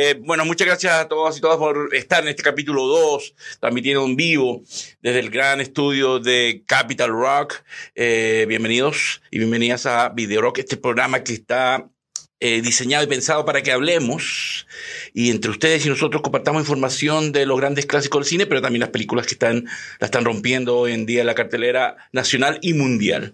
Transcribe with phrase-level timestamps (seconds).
[0.00, 4.04] Eh, bueno, muchas gracias a todos y todas por estar en este capítulo 2, transmitiendo
[4.04, 4.62] en vivo
[5.02, 7.64] desde el gran estudio de Capital Rock.
[7.96, 11.90] Eh, bienvenidos y bienvenidas a Video Rock, este programa que está
[12.38, 14.68] eh, diseñado y pensado para que hablemos
[15.14, 18.82] y entre ustedes y nosotros compartamos información de los grandes clásicos del cine, pero también
[18.82, 19.64] las películas que están,
[19.98, 23.32] la están rompiendo hoy en día en la cartelera nacional y mundial.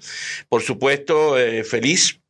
[0.49, 1.37] Por supuesto,
[1.69, 2.24] feliz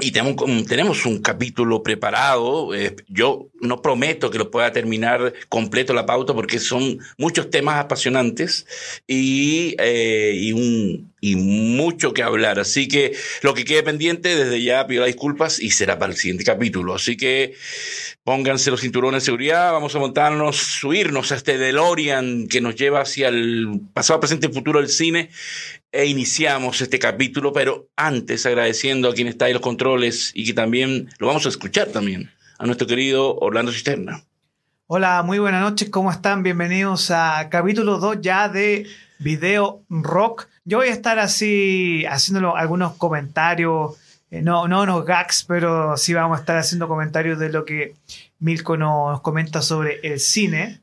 [0.00, 0.36] y tenemos,
[0.66, 2.74] tenemos un capítulo preparado.
[2.74, 7.80] Eh, yo no prometo que lo pueda terminar completo la pauta porque son muchos temas
[7.80, 8.66] apasionantes
[9.08, 11.12] y, eh, y, un,
[11.76, 12.60] mucho que hablar.
[12.60, 16.44] Así que lo que quede pendiente, desde ya pido disculpas y será para el siguiente
[16.44, 16.94] capítulo.
[16.94, 17.54] Así que
[18.22, 23.00] pónganse los cinturones de seguridad, vamos a montarnos, subirnos a este DeLorean que nos lleva
[23.00, 25.30] hacia el pasado, presente y futuro del cine
[25.90, 30.52] e iniciamos este capítulo, pero antes agradeciendo a quien está en los controles y que
[30.52, 34.22] también lo vamos a escuchar también, a nuestro querido Orlando Cisterna.
[34.86, 36.42] Hola, muy buenas noches, ¿cómo están?
[36.42, 38.86] Bienvenidos a capítulo 2 ya de
[39.18, 40.48] Video Rock.
[40.64, 43.96] Yo voy a estar así haciendo algunos comentarios,
[44.30, 47.94] eh, no, no unos gags, pero sí vamos a estar haciendo comentarios de lo que
[48.40, 50.80] Milko nos comenta sobre el cine.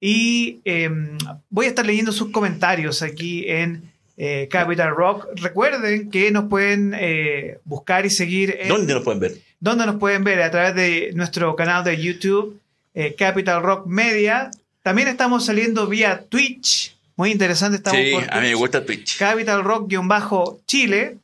[0.00, 1.18] Y em,
[1.50, 3.89] voy a estar leyendo sus comentarios aquí en
[4.22, 5.28] eh, Capital Rock.
[5.36, 8.54] Recuerden que nos pueden eh, buscar y seguir.
[8.68, 9.38] ¿Dónde nos pueden ver?
[9.60, 10.42] ¿Dónde nos pueden ver?
[10.42, 12.60] A través de nuestro canal de YouTube,
[12.92, 14.50] eh, Capital Rock Media.
[14.82, 16.94] También estamos saliendo vía Twitch.
[17.16, 17.78] Muy interesante.
[17.78, 19.16] Estamos sí, a mí me gusta Twitch.
[19.16, 21.16] Capital Rock-Chile.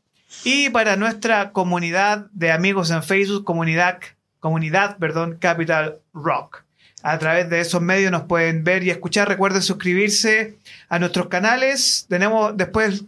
[0.44, 4.00] Y para nuestra comunidad de amigos en Facebook, comunidad,
[4.40, 6.64] comunidad perdón, Capital Rock
[7.06, 9.28] a través de esos medios nos pueden ver y escuchar.
[9.28, 10.56] Recuerden suscribirse
[10.88, 12.06] a nuestros canales.
[12.08, 13.04] Tenemos después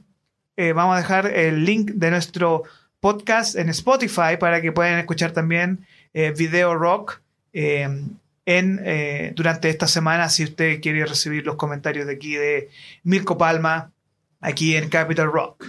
[0.57, 2.65] eh, vamos a dejar el link de nuestro
[2.99, 7.21] podcast en Spotify para que puedan escuchar también eh, Video Rock
[7.53, 7.89] eh,
[8.45, 12.71] en, durante esta semana si usted quiere recibir los comentarios de aquí de
[13.05, 13.93] Mirko Palma
[14.41, 15.65] aquí en Capital Rock.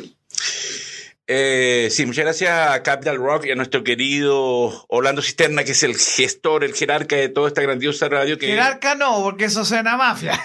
[1.32, 5.84] Eh, sí, muchas gracias a Capital Rock y a nuestro querido Orlando Cisterna, que es
[5.84, 8.40] el gestor, el jerarca de toda esta grandiosa radio.
[8.40, 8.48] Que...
[8.48, 10.42] Jerarca no, porque eso suena mafia.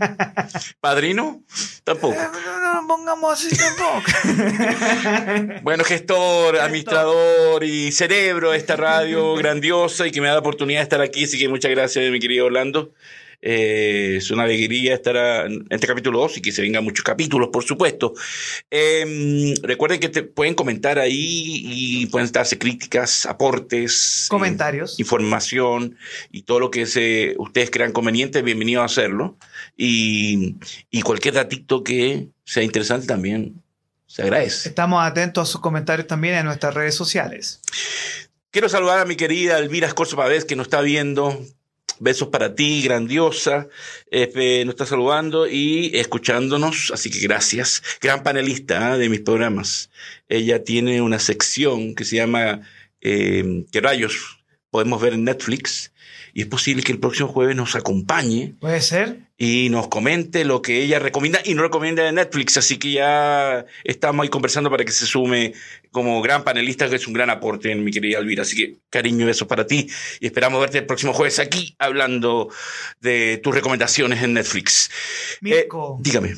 [0.80, 1.44] ¿Padrino?
[1.84, 2.14] Tampoco.
[2.14, 4.02] Eh, no, no, pongamos así tampoco.
[5.62, 10.80] bueno, gestor, administrador y cerebro de esta radio grandiosa y que me da la oportunidad
[10.80, 12.90] de estar aquí, así que muchas gracias, mi querido Orlando.
[13.40, 15.16] Eh, es una alegría estar
[15.46, 18.14] en este capítulo 2 y que se vengan muchos capítulos, por supuesto.
[18.70, 25.96] Em, recuerden que te pueden comentar ahí y pueden darse críticas, aportes, comentarios, información
[26.30, 29.36] y todo lo que se, ustedes crean conveniente, bienvenido a hacerlo.
[29.76, 30.56] Y,
[30.90, 33.62] y cualquier datito que sea interesante también
[34.06, 34.68] se agradece.
[34.68, 37.60] Estamos atentos a sus comentarios también en nuestras redes sociales.
[38.50, 41.38] Quiero saludar a mi querida Elvira Escorzo Pavés, que nos está viendo
[42.00, 43.68] Besos para ti, grandiosa.
[44.10, 47.82] Eh, nos está saludando y escuchándonos, así que gracias.
[48.00, 48.98] Gran panelista ¿ah?
[48.98, 49.90] de mis programas.
[50.28, 52.62] Ella tiene una sección que se llama
[53.00, 54.38] eh, ¿Qué rayos
[54.70, 55.92] podemos ver en Netflix?
[56.36, 58.54] y es posible que el próximo jueves nos acompañe.
[58.60, 59.25] Puede ser.
[59.38, 62.56] Y nos comente lo que ella recomienda y no recomienda de Netflix.
[62.56, 65.52] Así que ya estamos ahí conversando para que se sume
[65.90, 68.42] como gran panelista, que es un gran aporte mi querida Elvira.
[68.42, 69.88] Así que cariño y besos para ti.
[70.20, 72.48] Y esperamos verte el próximo jueves aquí hablando
[73.00, 74.90] de tus recomendaciones en Netflix.
[75.42, 76.34] Mirko, eh, dígame.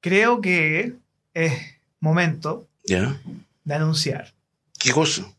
[0.00, 0.92] Creo que
[1.34, 1.52] es
[1.98, 4.32] momento de anunciar.
[4.78, 5.35] ¿Qué cosa?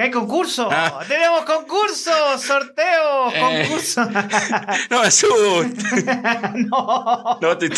[0.00, 0.68] Hay concurso!
[0.70, 1.04] Ah.
[1.06, 2.10] ¡Tenemos concurso!
[2.38, 3.30] ¡Sorteo!
[3.30, 3.66] Eh.
[3.68, 4.04] ¡Concurso!
[4.90, 5.08] no me
[6.66, 7.38] no.
[7.40, 7.68] no te,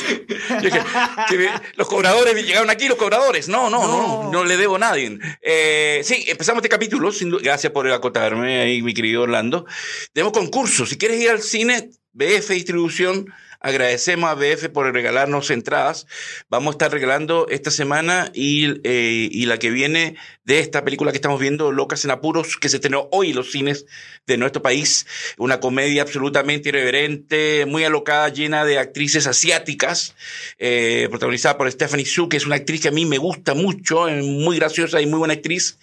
[1.74, 3.48] los cobradores llegaron aquí, los cobradores.
[3.48, 5.18] No, no, no, no, le debo a nadie.
[5.42, 7.10] Eh, sí, empezamos este capítulo.
[7.42, 9.66] gracias por acotarme ahí, mi querido Orlando.
[10.12, 10.86] Tenemos concurso.
[10.86, 13.26] Si quieres ir al cine, BF Distribución
[13.64, 16.06] Agradecemos a BF por regalarnos entradas.
[16.50, 21.12] Vamos a estar regalando esta semana y, eh, y la que viene de esta película
[21.12, 23.86] que estamos viendo, Locas en Apuros, que se estrenó hoy en los cines
[24.26, 25.06] de nuestro país.
[25.38, 30.14] Una comedia absolutamente irreverente, muy alocada, llena de actrices asiáticas,
[30.58, 34.08] eh, protagonizada por Stephanie Su, que es una actriz que a mí me gusta mucho,
[34.08, 35.78] muy graciosa y muy buena actriz.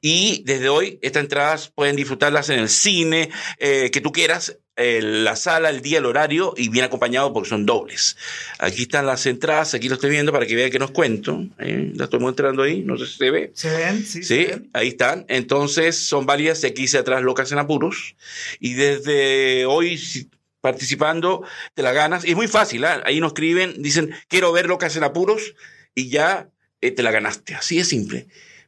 [0.00, 3.28] Y desde hoy, estas entradas pueden disfrutarlas en el cine
[3.58, 7.64] eh, que tú quieras la sala, el día, el horario y bien acompañado porque son
[7.64, 8.16] dobles.
[8.58, 11.46] Aquí están las entradas, aquí lo estoy viendo para que vean que nos cuento.
[11.58, 11.92] ¿eh?
[11.94, 13.52] La estoy mostrando ahí, no sé si se ve.
[13.54, 14.22] Se ven, sí.
[14.22, 15.24] Sí, ahí están.
[15.28, 18.16] Entonces son varias y aquí dice atrás locas en apuros.
[18.60, 19.98] Y desde hoy
[20.60, 21.42] participando
[21.74, 22.24] te la ganas.
[22.24, 23.02] Es muy fácil, ¿ah?
[23.06, 25.54] ahí nos escriben, dicen quiero ver locas en apuros
[25.94, 26.50] y ya
[26.82, 27.54] eh, te la ganaste.
[27.54, 28.26] Así es simple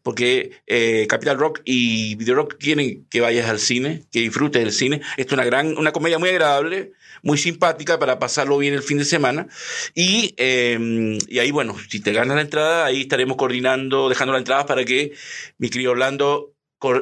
[0.08, 4.72] porque eh, Capital Rock y Video Rock quieren que vayas al cine, que disfrutes del
[4.72, 5.02] cine.
[5.18, 8.96] Esto es una gran, una comedia muy agradable, muy simpática para pasarlo bien el fin
[8.96, 9.48] de semana.
[9.94, 14.38] Y, eh, y ahí, bueno, si te ganas la entrada, ahí estaremos coordinando, dejando la
[14.38, 15.12] entrada para que
[15.58, 16.54] mi querido Orlando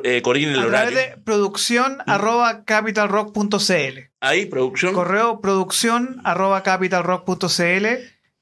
[0.02, 0.90] eh, coordine el A horario.
[0.90, 4.00] través de producción arroba capitalrock.cl.
[4.18, 4.94] Ahí, producción.
[4.94, 7.86] Correo producción arroba capitalrock.cl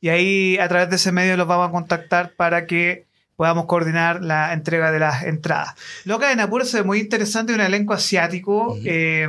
[0.00, 4.22] y ahí a través de ese medio los vamos a contactar para que podamos coordinar
[4.22, 5.74] la entrega de las entradas.
[6.04, 8.76] Loca de Napur se ve muy interesante, un elenco asiático.
[8.84, 9.28] Eh,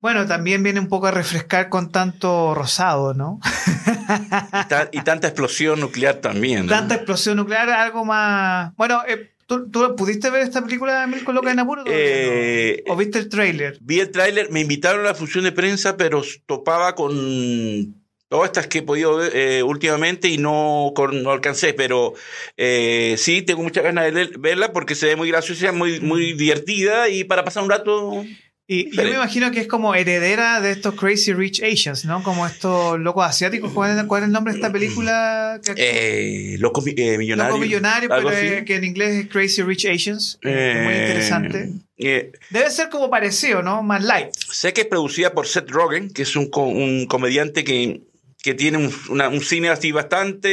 [0.00, 3.40] bueno, también viene un poco a refrescar con tanto rosado, ¿no?
[3.44, 6.66] Y, ta- y tanta explosión nuclear también.
[6.66, 6.68] ¿no?
[6.72, 8.72] Tanta explosión nuclear, algo más...
[8.76, 11.80] Bueno, eh, ¿tú, tú pudiste ver esta película, Milko Loca de Napur?
[11.80, 12.10] o todavía no?
[12.32, 13.78] Eh, ¿O viste el tráiler?
[13.80, 17.97] Vi el tráiler, me invitaron a la función de prensa, pero topaba con
[18.28, 22.14] todas estas que he podido ver eh, últimamente y no, con- no alcancé, pero
[22.56, 26.34] eh, sí, tengo muchas ganas de leer- verla porque se ve muy graciosa, muy, muy
[26.34, 28.24] divertida y para pasar un rato...
[28.70, 32.22] Y yo me imagino que es como heredera de estos Crazy Rich Asians, ¿no?
[32.22, 33.72] Como estos locos asiáticos.
[33.72, 35.58] ¿Cuál es, cuál es el nombre de esta película?
[35.74, 37.54] Eh, loco mi- eh, millonario.
[37.54, 38.46] Loco Millonario, algo pero así.
[38.46, 40.38] eh, que en inglés es Crazy Rich Asians.
[40.42, 41.70] Eh, muy interesante.
[41.96, 43.82] Debe ser como parecido, ¿no?
[43.82, 44.34] Más light.
[44.34, 48.02] Sé que es producida por Seth Rogen, que es un, un comediante que,
[48.42, 50.48] que tiene un, una- un cine así bastante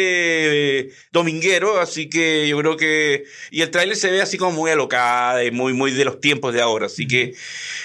[0.79, 3.25] eh, dominguero, así que yo creo que...
[3.51, 6.53] Y el tráiler se ve así como muy alocada, y muy, muy de los tiempos
[6.53, 7.35] de ahora, así que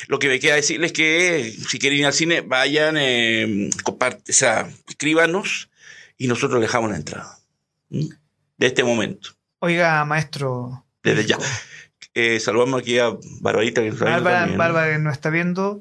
[0.09, 3.99] lo que me queda decirles es que si quieren ir al cine, vayan, eh, o
[4.25, 5.69] sea, escríbanos
[6.17, 7.39] y nosotros dejamos la entrada.
[7.91, 10.85] De este momento, Oiga, maestro.
[11.03, 11.39] desde ya.
[12.15, 13.11] Eh, saludamos aquí a
[13.41, 14.59] Barbarita, que nos está viendo Bárbara, también.
[14.59, 15.81] Bárbara que nos está viendo.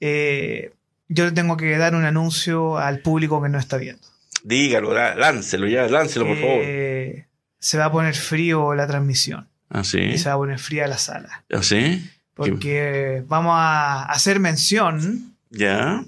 [0.00, 0.70] eh,
[1.08, 4.02] yo le tengo que dar un anuncio al público que no está viendo.
[4.44, 6.60] Dígalo, lá- láncelo ya, láncelo, por favor.
[6.62, 7.26] Eh,
[7.58, 9.48] se va a poner frío la transmisión.
[9.70, 9.98] ¿Ah, sí?
[10.00, 11.44] Y se va a poner fría la sala.
[11.52, 12.08] ¿Ah, sí?
[12.34, 16.04] Porque vamos a hacer mención ¿Ya?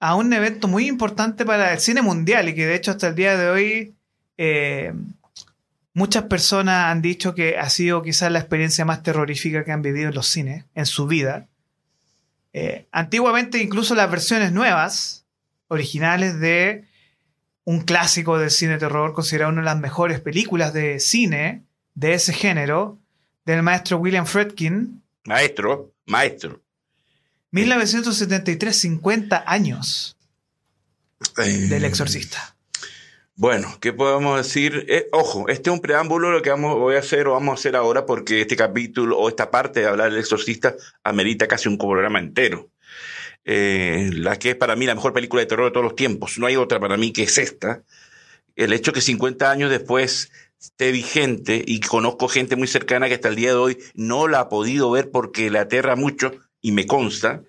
[0.00, 3.14] a un evento muy importante para el cine mundial y que de hecho hasta el
[3.14, 3.94] día de hoy
[4.38, 4.92] eh,
[5.94, 10.08] muchas personas han dicho que ha sido quizás la experiencia más terrorífica que han vivido
[10.08, 11.46] en los cines en su vida.
[12.52, 15.24] Eh, antiguamente incluso las versiones nuevas,
[15.68, 16.84] originales de
[17.64, 21.62] un clásico del cine terror, considerado una de las mejores películas de cine
[21.94, 22.98] de ese género,
[23.44, 26.60] del maestro William Fredkin, Maestro, maestro.
[27.52, 30.16] 1973, 50 años
[31.36, 32.56] Eh, del exorcista.
[33.42, 34.86] Bueno, ¿qué podemos decir?
[34.88, 37.54] Eh, ojo, este es un preámbulo lo que vamos, voy a hacer o vamos a
[37.54, 41.76] hacer ahora porque este capítulo o esta parte de hablar del exorcista amerita casi un
[41.76, 42.70] programa entero.
[43.44, 46.38] Eh, la que es para mí la mejor película de terror de todos los tiempos.
[46.38, 47.82] No hay otra para mí que es esta.
[48.54, 50.30] El hecho que 50 años después
[50.60, 54.38] esté vigente y conozco gente muy cercana que hasta el día de hoy no la
[54.38, 56.30] ha podido ver porque le aterra mucho
[56.60, 57.42] y me consta,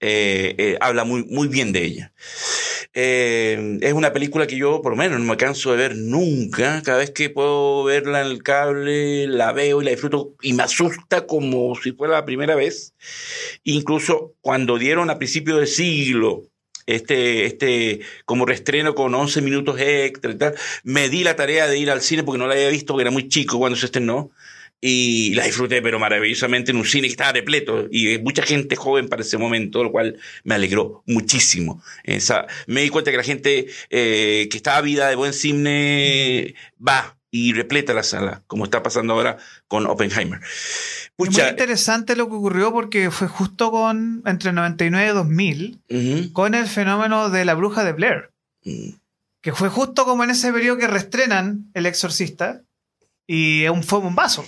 [0.00, 2.12] eh, eh, habla muy, muy bien de ella.
[2.92, 6.82] Eh, es una película que yo, por lo menos, no me canso de ver nunca.
[6.82, 10.64] Cada vez que puedo verla en el cable, la veo y la disfruto y me
[10.64, 12.94] asusta como si fuera la primera vez.
[13.64, 16.50] Incluso cuando dieron a principio del siglo
[16.86, 21.78] este, este, como reestreno con 11 minutos extra y tal, me di la tarea de
[21.78, 24.30] ir al cine porque no la había visto, porque era muy chico cuando se estrenó.
[24.82, 29.08] Y la disfruté, pero maravillosamente en un cine que estaba repleto y mucha gente joven
[29.08, 31.82] para ese momento, lo cual me alegró muchísimo.
[32.02, 37.18] Esa, me di cuenta que la gente eh, que está ávida de buen cine va
[37.30, 39.36] y repleta la sala, como está pasando ahora
[39.68, 40.40] con Oppenheimer.
[40.42, 46.32] Es muy interesante lo que ocurrió porque fue justo con entre 99 y 2000 ujú,
[46.32, 48.30] con el fenómeno de la bruja de Blair,
[48.64, 48.90] mm,
[49.42, 52.62] que fue justo como en ese periodo que reestrenan El Exorcista
[53.26, 54.44] y fue un vaso.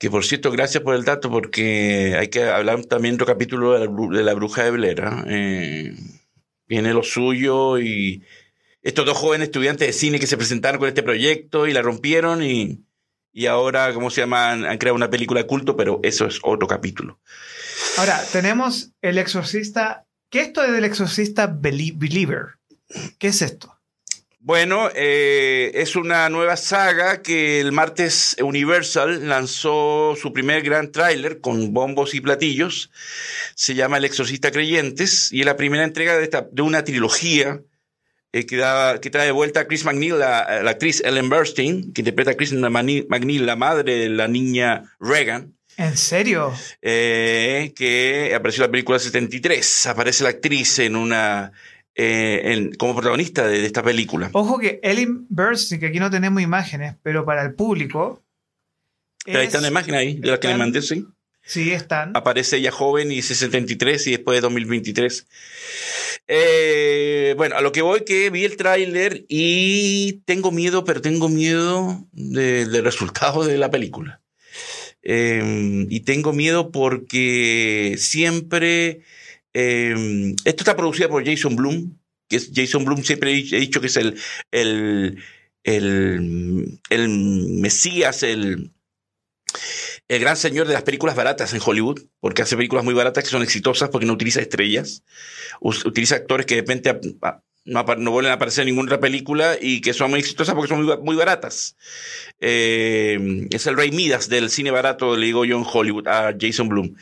[0.00, 4.22] Que por cierto, gracias por el dato, porque hay que hablar también otro capítulo de
[4.24, 5.02] la, bruja de Blair.
[5.02, 5.24] ¿ah?
[5.28, 5.94] Eh,
[6.66, 8.24] viene lo suyo y
[8.82, 12.42] estos dos jóvenes estudiantes de cine que se presentaron con este proyecto y la rompieron
[12.42, 12.82] y,
[13.30, 14.50] y ahora, ¿cómo se llama?
[14.52, 17.20] Han, han creado una película de culto, pero eso es otro capítulo.
[17.98, 20.06] Ahora, tenemos El Exorcista.
[20.30, 22.56] ¿Qué es esto del Exorcista Belie- Believer?
[23.18, 23.78] ¿Qué es esto?
[24.42, 31.40] Bueno, eh, es una nueva saga que el martes Universal lanzó su primer gran tráiler
[31.40, 32.90] con bombos y platillos.
[33.54, 37.60] Se llama El Exorcista Creyentes y es la primera entrega de, esta, de una trilogía
[38.32, 41.92] eh, que, da- que trae de vuelta a Chris McNeil, la, la actriz Ellen Burstyn,
[41.92, 45.52] que interpreta a Chris McNeil, la madre de la niña Reagan.
[45.76, 46.52] ¿En serio?
[46.80, 49.86] eh, que apareció en la película 73.
[49.86, 51.52] Aparece la actriz en una
[51.94, 54.30] eh, en- como protagonista de, de esta película.
[54.32, 58.22] Ojo que Ellen Burstyn, que aquí no tenemos imágenes, pero para el público,
[59.26, 61.04] Ahí están las imágenes ahí, de las que le mandé, sí.
[61.42, 62.16] Sí, están.
[62.16, 65.26] Aparece ella joven y dice 73 y después de 2023.
[66.28, 71.28] Eh, bueno, a lo que voy que vi el tráiler y tengo miedo, pero tengo
[71.28, 74.20] miedo del resultado de la película.
[75.02, 79.00] Em, y tengo miedo porque siempre...
[79.52, 83.88] Em, esto está producido por Jason Bloom, que es Jason Bloom, siempre he dicho que
[83.88, 84.18] es el,
[84.52, 85.22] el,
[85.64, 88.72] el, el Mesías, el
[90.10, 93.30] el gran señor de las películas baratas en Hollywood, porque hace películas muy baratas que
[93.30, 95.04] son exitosas porque no utiliza estrellas,
[95.60, 96.98] utiliza actores que de repente
[97.64, 100.84] no, vuelven a aparecer en ninguna otra película y que son muy exitosas porque son
[101.04, 101.76] muy, baratas.
[102.40, 106.68] Eh, es el rey Midas del cine barato, le digo yo en Hollywood, a Jason
[106.68, 106.94] Bloom.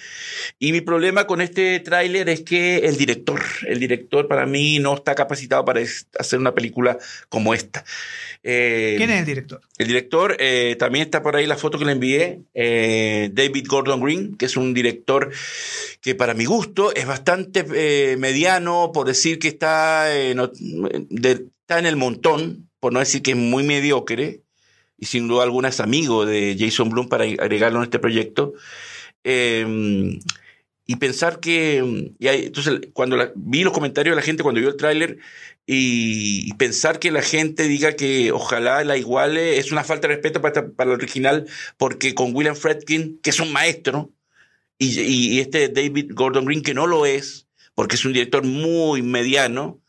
[0.59, 4.95] Y mi problema con este tráiler es que el director, el director para mí no
[4.95, 5.81] está capacitado para
[6.19, 6.99] hacer una película
[7.29, 7.85] como esta.
[8.43, 9.61] Eh, ¿Quién es el director?
[9.79, 14.01] El director, eh, también está por ahí la foto que le envié, eh, David Gordon
[14.01, 15.31] Green, que es un director
[16.01, 20.07] que para mi gusto es bastante mediano, por decir que está,
[20.55, 24.43] está en el montón, por no decir que es muy mediocre,
[24.97, 28.55] y sin duda alguna es amigo de Jason Bloom para agregarlo en este proyecto.
[29.25, 31.79] y pensar que,
[32.19, 35.19] entonces cuando vi los comentarios de la gente cuando vio el tráiler,
[35.71, 40.41] y pensar que la gente diga que ojalá la iguale es una falta de respeto
[40.41, 44.11] para, para el original, porque con William Fredkin, que es un maestro,
[44.79, 49.03] y, y, este David Gordon Green, que no lo es, porque es un director muy
[49.03, 49.81] mediano,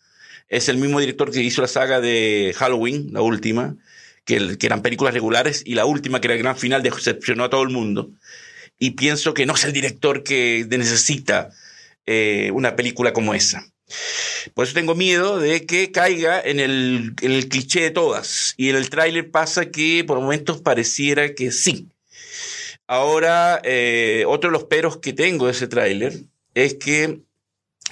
[0.49, 3.77] es el mismo director que hizo la saga de Halloween, la última,
[4.25, 7.63] que, eran películas regulares, y la última, que era el gran final, decepcionó a todo
[7.63, 8.11] el mundo.
[8.77, 11.49] Y pienso que no es el director que necesita
[12.05, 13.71] eh, una película como esa.
[14.53, 17.13] Por eso tengo miedo de que caiga en el,
[17.49, 18.53] cliché de todas.
[18.57, 21.87] Y en el tráiler pasa que por momentos pareciera que sí.
[22.87, 26.13] Ahora, eh, otro de los peros que tengo de ese tráiler
[26.55, 27.19] es que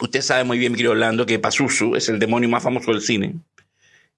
[0.01, 3.35] usted sabe muy bien, querido Orlando, que Pazuzu es el demonio más famoso del cine.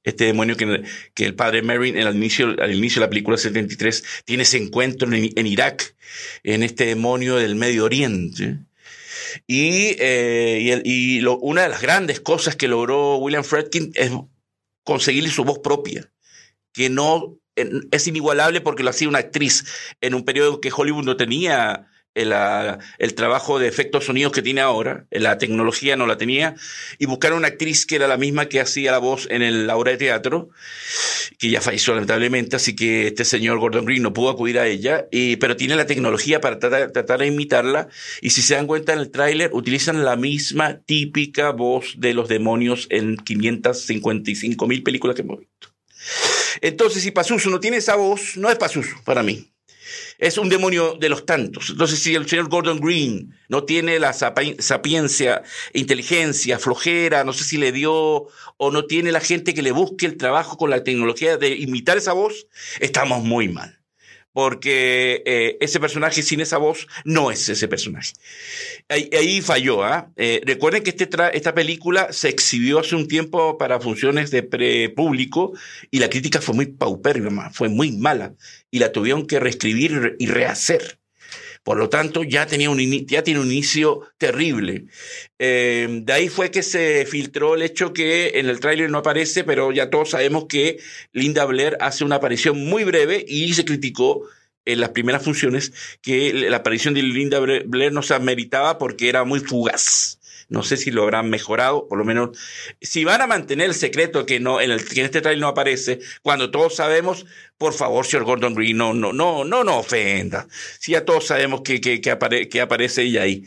[0.03, 4.43] Este demonio que, el padre Merrin al inicio, al inicio de la película 73 tiene
[4.43, 5.95] ese encuentro en, en Irak,
[6.43, 8.59] en este demonio del Medio Oriente.
[9.45, 14.12] Y, eh, y, una de las grandes cosas que logró William Fredkin es
[14.83, 16.12] conseguirle su voz propia,
[16.74, 17.38] que no
[17.91, 19.65] es inigualable porque lo hacía una actriz
[20.01, 21.88] en un periodo que Hollywood no tenía
[22.21, 22.33] el,
[22.97, 26.55] el, trabajo de efectos sonidos que tiene ahora, la tecnología no la tenía,
[26.97, 29.91] y buscaron una actriz que era la misma que hacía la voz en la obra
[29.91, 30.49] de teatro,
[31.38, 35.07] que ya falleció lamentablemente, así que este señor Gordon Green no pudo acudir a ella,
[35.11, 37.88] y, pero tiene la tecnología para tratar, tratar de imitarla,
[38.21, 42.29] y si se dan cuenta en el tráiler, utilizan la misma típica voz de los
[42.29, 45.69] demonios en 555 mil películas que hemos visto.
[46.61, 49.49] Entonces, si Pazuzu no tiene esa voz, no es Pazuzu para mí
[50.17, 51.69] es un demonio de los tantos.
[51.69, 55.43] Entonces, si el señor Gordon Green no tiene la sapiencia,
[55.74, 58.27] inteligencia, flojera, no sé si le dio
[58.58, 61.98] o no tiene la gente que le busque el trabajo con la tecnología de imitar
[61.98, 62.48] esa voz,
[62.79, 63.78] estamos muy mal
[64.39, 68.13] porque eh, ese personaje sin esa voz no es ese personaje.
[68.88, 69.84] Ahí, falló.
[69.84, 70.13] ¿ah?
[70.15, 75.51] Eh, recuerden que este esta película se exhibió hace un tiempo para funciones de pre-público
[75.91, 78.34] y la crítica fue muy paupérrima, fue muy mala
[78.72, 80.99] y la tuvieron que reescribir y rehacer.
[81.63, 84.85] Por lo tanto, ya, tenía un ya tiene un inicio terrible.
[85.37, 89.43] Eh, de ahí fue que se filtró el hecho que en el tráiler no aparece,
[89.43, 90.79] pero ya todos sabemos que
[91.11, 94.27] Linda Blair hace una aparición muy breve y se criticó
[94.65, 99.23] en las primeras funciones que la aparición de Linda Blair no se ameritaba porque era
[99.23, 100.18] muy fugaz.
[100.50, 102.38] No sé si lo habrán mejorado, por lo menos.
[102.82, 105.48] Si van a mantener el secreto que, no, en, el, que en este trailer no
[105.48, 107.27] aparece, cuando todos sabemos,
[107.58, 110.48] por favor, señor Gordon Green, no, no, no, no, no ofenda.
[110.79, 113.46] Si ya todos sabemos que, que, que, aparece ella ahí.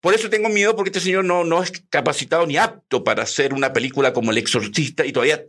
[0.00, 3.54] Por eso tengo miedo, porque este señor no, no es capacitado ni apto para hacer
[3.54, 5.44] una película como El Exorcista y todavía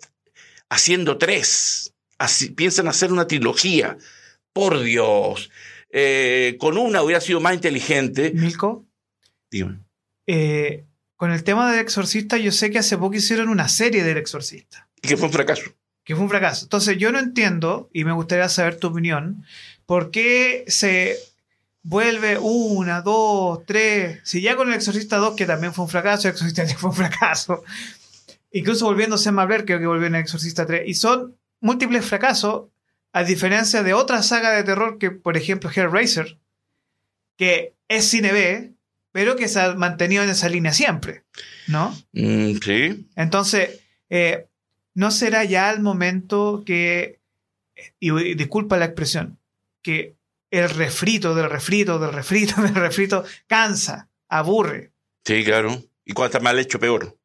[0.69, 1.95] haciendo tres.
[2.19, 3.97] Así, piensan hacer una trilogía.
[4.53, 5.49] Por Dios.
[5.89, 8.31] Eh, con una hubiera sido más inteligente.
[8.33, 8.85] Milko.
[9.49, 9.86] Dígame.
[10.27, 14.17] Eh, con el tema del exorcista, yo sé que hace poco hicieron una serie del
[14.17, 14.87] exorcista.
[15.01, 15.63] Y que fue un fracaso.
[16.03, 16.65] Que fue un fracaso.
[16.65, 19.43] Entonces yo no entiendo, y me gustaría saber tu opinión,
[19.85, 21.17] por qué se
[21.81, 24.19] vuelve una, dos, tres.
[24.23, 26.89] Si ya con el Exorcista 2, que también fue un fracaso, el Exorcista 3 fue
[26.89, 27.63] un fracaso.
[28.51, 30.83] Incluso volviéndose a Mabler, creo que volvió en el Exorcista 3.
[30.87, 32.65] Y son múltiples fracasos,
[33.13, 36.37] a diferencia de otra saga de terror que, por ejemplo, Hellraiser,
[37.37, 38.73] que es cine B,
[39.17, 41.23] pero que se ha mantenido en esa línea siempre,
[41.65, 41.89] ¿no?
[42.11, 43.09] Mm, sí.
[43.15, 43.79] Entonces,
[44.11, 44.45] eh,
[44.93, 47.17] ¿no será ya el momento que,
[47.99, 49.39] y, disculpa la expresión,
[49.81, 50.17] que
[50.51, 54.91] el refrito del refrito del refrito del refrito cansa, aburre.
[55.25, 55.81] Sí, claro.
[56.05, 57.17] Y cuando está mal hecho, peor.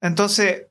[0.00, 0.66] Entonces,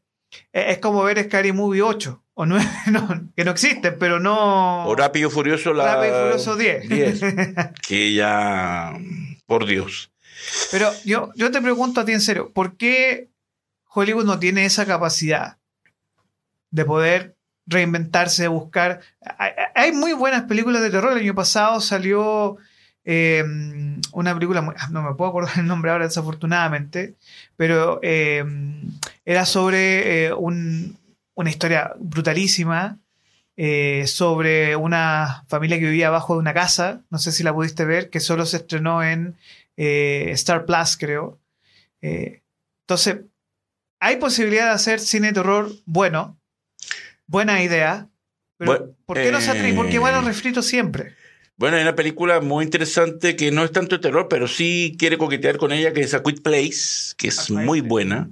[0.52, 4.86] e- es como ver Scary Movie 8 o 9, no, que no existen, pero no.
[4.86, 5.96] O Rápido Furioso, la.
[5.96, 6.90] Rápido Furioso 10.
[6.90, 7.22] 10.
[7.88, 8.92] que ya.
[9.46, 10.12] Por Dios.
[10.72, 13.30] Pero yo, yo te pregunto a ti en serio, ¿por qué
[13.94, 15.58] Hollywood no tiene esa capacidad
[16.72, 19.02] de poder reinventarse, de buscar?
[19.76, 21.14] Hay, muy buenas películas de terror.
[21.14, 22.58] El año pasado salió
[23.06, 23.44] eh,
[24.12, 27.16] una película, muy- ah, no me puedo acordar el nombre ahora desafortunadamente,
[27.56, 28.44] pero eh,
[29.26, 30.98] era sobre eh, un-
[31.36, 32.98] una historia brutalísima.
[33.60, 37.86] eh, sobre una familia que vivía abajo de una casa, no sé si la pudiste
[37.86, 39.36] ver, que solo se estrenó en
[39.78, 41.40] eh, Star Plus, creo.
[42.02, 42.42] Eh,
[42.82, 43.20] entonces,
[44.00, 46.40] hay posibilidad de hacer cine de terror bueno,
[47.28, 48.10] buena idea,
[48.58, 49.76] pero Bueno, ¿por qué no se atreven?
[49.76, 51.16] ¿Por qué van eh, al refrito siempre?
[51.58, 55.18] Bueno, hay una película muy interesante que no es tanto de terror, pero sí quiere
[55.18, 58.30] coquetear con ella, que es A Quiet Place, que es muy buena,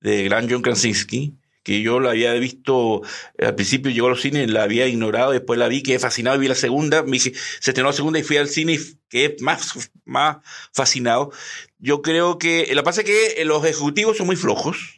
[0.00, 1.36] de gran John Krasinski,
[1.68, 3.02] que yo la había visto,
[3.36, 6.34] eh, al principio llegó a los cines, la había ignorado, después la vi, quedé fascinado
[6.38, 8.78] y vi la segunda, me dije, se estrenó la segunda y fui al cine y
[9.10, 10.38] quedé más, más
[10.72, 11.30] fascinado.
[11.78, 14.97] Yo creo que, lo que pasa es que los ejecutivos son muy flojos,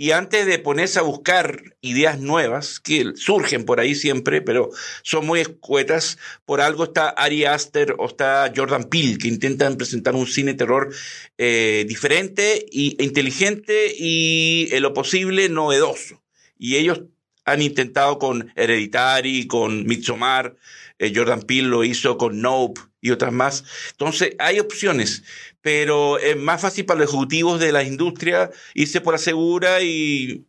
[0.00, 4.70] y antes de ponerse a buscar ideas nuevas, que surgen por ahí siempre, pero
[5.02, 10.14] son muy escuetas, por algo está Ari Aster o está Jordan Peele, que intentan presentar
[10.14, 10.94] un cine terror
[11.36, 16.22] eh, diferente e inteligente y en lo posible novedoso.
[16.56, 17.02] Y ellos
[17.44, 20.54] han intentado con Hereditary, con Midsommar,
[21.00, 23.64] eh, Jordan Peele lo hizo con Nope y otras más.
[23.92, 25.22] Entonces, hay opciones,
[25.60, 30.44] pero es más fácil para los ejecutivos de la industria irse por la segura y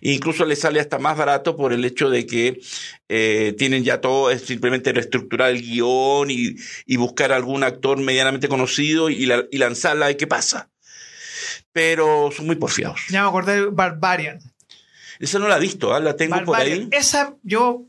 [0.00, 2.60] e incluso les sale hasta más barato por el hecho de que
[3.08, 8.48] eh, tienen ya todo, es simplemente reestructurar el guion y, y buscar algún actor medianamente
[8.48, 10.68] conocido y, la- y lanzarla ver qué pasa.
[11.72, 13.00] Pero son muy porfiados.
[13.10, 14.38] Ya me acordé de Barbarian.
[15.20, 16.00] Esa no la he visto, ¿ah?
[16.00, 16.80] la tengo por Barbarian.
[16.80, 16.88] ahí.
[16.92, 17.84] Esa, yo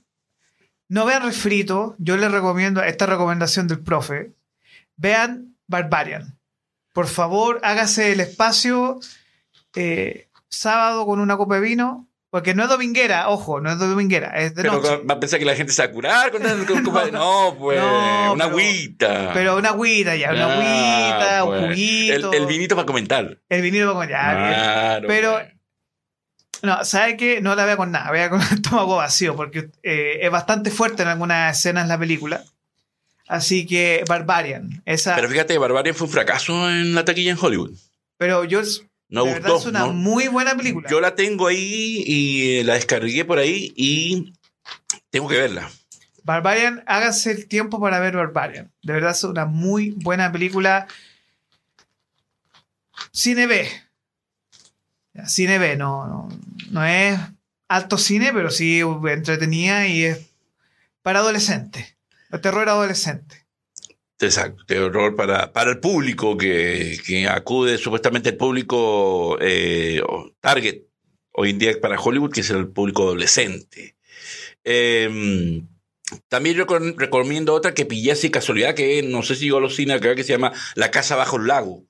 [0.89, 4.34] no vean refrito, yo les recomiendo esta recomendación del profe.
[4.97, 6.38] Vean Barbarian.
[6.93, 8.99] Por favor, hágase el espacio
[9.75, 12.06] eh, sábado con una copa de vino.
[12.32, 15.02] Porque no es dominguera, ojo, no es dominguera, es de Pero noche.
[15.04, 17.80] va a pensar que la gente se va a curar con con- con- No, pues,
[17.82, 19.32] No, una pero- agüita.
[19.34, 21.62] Pero una agüita ya, una Ah, agüita, pues.
[21.63, 22.32] un juguito.
[22.34, 23.39] El, el vinito para comentar.
[23.49, 24.54] El vinito para bien.
[24.54, 25.47] Claro, Pero- pues.
[26.61, 27.41] No, ¿sabe qué?
[27.41, 31.03] No la vea con nada, vea con el estómago vacío, porque eh, es bastante fuerte
[31.03, 32.43] en algunas escenas de la película.
[33.27, 35.15] Así que Barbarian, esa.
[35.15, 37.71] Pero fíjate, Barbarian fue un fracaso en la taquilla en Hollywood.
[38.17, 38.61] Pero yo,
[39.07, 39.69] No de verdad, gustó.
[39.69, 39.93] es una ¿no?
[39.93, 40.89] muy buena película.
[40.89, 44.33] Yo la tengo ahí y la descargué por ahí y
[45.11, 45.69] tengo que verla.
[46.23, 48.71] Barbarian, háganse el tiempo para ver Barbarian.
[48.81, 50.87] De verdad es una muy buena película.
[53.11, 53.69] Cine B.
[55.27, 56.29] Cine B, no, no,
[56.71, 57.19] no es
[57.67, 60.32] alto cine, pero sí entretenida y es
[61.01, 61.97] para adolescentes.
[62.41, 63.45] Terror adolescente.
[64.19, 70.01] Exacto, terror para, para el público que, que acude, supuestamente el público eh,
[70.41, 70.82] target
[71.32, 73.95] hoy en día para Hollywood, que es el público adolescente.
[74.63, 75.63] Eh,
[76.27, 79.62] también yo recom- recomiendo otra que pillé así casualidad, que no sé si llegó a
[79.62, 81.86] los cines acá, que se llama La Casa Bajo el Lago,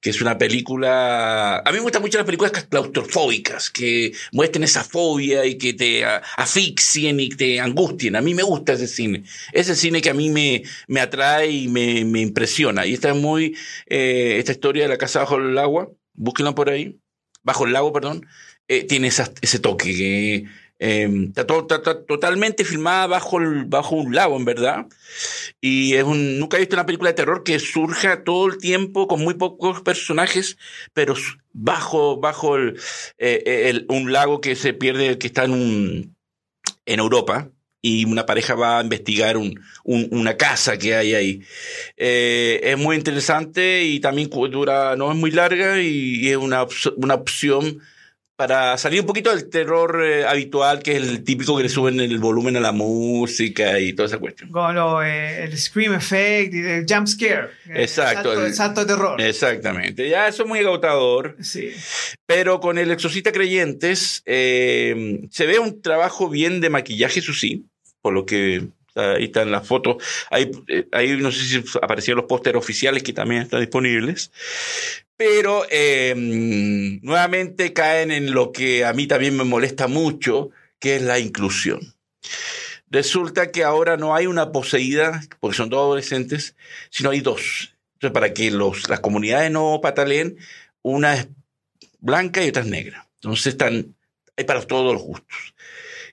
[0.00, 1.58] que es una película...
[1.58, 6.04] A mí me gustan mucho las películas claustrofóbicas, que muestren esa fobia y que te
[6.04, 8.16] asfixien y te angustien.
[8.16, 9.24] A mí me gusta ese cine.
[9.52, 12.86] Ese cine que a mí me, me atrae y me, me impresiona.
[12.86, 13.56] Y esta es muy...
[13.86, 16.98] eh, esta historia de La Casa Bajo el Agua, búsquenla por ahí,
[17.42, 18.26] Bajo el Lago, perdón,
[18.68, 20.44] eh, tiene esa- ese toque que...
[20.82, 24.86] eh, está, to- está- está totalmente filmada bajo, el- bajo un lago, en verdad.
[25.60, 29.06] Y es un, nunca he visto una película de terror que surja todo el tiempo
[29.06, 30.56] con muy pocos personajes,
[30.94, 31.14] pero
[31.52, 32.78] bajo, bajo el,
[33.18, 36.16] eh, el- un lago que se pierde, que está en, un,
[36.86, 37.50] en Europa.
[37.82, 41.42] Y una pareja va a investigar un, un- una casa que hay ahí.
[41.96, 46.66] Eh, es muy interesante y también dura, no es muy larga y, y es una,
[46.96, 47.80] una opción
[48.40, 52.00] para salir un poquito del terror eh, habitual, que es el típico que le suben
[52.00, 54.48] el volumen a la música y toda esa cuestión.
[54.50, 57.50] Con lo, eh, el scream effect y el jump scare.
[57.68, 59.20] El Exacto, salto, el salto de terror.
[59.20, 61.68] Exactamente, ya eso es muy agotador, Sí.
[62.24, 67.66] pero con el Exorcista Creyentes eh, se ve un trabajo bien de maquillaje, eso sí,
[68.00, 68.68] por lo que
[69.00, 73.12] ahí están las fotos, ahí, eh, ahí no sé si aparecían los pósteres oficiales que
[73.12, 74.30] también están disponibles,
[75.16, 76.14] pero eh,
[77.02, 81.80] nuevamente caen en lo que a mí también me molesta mucho, que es la inclusión.
[82.90, 86.56] Resulta que ahora no hay una poseída, porque son dos adolescentes,
[86.90, 87.76] sino hay dos.
[87.94, 90.38] Entonces, para que los, las comunidades no pataleen,
[90.82, 91.28] una es
[92.00, 93.08] blanca y otra es negra.
[93.16, 93.94] Entonces, están,
[94.36, 95.54] hay para todos los gustos.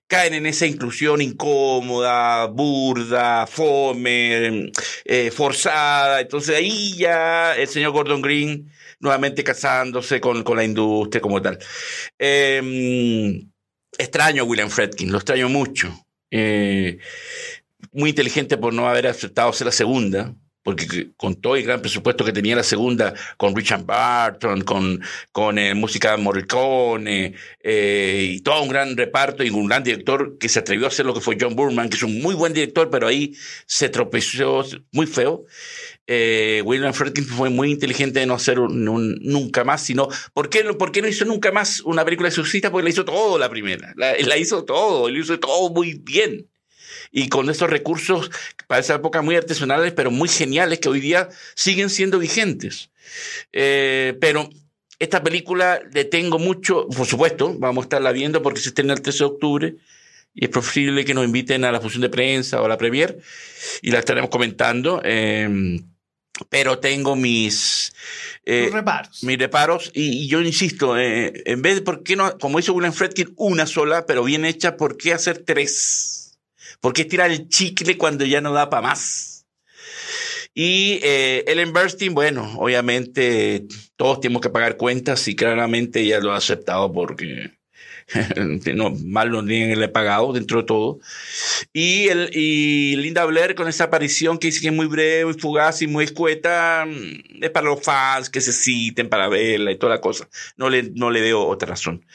[0.07, 4.71] Caen en esa inclusión incómoda, burda, fome,
[5.05, 6.21] eh, forzada.
[6.21, 11.59] Entonces, ahí ya el señor Gordon Green nuevamente casándose con, con la industria como tal.
[12.17, 13.41] Eh,
[13.97, 15.93] extraño a William Fredkin, lo extraño mucho.
[16.31, 16.99] Eh,
[17.91, 20.35] muy inteligente por no haber aceptado ser la segunda,
[20.67, 25.01] porque con todo el gran presupuesto que tenía la segunda, con Richard Barton, con,
[25.31, 30.49] con eh, música Morricone, eh, y todo un gran reparto y un gran director que
[30.49, 32.89] se atrevió a hacer lo que fue John Burman, que es un muy buen director,
[32.89, 33.33] pero ahí
[33.65, 35.45] se tropezó muy feo.
[36.05, 40.49] Eh, William Friedkin fue muy inteligente de no hacer un, un, nunca más, sino, ¿por
[40.49, 42.71] qué, ¿por qué no hizo nunca más una película de exorcista?
[42.71, 46.49] Porque la hizo todo la primera, la, la hizo todo, la hizo todo muy bien
[47.11, 48.31] y con estos recursos
[48.67, 52.89] para esa época muy artesanales, pero muy geniales que hoy día siguen siendo vigentes.
[53.53, 54.49] Eh, pero
[54.99, 59.01] esta película le tengo mucho, por supuesto, vamos a estarla viendo porque se estrena el
[59.01, 59.75] 13 de octubre
[60.33, 63.17] y es posible que nos inviten a la función de prensa o a la premier
[63.81, 65.01] y la estaremos comentando.
[65.03, 65.79] Eh,
[66.49, 67.93] pero tengo mis
[68.45, 69.23] eh, reparos.
[69.23, 72.73] mis reparos y, y yo insisto eh, en vez de por qué no como hizo
[72.73, 76.26] William Fredkin una sola pero bien hecha por qué hacer tres
[76.79, 79.45] por qué el chicle cuando ya no da para más
[80.53, 86.33] y eh, Ellen Burstyn bueno obviamente todos tenemos que pagar cuentas y claramente ella lo
[86.33, 87.56] ha aceptado porque
[88.75, 90.99] no, mal no tienen el pagado dentro de todo.
[91.73, 95.33] Y, el, y Linda Blair con esa aparición que dice que es muy breve, muy
[95.33, 99.77] fugaz y muy escueta, mm, es para los fans que se citen para verla y
[99.77, 100.29] toda la cosa.
[100.55, 102.05] No le, no le veo otra razón.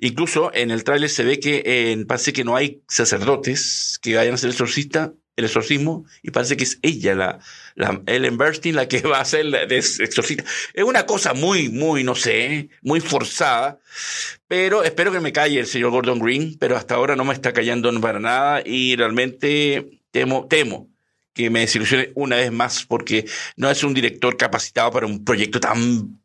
[0.00, 4.34] Incluso en el tráiler se ve que eh, parece que no hay sacerdotes que vayan
[4.34, 7.38] a ser el exorcista, el exorcismo, y parece que es ella la,
[7.74, 10.44] la Ellen Burstyn la que va a la de exorcista.
[10.72, 13.80] Es una cosa muy, muy, no sé, muy forzada,
[14.46, 17.52] pero espero que me calle el señor Gordon Green, pero hasta ahora no me está
[17.52, 20.88] callando para nada y realmente temo, temo
[21.32, 25.58] que me desilusione una vez más porque no es un director capacitado para un proyecto
[25.58, 26.23] tan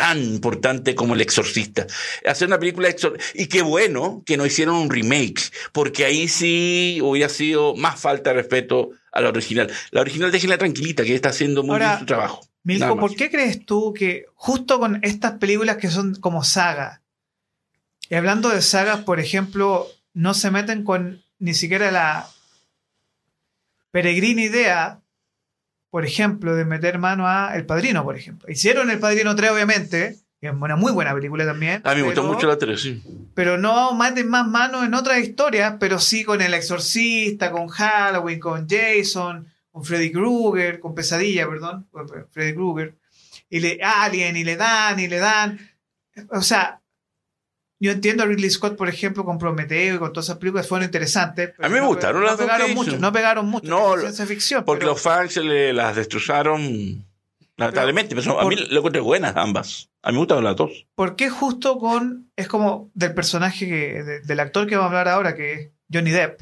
[0.00, 1.86] tan importante como El Exorcista.
[2.24, 2.96] Hacer una película de
[3.34, 8.30] y qué bueno que no hicieron un remake, porque ahí sí hubiera sido más falta
[8.30, 9.70] de respeto a la original.
[9.90, 12.40] La original déjenla tranquilita, que está haciendo muy Ahora, bien su trabajo.
[12.62, 17.02] Milko, ¿por qué crees tú que justo con estas películas que son como saga,
[18.08, 22.26] y hablando de sagas, por ejemplo, no se meten con ni siquiera la
[23.90, 24.99] peregrina idea,
[25.90, 28.50] por ejemplo, de meter mano a El Padrino, por ejemplo?
[28.50, 31.82] Hicieron El Padrino 3, obviamente, que es una muy buena película también.
[31.84, 33.02] A mí me gustó mucho la 3, sí.
[33.34, 38.40] pero no meten más mano en otras historias, pero sí con El Exorcista, con Halloween,
[38.40, 41.88] con Jason, con Freddy Krueger, con Pesadilla, perdón,
[42.30, 42.94] Freddy Krueger,
[43.48, 45.58] y le Alien, y le dan, y le dan.
[46.30, 46.79] O sea,
[47.80, 50.84] yo entiendo a Ridley Scott, por ejemplo, con Prometeo y con todas esas películas fueron
[50.84, 51.52] interesantes.
[51.56, 53.66] pero A mí me no gustaron las no pegaron que mucho, no pegaron mucho.
[53.68, 54.64] No, es ciencia ficción.
[54.64, 57.06] Porque pero- los fans se le, las destrozaron,
[57.56, 58.14] lamentablemente.
[58.14, 59.88] Pero, son- a mí lo encuentro buenas ambas.
[60.02, 60.86] A mí me gustan las dos.
[60.94, 62.30] ¿Por qué justo con.
[62.36, 65.70] Es como del personaje, que, de- del actor que vamos a hablar ahora, que es
[65.92, 66.40] Johnny Depp,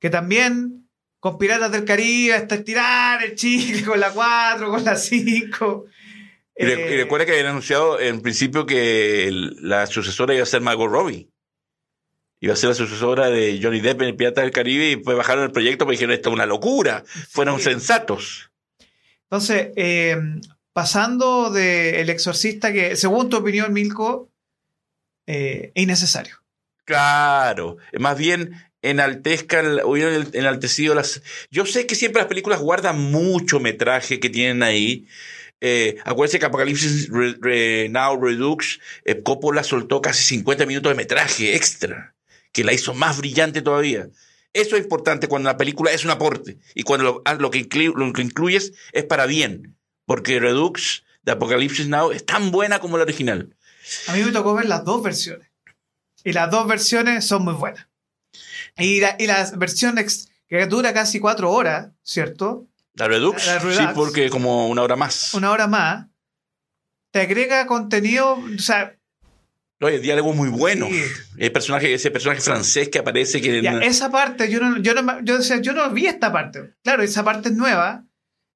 [0.00, 0.88] que también
[1.20, 5.86] con Piratas del Caribe hasta estirar el chicle con la 4, con la 5.
[6.58, 10.60] Y, y recuerda que habían anunciado en principio que el- la sucesora iba a ser
[10.60, 11.28] Margot Robbie.
[12.40, 15.16] Iba a ser la sucesora de Johnny Depp en el Pirata del Caribe y pues
[15.16, 17.04] bajaron el proyecto porque dijeron esto es una locura.
[17.30, 17.64] Fueron Sí.
[17.64, 18.50] sensatos.
[19.24, 20.16] Entonces, eh,
[20.72, 24.30] pasando de El Exorcista, que según tu opinión, Milko,
[25.26, 26.36] eh, es innecesario.
[26.84, 27.76] Claro.
[27.98, 31.22] Más bien enaltezcan, hubieran enaltecido las...
[31.50, 35.06] Yo sé que siempre las películas guardan mucho metraje que tienen ahí.
[35.60, 42.14] Eh, acuérdense que Apocalipsis Now Redux, eh, Coppola soltó casi 50 minutos de metraje extra,
[42.52, 44.08] que la hizo más brillante todavía.
[44.52, 47.58] Eso es importante cuando la película es un aporte y cuando lo, ah, lo que,
[47.58, 53.54] incluyes es para bien, porque Redux de Apocalipsis Now es tan buena como la original.
[54.06, 55.48] A mí me tocó ver las dos versiones.
[56.24, 57.86] Y las dos versiones son muy buenas.
[58.76, 59.96] Y la, y la versión
[60.48, 62.67] que dura casi cuatro horas, ¿cierto?
[62.98, 63.76] La Redux, La Redux.
[63.76, 65.32] sí, porque como una hora más.
[65.34, 66.06] Una hora más.
[67.12, 68.94] Te agrega contenido, o sea,
[69.80, 70.86] No, hay diálogo muy bueno.
[70.90, 71.02] Sí.
[71.38, 75.22] El personaje, ese personaje francés que aparece que Ya, esa parte, yo no, yo no,
[75.22, 76.74] yo decía, yo no vi esta parte.
[76.82, 78.04] Claro, esa parte es nueva.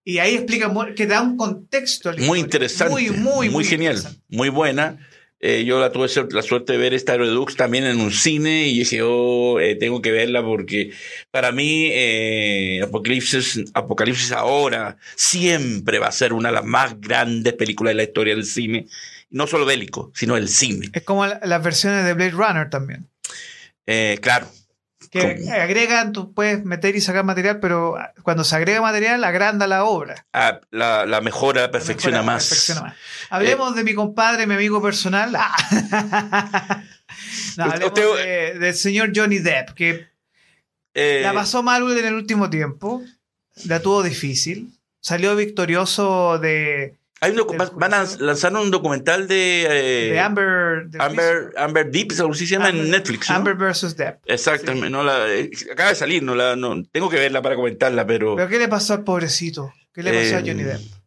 [0.04, 2.12] Y ahí explica que da un contexto.
[2.18, 4.24] muy interesante, Muy, muy, muy, genial, interesante.
[4.28, 4.98] muy buena.
[5.44, 8.78] Eh, yo la tuve la suerte de ver esta Redux también en un cine y
[8.78, 10.92] dije, oh, eh, tengo que verla porque
[11.32, 17.54] para mí eh, Apocalipsis, Apocalipsis ahora siempre va a ser una de las más grandes
[17.54, 18.86] películas de la historia del cine.
[19.30, 20.90] No solo bélico, sino el cine.
[20.92, 23.08] Es como las versiones de Blade Runner también.
[24.20, 24.46] claro,
[25.12, 29.84] que agregan, tú puedes meter y sacar material, pero cuando se agrega material, agranda la
[29.84, 30.26] obra.
[30.32, 32.72] Ah, la, mejora, perfecciona, más.
[33.28, 35.36] Hablemos eh, de mi compadre, mi amigo personal.
[37.58, 37.64] Ah.
[37.64, 40.06] hablemos del señor Johnny Depp, que
[40.94, 43.02] eh, la pasó mal en el último tiempo,
[43.66, 46.96] la tuvo difícil, salió victorioso de
[47.74, 52.70] van a lanzar un documental de, eh, Amber, Amber, Amber Deep, algo así se llama
[52.70, 53.30] en Netflix.
[53.30, 54.20] Amber versus Depp.
[54.26, 58.06] Exactamente, no la, eh, acaba de salir, no la, no, tengo que verla para comentarla,
[58.06, 58.36] pero.
[58.36, 59.72] ¿Pero qué le pasó al pobrecito?
[59.92, 61.01] ¿Qué le pasó a Johnny Depp?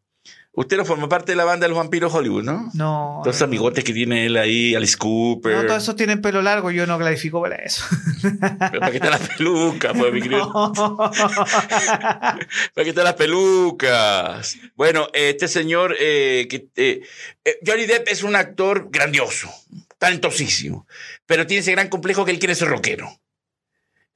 [0.58, 2.72] Usted no forma parte de la banda de los vampiros Hollywood, ¿no?
[2.74, 3.20] No.
[3.24, 5.54] Todos esos amigotes que tiene él ahí, Alice Cooper.
[5.58, 7.84] No, todos esos tienen pelo largo, yo no clarifico para eso.
[8.22, 10.72] Pero ¿para qué están las pelucas, pues, mi querido?
[10.74, 12.00] ¿Para
[12.74, 14.58] qué están las pelucas?
[14.76, 17.02] Bueno, este señor, eh, que, eh,
[17.44, 19.50] eh, Johnny Depp es un actor grandioso,
[19.98, 20.88] talentosísimo,
[21.26, 23.10] pero tiene ese gran complejo que él quiere ser rockero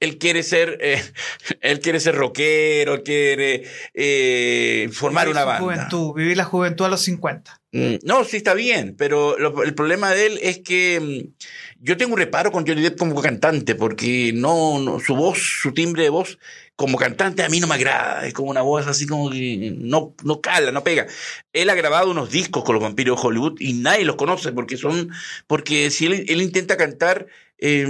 [0.00, 1.02] él quiere ser, eh,
[1.60, 5.62] él quiere ser rockero, quiere eh, formar una banda.
[5.62, 7.60] Juventud, vivir la juventud a los 50.
[7.72, 11.44] Mm, no, sí está bien, pero el problema de él es que mm,
[11.82, 16.02] yo tengo un reparo con Johnny Depp como cantante, porque no, su voz, su timbre
[16.02, 16.38] de voz
[16.74, 20.14] como cantante a mí no me agrada, es como una voz así como que no,
[20.24, 21.06] no cala, no pega.
[21.52, 24.78] Él ha grabado unos discos con los vampiros de Hollywood y nadie los conoce porque
[24.78, 25.10] son,
[25.46, 27.26] porque si él, él intenta cantar,
[27.58, 27.86] eh,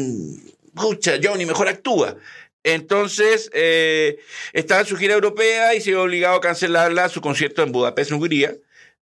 [0.74, 2.16] escucha, Johnny, mejor actúa.
[2.62, 4.18] Entonces, eh,
[4.52, 8.12] estaba en su gira europea y se vio obligado a cancelarla su concierto en Budapest,
[8.12, 8.54] Hungría,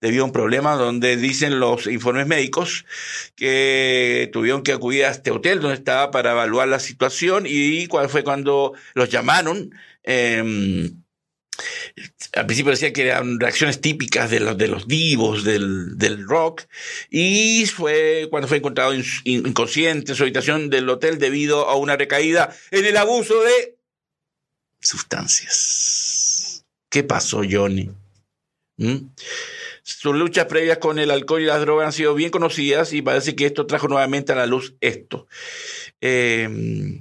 [0.01, 2.85] debido a un problema donde dicen los informes médicos
[3.35, 8.11] que tuvieron que acudir a este hotel donde estaba para evaluar la situación y cuál
[8.11, 9.75] fue cuando los llamaron.
[10.05, 10.93] Eh,
[12.35, 16.63] al principio decía que eran reacciones típicas de los, de los divos del, del rock,
[17.11, 18.93] y fue cuando fue encontrado
[19.25, 23.77] inconsciente en su habitación del hotel debido a una recaída en el abuso de
[24.81, 26.65] sustancias.
[26.91, 27.91] ¿Qué pasó, Johnny?
[28.77, 29.09] ¿Mm?
[29.83, 33.37] Sus luchas previas con el alcohol y las drogas han sido bien conocidas y parece
[33.37, 35.29] que esto trajo nuevamente a la luz esto.
[36.01, 36.49] Eh,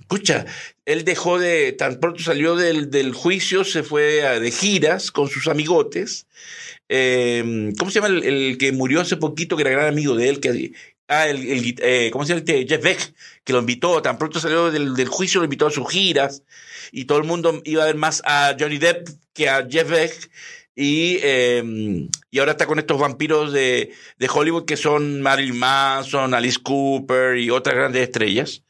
[0.02, 0.46] escucha,
[0.86, 5.48] él dejó de, tan pronto salió del, del juicio, se fue de giras con sus
[5.48, 6.28] amigotes.
[6.90, 10.40] Eh, ¿Cómo se llama el, que murió hace poquito, que era gran amigo de él?
[10.40, 10.74] Que,
[11.08, 12.40] ah, el, eh, ¿cómo se llama?
[12.40, 15.72] Este Jeff Beck, que lo invitó, tan pronto salió del, del, juicio, lo invitó a
[15.72, 16.44] sus giras.
[16.92, 20.30] Y todo el mundo iba a ver más a Johnny Depp que a Jeff Beck.
[20.78, 21.64] Y, eh,
[22.30, 27.38] y ahora está con estos vampiros de, de Hollywood que son Marilyn Manson, Alice Cooper
[27.38, 28.65] y otras grandes estrellas.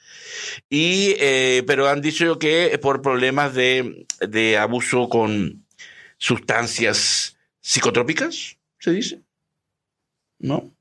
[0.69, 5.65] Y, eh, pero han dicho que por problemas de, de abuso con
[6.17, 9.21] sustancias psicotrópicas, se dice.
[10.39, 10.75] ¿No?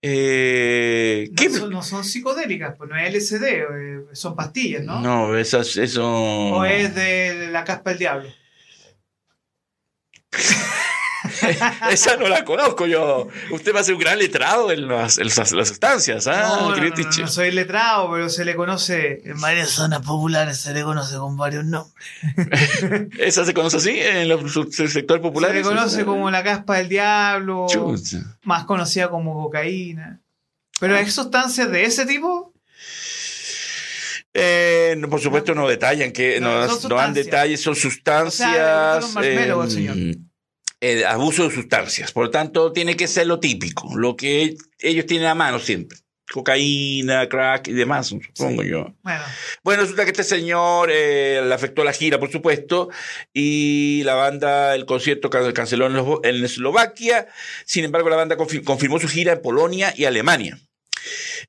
[0.00, 5.00] Eh, no, son, no, son, psicodélicas, pues no es LSD, eh, son pastillas, ¿no?
[5.00, 6.08] No, esas, eso.
[6.08, 8.28] O es de la caspa del diablo.
[11.90, 13.28] Esa no la conozco yo.
[13.50, 16.26] Usted va a ser un gran letrado en las, las, sustancias.
[16.26, 16.74] ¿ah?
[16.76, 21.36] No, soy letrado, pero se le conoce en varias zonas populares, se le conoce con
[21.36, 21.94] varios nombres.
[23.18, 24.50] ¿Esa se conoce así en el
[24.90, 25.50] sector popular?
[25.50, 27.66] Se le conoce como la caspa del diablo,
[28.44, 30.20] más conocida como cocaína.
[30.80, 32.52] ¿Pero hay sustancias de ese tipo?
[34.34, 39.16] Eh, por supuesto no detallan que no, dan detalles, son sustancias.
[39.22, 40.18] Eh,
[41.06, 42.12] abuso de sustancias.
[42.12, 45.98] Por lo tanto, tiene que ser lo típico, lo que ellos tienen a mano siempre.
[46.30, 48.94] Cocaína, crack y demás, supongo yo.
[49.02, 49.22] Bueno.
[49.64, 52.90] bueno, resulta que este señor eh, le afectó la gira, por supuesto,
[53.32, 55.86] y la banda, el concierto canceló
[56.22, 57.28] en, Eslovaquia.
[57.64, 60.58] Sin embargo, la banda confirmó su gira en Polonia y Alemania.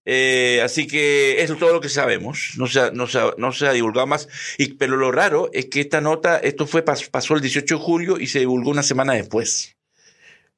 [0.06, 2.54] Eh, así que eso es todo lo que sabemos.
[2.58, 4.28] No se ha, divulgado más.
[4.58, 8.20] Y, pero lo raro es que esta nota, esto fue pasó el 18 de julio
[8.20, 9.78] y se divulgó una semana después.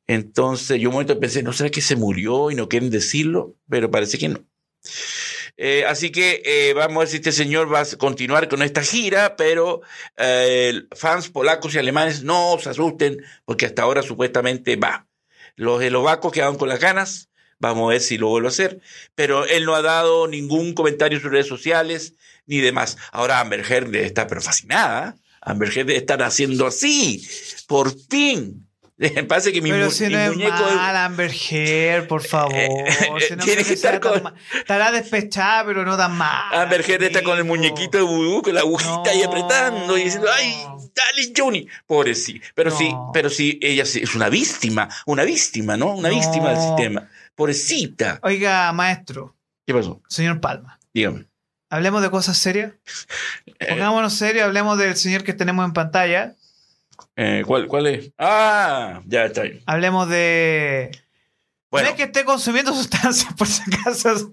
[0.08, 3.56] Entonces yo un momento pensé, ¿no será que se murió y no quieren decirlo?
[3.70, 4.46] Pero parece que no.
[5.58, 8.82] Eh, así que eh, vamos a ver si este señor va a continuar con esta
[8.82, 9.82] gira, pero
[10.96, 15.08] fans polacos y alemanes no se asusten, porque hasta ahora supuestamente va.
[15.56, 17.31] Los eslovacos quedaron con las ganas,
[17.62, 18.82] Vamos a ver si lo vuelvo a hacer.
[19.16, 22.16] Pero él no ha dado ningún comentario en sus redes sociales
[22.48, 22.98] ni demás.
[23.12, 25.16] Ahora Amber Heard está pero fascinada.
[25.42, 27.26] Amber Heard estar haciendo así.
[27.68, 28.68] Por fin
[29.28, 32.54] Parece que mi, Pero si mi no es muñeco mal, Amber Heard, por favor.
[33.28, 34.36] Si no tiene creo que estar con- mal.
[34.54, 36.54] Estará despechada, pero no tan mal.
[36.54, 39.26] Amber Heard está con el muñequito de vudú, con la agujita No.
[39.28, 40.54] apretando y diciendo, ¡ay,
[40.94, 41.68] dale, Johnny!
[41.88, 42.40] Pobre sí.
[42.54, 43.10] Pero sí, No.
[43.12, 45.96] pero sí, ella sí es una víctima, una víctima, ¿no?
[45.96, 47.10] Una víctima del sistema.
[47.46, 48.20] Pobrecita.
[48.22, 50.00] Oiga, maestro, ¿Qué pasó?
[50.08, 50.80] señor Palma.
[50.94, 51.26] Dígame.
[51.72, 52.74] Hablemos de cosas serias.
[53.70, 56.36] Pongámonos serios, hablemos del señor que tenemos en pantalla.
[57.16, 58.12] eh, ¿cuál, ¿Cuál es?
[58.20, 59.64] Ah, ya está bien.
[59.66, 60.92] Hablemos de.
[61.72, 64.32] Bueno, No es que esté consumiendo sustancias, por si acaso,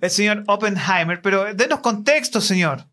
[0.00, 2.86] el señor Oppenheimer, pero denos contexto, señor.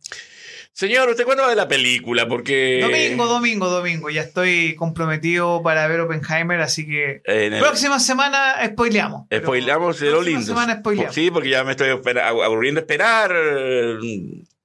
[0.74, 2.28] Señor, ¿usted cuándo va de la película?
[2.28, 2.80] Porque...
[2.82, 4.10] Domingo, domingo, domingo.
[4.10, 7.22] Ya estoy comprometido para ver Oppenheimer, así que.
[7.26, 9.28] El- Próxima semana spoileamos.
[9.30, 10.54] pero Spoilamos de lo próxima lindo.
[10.54, 11.16] semana spoileamos.
[11.16, 11.90] Sí, porque ya me estoy
[12.44, 13.32] aburriendo esperar.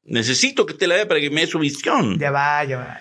[0.04, 2.18] Necesito que usted la vea para que me dé su visión.
[2.18, 3.00] Ya va, ya va.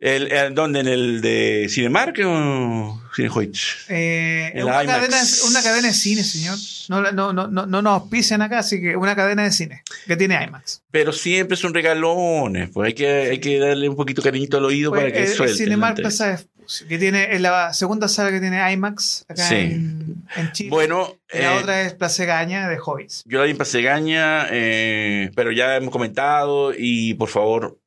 [0.00, 0.80] El, el- ¿Dónde?
[0.80, 3.84] ¿En el de Cinemark o Cinehoitz?
[3.90, 6.56] Eh, una, cadena, una cadena de cine, señor.
[6.88, 10.16] No, no, no, no, no nos auspician acá, así que una cadena de cine que
[10.16, 10.82] tiene IMAX.
[10.90, 14.90] Pero siempre son regalones, pues hay que, hay que darle un poquito cariñito al oído
[14.90, 15.56] Pues, para que el- el suelte.
[15.56, 16.36] Cinemark la entrega.
[16.36, 16.46] pasa
[16.88, 19.54] que tiene es la segunda sala que tiene IMAX acá Sí.
[19.56, 20.70] en, en Chile.
[20.70, 23.24] Bueno, Y la eh, otra es Plaza Gaña de Hobbits.
[23.26, 27.78] yo la vi en Pasegaña, eh, pero ya hemos comentado y por favor,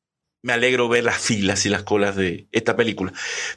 [0.44, 3.14] me alegro ver las filas y las colas de esta película.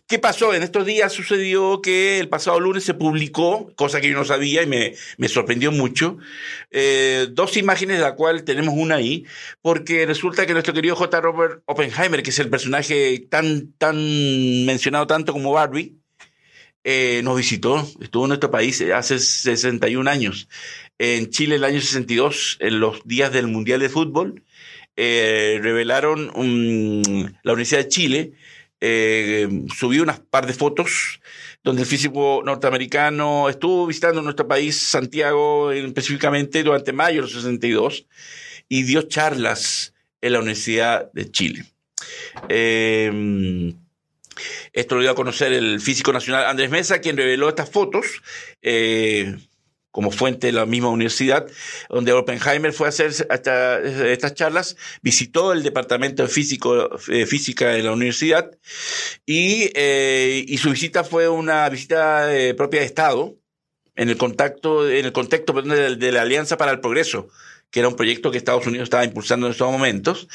[0.08, 0.54] ¿Qué pasó?
[0.54, 4.64] En estos días sucedió que el pasado lunes se publicó, cosa que yo no sabía
[4.64, 6.18] y me, me sorprendió mucho,
[6.72, 9.26] eh, dos imágenes de la cual tenemos una ahí,
[9.62, 11.20] porque resulta que nuestro querido J.
[11.20, 15.98] Robert Oppenheimer, que es el personaje tan, tan mencionado tanto como Barbie,
[16.86, 20.48] eh, nos visitó, estuvo en nuestro país hace 61 años.
[21.00, 24.46] En Chile, el año 62, en los días del Mundial de Fútbol,
[24.98, 26.28] eh, revelaron
[27.44, 28.32] la Universidad de Chile,
[28.82, 31.22] eh, subió unas par de fotos
[31.64, 38.06] donde el físico norteamericano estuvo visitando nuestro país, Santiago en- específicamente, durante mayo del 62,
[38.70, 41.66] y dio charlas en la Universidad de Chile.
[42.50, 43.74] Eh,
[44.74, 48.06] esto lo dio a conocer el físico nacional Andrés Mesa, quien reveló estas fotos
[48.62, 49.36] eh,
[49.98, 51.48] como fuente de la misma universidad,
[51.90, 57.70] donde Oppenheimer fue a hacer hasta estas charlas, visitó el departamento de físico, eh, física
[57.70, 58.52] de la universidad
[59.26, 63.38] y, eh, y su visita fue una visita eh, propia de Estado
[63.96, 67.30] en el contacto, en el contexto de la Alianza para el Progreso
[67.70, 70.28] que era un proyecto que Estados Unidos estaba impulsando en estos momentos.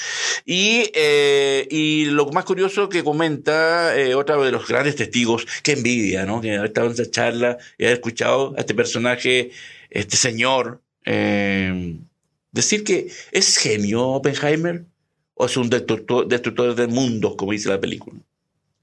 [0.44, 5.72] Y, eh, y lo más curioso que comenta eh, otro de los grandes testigos, qué
[5.72, 6.40] envidia, ¿no?
[6.40, 9.50] Que haber estado en esa charla y haber escuchado a este personaje,
[9.90, 11.96] este señor, eh,
[12.50, 14.84] decir que es genio Oppenheimer
[15.34, 18.20] o es un destructor, destructor del mundo, como dice la película.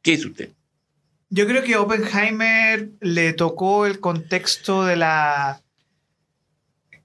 [0.01, 0.49] ¿Qué dice usted?
[1.29, 5.61] Yo creo que Oppenheimer le tocó el contexto de la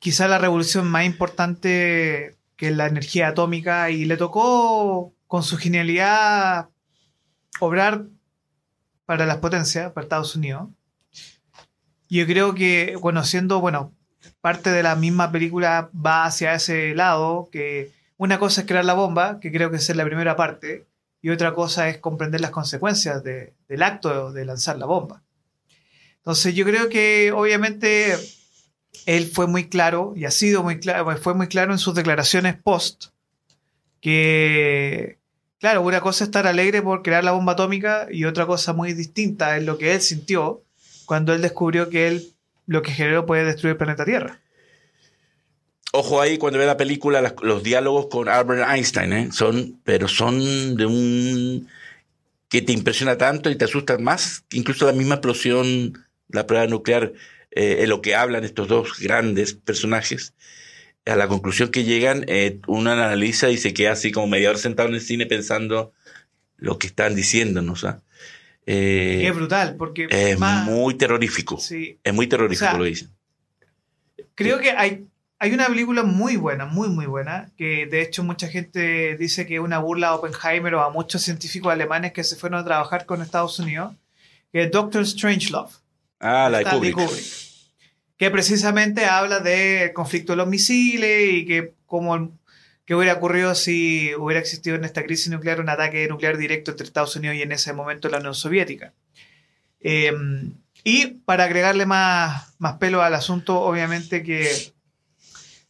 [0.04, 6.68] quizá la revolución más importante que la energía atómica y le tocó con su genialidad
[7.58, 8.04] obrar
[9.06, 10.68] para las potencias, para Estados Unidos.
[12.10, 13.94] Yo creo que, bueno, siendo, bueno,
[14.42, 18.92] parte de la misma película va hacia ese lado, que una cosa es crear la
[18.92, 20.84] bomba, que creo que es la primera parte,
[21.22, 25.22] y otra cosa es comprender las consecuencias de- del acto de lanzar la bomba.
[26.18, 28.18] Entonces yo creo que obviamente
[29.06, 32.56] él fue muy claro y ha sido muy claro, fue muy claro en sus declaraciones
[32.56, 33.06] post
[34.00, 35.18] que,
[35.58, 38.92] claro, una cosa es estar alegre por crear la bomba atómica y otra cosa muy
[38.92, 40.62] distinta es lo que él sintió
[41.06, 42.34] cuando él descubrió que él
[42.66, 44.40] lo que generó puede destruir el planeta Tierra.
[45.92, 49.28] Ojo ahí cuando ve la película, los diálogos con Albert Einstein, ¿eh?
[49.32, 51.68] son, pero son de un
[52.48, 57.12] que te impresiona tanto y te asusta más incluso la misma explosión, la prueba nuclear,
[57.54, 60.34] eh, en lo que hablan estos dos grandes personajes.
[61.06, 64.58] A la conclusión que llegan, eh, uno analiza y se queda así como media hora
[64.58, 65.92] sentado en el cine pensando
[66.56, 67.84] lo que están diciéndonos.
[67.84, 68.00] ¿ah?
[68.66, 71.58] Eh, es brutal, porque es más- muy terrorífico.
[71.58, 73.10] sí, Es muy terrorífico O sea, lo dicen.
[74.34, 75.06] Creo que hay,
[75.38, 79.56] hay una película muy buena, muy, muy buena, que de hecho mucha gente dice que
[79.56, 83.04] es una burla a Oppenheimer o a muchos científicos alemanes que se fueron a trabajar
[83.04, 83.94] con Estados Unidos,
[84.50, 85.70] que es Doctor Strangelove.
[86.18, 86.96] Ah, la de Kubrick.
[88.24, 91.74] Que precisamente habla del conflicto de los misiles y que
[92.86, 96.86] que hubiera ocurrido si hubiera existido en esta crisis nuclear un ataque nuclear directo entre
[96.86, 98.94] Estados Unidos y en ese momento la Unión Soviética.
[99.80, 100.10] Eh,
[100.84, 104.72] y para agregarle más, más pelo al asunto, obviamente que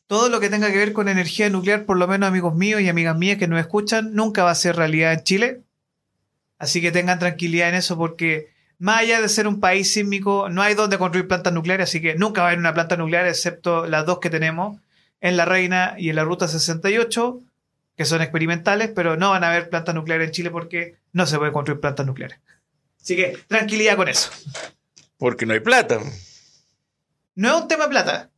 [0.07, 2.89] todo lo que tenga que ver con energía nuclear, por lo menos amigos míos y
[2.89, 5.61] amigas mías que nos escuchan, nunca va a ser realidad en Chile.
[6.59, 8.54] Así que tengan tranquilidad en eso porque
[8.85, 12.17] más allá de ser un país sísmico, no hay donde construir plantas nucleares, así que
[12.17, 14.79] nunca va a haber una planta nuclear excepto las dos que tenemos
[15.23, 17.41] en la Reina y en la Ruta 68,
[17.97, 21.39] que son experimentales, pero no van a haber plantas nucleares en Chile porque no se
[21.39, 22.39] puede construir plantas nucleares.
[23.01, 24.29] Así que tranquilidad con eso.
[25.17, 26.01] Porque no hay plata.
[27.37, 28.31] No es un tema de plata,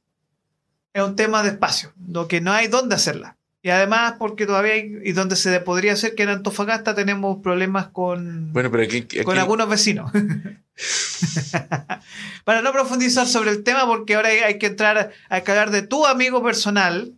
[0.92, 3.36] es un tema de espacio, lo que no hay dónde hacerla.
[3.66, 7.88] Y además porque todavía hay, y donde se podría hacer que en Antofagasta tenemos problemas
[7.88, 10.12] con, Bueno, pero aquí, aquí- con algunos vecinos.
[12.44, 16.06] Para no profundizar sobre el tema, porque ahora hay, que entrar a hablar de tu
[16.06, 17.14] amigo personal.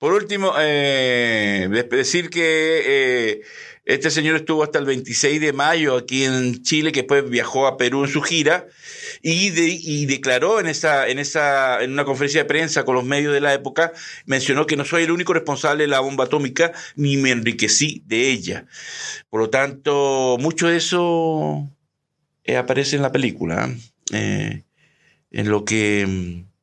[0.00, 3.42] Por último, eh, de- decir que eh,
[3.86, 7.76] este señor estuvo hasta el 26 de mayo aquí en Chile, que después viajó a
[7.76, 8.66] Perú en su gira
[9.22, 13.04] y, de- y declaró en esa, en esa, en una conferencia de prensa con los
[13.04, 13.92] medios de la época,
[14.26, 18.30] mencionó que no soy el único responsable de la bomba atómica ni me enriquecí de
[18.30, 18.66] ella.
[19.28, 21.70] Por lo tanto, mucho de eso
[22.44, 23.70] eh, aparece en la película,
[24.12, 24.64] ¿eh?
[25.30, 26.53] en lo que mm,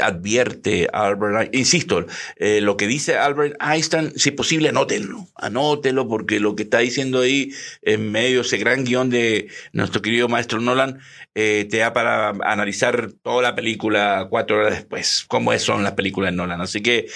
[0.00, 1.60] advierte Albert Einstein.
[1.60, 6.64] Insisto, eh, lo que dice Albert Einstein, si es posible, anótenlo, anótenlo, porque lo que
[6.64, 11.00] está diciendo ahí en medio de ese gran guion de nuestro querido maestro Nolan,
[11.34, 16.30] eh, te da para analizar toda la película cuatro horas después, cómo son las películas
[16.32, 16.60] de Nolan.
[16.60, 17.06] Así que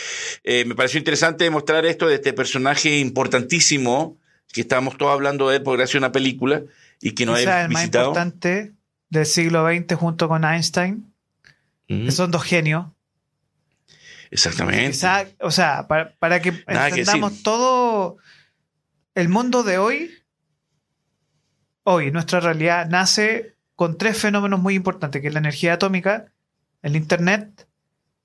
[0.44, 4.18] eh, me pareció interesante mostrar esto de este personaje importantísimo,
[4.52, 6.62] que estamos todos hablando de él porque hace una película
[7.00, 8.72] y que no he el más importante
[9.10, 11.05] del siglo XX junto con Einstein,
[12.10, 12.86] Son dos genios.
[14.30, 15.06] Exactamente.
[15.40, 18.16] O sea, para, para que Nada entendamos todo
[19.14, 20.10] el mundo de hoy,
[21.84, 26.32] hoy nuestra realidad nace con tres fenómenos muy importantes, que es la energía atómica,
[26.82, 27.66] el Internet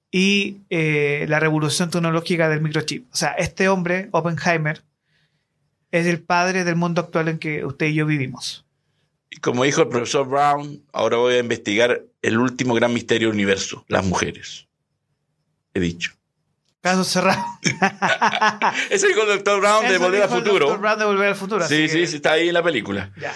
[0.10, 3.08] y eh, la revolución tecnológica del microchip.
[3.12, 4.84] O sea, este hombre, Oppenheimer,
[5.92, 8.66] es el padre del mundo actual en que usted y yo vivimos.
[9.32, 13.36] Y Como dijo el profesor Brown, ahora voy a investigar el último gran misterio del
[13.36, 14.68] universo, las mujeres.
[15.74, 16.12] He dicho.
[16.82, 17.44] Caso cerrado.
[18.90, 20.78] Ese dijo el doctor Brown de Volver al Futuro.
[20.78, 21.68] Brown de Volver al Futuro.
[21.68, 23.12] Sí, sí, que- sí, está ahí en la película.
[23.18, 23.34] Ya.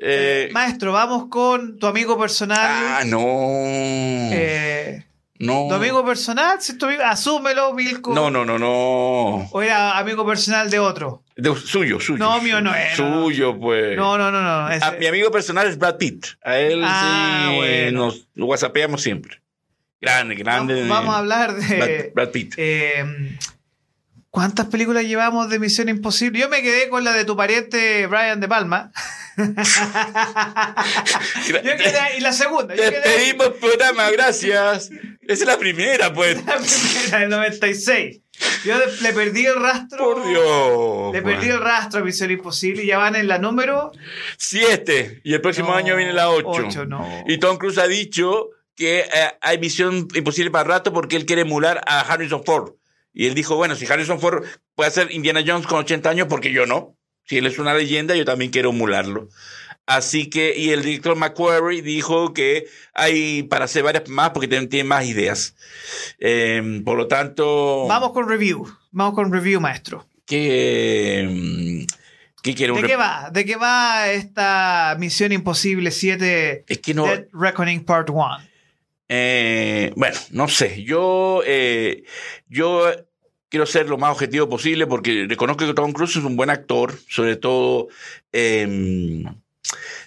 [0.00, 2.58] Eh, Maestro, vamos con tu amigo personal.
[2.60, 3.20] ah, no.
[4.32, 5.06] Eh,
[5.40, 5.66] no.
[5.68, 6.60] ¿Tu amigo personal?
[6.60, 8.14] Si es tu amigo- asúmelo, Milko.
[8.14, 9.48] No, no, no, no.
[9.50, 11.24] ¿O era amigo personal de otro?
[11.36, 12.18] De- suyo, suyo.
[12.18, 12.72] No, mío no.
[12.94, 13.96] Suyo, pues.
[13.96, 14.70] No, no, no, no.
[14.70, 16.26] ese- Ah, mi amigo personal es Brad Pitt.
[16.44, 18.06] A él Ah, sí bueno.
[18.06, 19.40] nos whatsappeamos siempre.
[20.00, 20.74] Grande, grande.
[20.82, 22.12] vamos, vamos a hablar Brad, de.
[22.14, 22.54] Brad Pitt.
[22.56, 23.36] eh,
[24.30, 26.38] ¿Cuántas películas llevamos de Misión Imposible?
[26.38, 28.92] Yo me quedé con la de tu pariente Brian De Palma.
[29.36, 29.46] Yo
[31.62, 32.74] quedé y la segunda.
[32.74, 32.82] Yo.
[32.82, 34.90] Despedimos programa, gracias.
[35.22, 36.36] Esa es la primera, pues.
[36.46, 38.20] La primera del 96.
[38.64, 39.98] Yo le perdí el rastro.
[39.98, 41.12] Por Dios.
[41.12, 43.90] Le perdí el rastro a Misión Imposible y ya van en la número.
[44.36, 45.20] Siete.
[45.24, 46.48] Y el próximo No, año viene la ocho.
[46.66, 47.24] ocho, no.
[47.26, 49.08] Y Tom Cruise ha dicho que eh,
[49.42, 52.72] hay misión imposible para rato porque él quiere emular a Harrison Ford.
[53.12, 54.44] Y él dijo, bueno, si Harrison Ford
[54.74, 56.96] puede hacer Indiana Jones con 80 años, porque yo no?
[57.24, 59.28] Si él es una leyenda, yo también quiero emularlo.
[59.86, 64.68] Así que, y el director McQuarrie dijo que hay para hacer varias más porque tiene,
[64.68, 65.56] tiene más ideas.
[66.18, 68.66] Eh, por lo tanto, Vamos con review.
[68.92, 70.06] Vamos con review, maestro.
[70.30, 71.86] ¿qué,
[72.42, 73.30] qué quiere un ¿De qué va?
[73.32, 78.49] ¿De qué va esta Misión Imposible 7 Es que no, Dead Reckoning Part 1?
[79.12, 80.84] Eh, bueno, no sé.
[80.84, 82.04] Yo, eh,
[82.48, 82.86] yo
[83.48, 86.94] quiero ser lo más objetivo posible porque reconozco que Tom Cruise es un buen actor,
[87.08, 87.88] sobre todo
[88.32, 89.24] eh,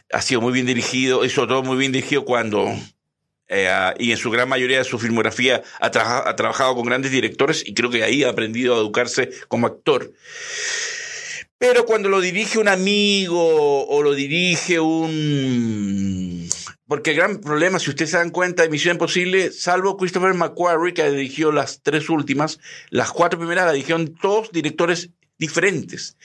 [0.09, 2.73] ha sido muy bien dirigido y sobre todo muy bien dirigido cuando
[3.49, 7.73] eh, y en su gran mayoría de su filmografía ha trabajado con grandes directores y
[7.73, 10.13] creo que ahí ha aprendido a educarse como actor.
[11.57, 16.49] Pero cuando lo dirige un amigo o lo dirige un...
[16.93, 20.93] Porque el gran problema, si ustedes se dan cuenta, de Misión Imposible, salvo Christopher McQuarrie,
[20.93, 22.59] que dirigió las tres últimas,
[22.91, 26.17] las cuatro primeras las dirigieron dos directores diferentes.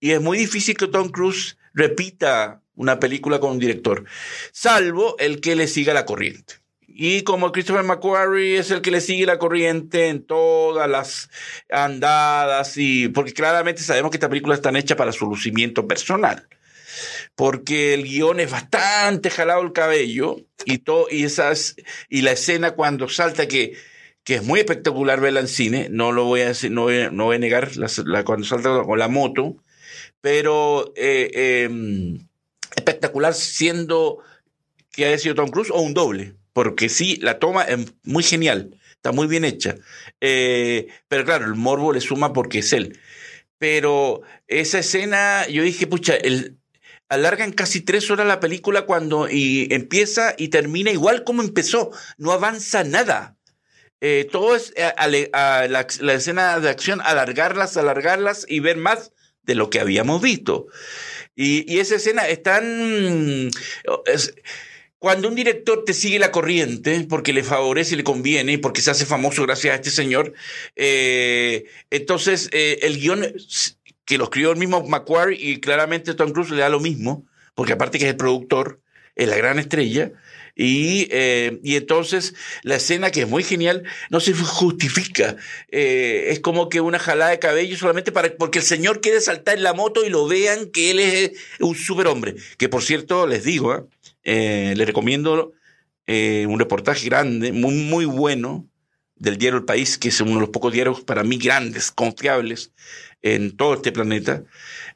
[0.00, 4.04] Y es muy difícil que Tom Cruise repita una película con un director,
[4.50, 6.54] salvo el que le siga la corriente.
[6.88, 11.30] Y como Christopher McQuarrie es el que le sigue la corriente en todas las
[11.70, 16.48] andadas, y porque claramente sabemos que esta película está hecha para su lucimiento personal.
[17.34, 21.76] Porque el guion es bastante jalado el cabello y, todo, y, esas,
[22.08, 23.76] y la escena cuando salta que,
[24.24, 27.24] que es muy espectacular verla en cine, no lo voy a decir, no voy, no
[27.24, 27.70] voy a negar
[28.24, 29.56] cuando salta con la moto,
[30.20, 32.18] pero eh, eh,
[32.74, 34.18] espectacular siendo
[34.90, 38.76] que haya sido Tom Cruise o un doble, porque sí, la toma es muy genial,
[38.90, 39.76] está muy bien hecha,
[40.20, 42.98] Eh, pero claro, el morbo le suma porque es él.
[43.58, 46.58] Pero esa escena, yo dije, pucha, el,
[47.08, 51.90] alargan casi tres horas la película cuando y empieza y termina igual como empezó.
[52.18, 53.36] No avanza nada.
[54.00, 59.70] Eh, todo es a la, escena de acción, alargarlas, alargarlas y ver más de lo
[59.70, 60.66] que habíamos visto.
[61.34, 63.50] Y, y esa escena es tan...
[64.06, 64.34] es-
[64.98, 68.80] cuando un director te sigue la corriente porque le favorece y le conviene, y porque
[68.80, 70.32] se hace famoso gracias a este señor,
[70.74, 73.24] eh, entonces eh, el guion
[74.06, 77.74] que lo escribió el mismo Macquarie y claramente Tom Cruise le da lo mismo, porque
[77.74, 78.80] aparte que es el productor,
[79.14, 80.12] es la gran estrella,
[80.54, 85.36] y, eh, y entonces la escena que es muy genial no se justifica.
[85.70, 89.58] Eh, es como que una jalada de cabello solamente para porque el señor quiere saltar
[89.58, 92.36] en la moto y lo vean que él es un superhombre.
[92.56, 93.84] Que por cierto, les digo, ¿eh?
[94.24, 95.52] Eh, les recomiendo
[96.06, 98.66] eh, un reportaje grande, muy, muy bueno,
[99.16, 102.72] del diario El País, que es uno de los pocos diarios para mí grandes, confiables
[103.22, 104.44] en todo este planeta,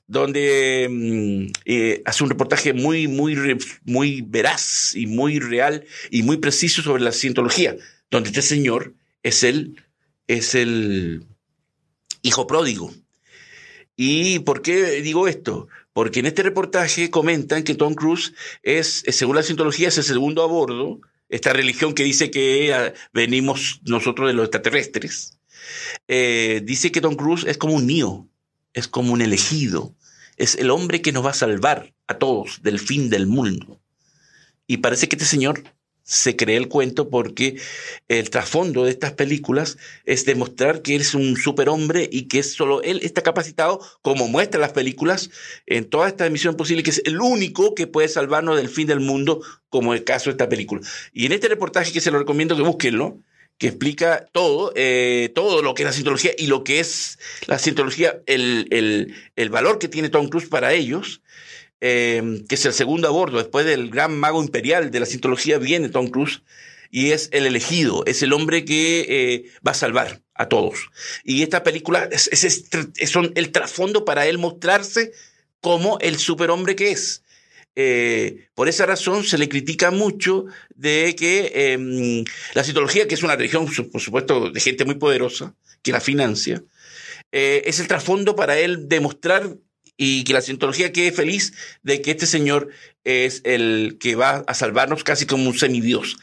[0.07, 3.37] donde mm, eh, hace un reportaje muy, muy,
[3.85, 7.77] muy veraz y muy real y muy preciso sobre la cientología,
[8.11, 9.83] donde este señor es el,
[10.27, 11.25] es el
[12.23, 12.93] hijo pródigo.
[13.97, 15.69] ¿Y por qué digo esto?
[15.93, 20.05] Porque en este reportaje comentan que Tom Cruise es, eh, según la cientología, es el
[20.05, 21.01] segundo a bordo,
[21.31, 25.39] esta religión que dice que ah, venimos nosotros de los extraterrestres.
[26.09, 28.29] Eh, dice que Tom Cruise es como un mío,
[28.75, 29.95] es como un elegido,
[30.37, 33.81] es el hombre que nos va a salvar a todos del fin del mundo.
[34.67, 35.63] Y parece que este señor
[36.11, 37.61] se cree el cuento porque
[38.09, 42.83] el trasfondo de estas películas es demostrar que él es un superhombre y que solo
[42.83, 45.31] él está capacitado, como muestran las películas,
[45.67, 48.99] en toda esta emisión posible, que es el único que puede salvarnos del fin del
[48.99, 50.81] mundo, como el caso de esta película.
[51.13, 53.21] Y en este reportaje que se lo recomiendo que busquenlo,
[53.59, 57.61] que explica todo, eh, todo lo que es la cientología y lo que es la
[57.61, 61.23] cientología, el, el, el valor que tiene Tom Cruise para ellos,
[61.81, 65.89] eh, que es el segundo a después del gran mago imperial de la cientología, viene
[65.89, 66.43] Tom Cruise
[66.91, 70.91] y es el elegido, es el hombre que eh, va a salvar a todos.
[71.25, 72.69] Y esta película es, es,
[73.11, 75.13] son el trasfondo para él mostrarse
[75.61, 77.23] como el superhombre que es.
[77.77, 82.25] Eh, por esa razón se le critica mucho de que eh,
[82.55, 86.63] la cientología, que es una religión, por supuesto, de gente muy poderosa, que la financia,
[87.33, 89.57] eh, es el trasfondo para él demostrar
[90.03, 92.71] y que la cientología quede feliz de que este señor
[93.05, 96.17] es el que va a salvarnos casi como un semidios.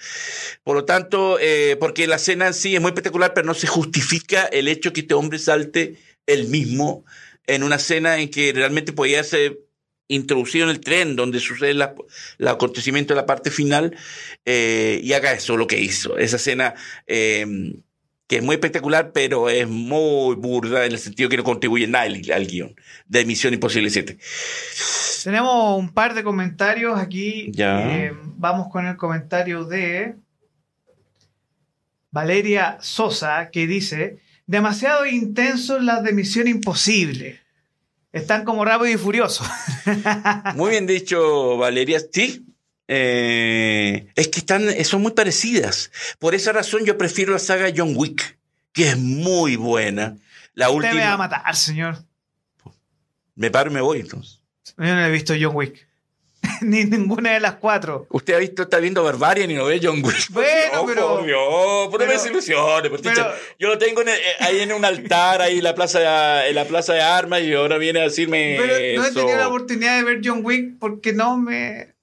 [0.63, 3.67] Por lo tanto, eh, porque la escena en sí es muy espectacular, pero no se
[3.67, 7.05] justifica el hecho que este hombre salte él mismo
[7.45, 9.59] en una escena en que realmente podía ser
[10.07, 11.93] introducido en el tren donde sucede la,
[12.39, 13.95] el acontecimiento de la parte final
[14.43, 16.17] eh, y haga eso lo que hizo.
[16.17, 16.73] Esa escena
[17.05, 17.45] eh,
[18.27, 22.05] que es muy espectacular, pero es muy burda en el sentido que no contribuye nada
[22.05, 22.75] al, al guion
[23.07, 24.17] de Misión Imposible 7.
[25.23, 27.49] Tenemos un par de comentarios aquí.
[27.53, 27.89] Ya.
[27.89, 30.15] Eh, vamos con el comentario de
[32.11, 37.39] Valeria Sosa, que dice: demasiado intensos las de Misión Imposible.
[38.11, 39.43] Están como rápido y furioso.
[40.55, 41.99] Muy bien dicho, Valeria.
[42.11, 42.45] Sí.
[42.89, 45.91] Eh, es que están, son muy parecidas.
[46.19, 48.37] Por esa razón yo prefiero la saga John Wick,
[48.73, 50.17] que es muy buena.
[50.53, 50.93] La Usted última.
[51.01, 51.97] me va a matar, señor.
[53.35, 54.41] Me paro y me voy entonces.
[54.77, 55.85] Yo no he visto John Wick.
[56.61, 58.07] Ni ninguna de las cuatro.
[58.09, 60.29] Usted ha visto, está viendo Barbarian y no ve John Wick.
[60.29, 60.49] Bueno,
[60.81, 61.39] Oh, pero- por Dios,
[61.87, 63.31] pero, pero- me desilusione, pues, pero-.
[63.59, 66.49] Yo lo tengo en el- eh, ahí en un altar, ahí en la plaza de,
[66.49, 68.55] en la plaza de armas, y ahora viene a decirme.
[68.59, 71.95] Pero no he tenido la oportunidad de ver John Wick porque no me.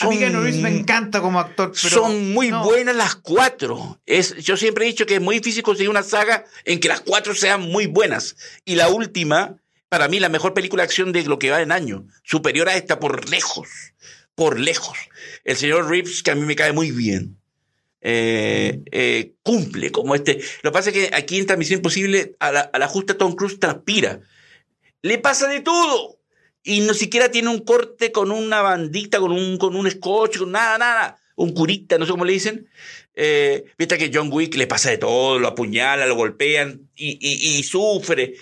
[0.00, 1.72] A mí Son- Keanu Reeves me encanta como actor.
[1.80, 2.64] Pero son muy no.
[2.64, 4.00] buenas las cuatro.
[4.06, 7.00] Es, yo siempre he dicho que es muy difícil conseguir una saga en que las
[7.00, 8.36] cuatro sean muy buenas.
[8.64, 9.56] Y la última,
[9.88, 12.06] para mí, la mejor película de acción de lo que va en año.
[12.22, 13.68] Superior a esta por lejos.
[14.34, 14.98] Por lejos.
[15.44, 17.38] El señor Reeves, que a mí me cae muy bien.
[18.06, 20.38] eh, eh, cumple como este.
[20.62, 23.16] Lo que pasa es que aquí en esta Misión Imposible, a la, a la justa
[23.16, 24.20] Tom Cruise transpira.
[25.02, 26.18] Le pasa de todo.
[26.64, 30.50] Y no siquiera tiene un corte con una bandita, con un, con un scotch, con
[30.50, 31.18] nada, nada.
[31.36, 32.68] Un curita, no sé cómo le dicen.
[33.16, 37.62] Eh, Viste que John Wick le pasa de todo, lo apuñala, lo golpean y, y-
[37.64, 38.34] sufre.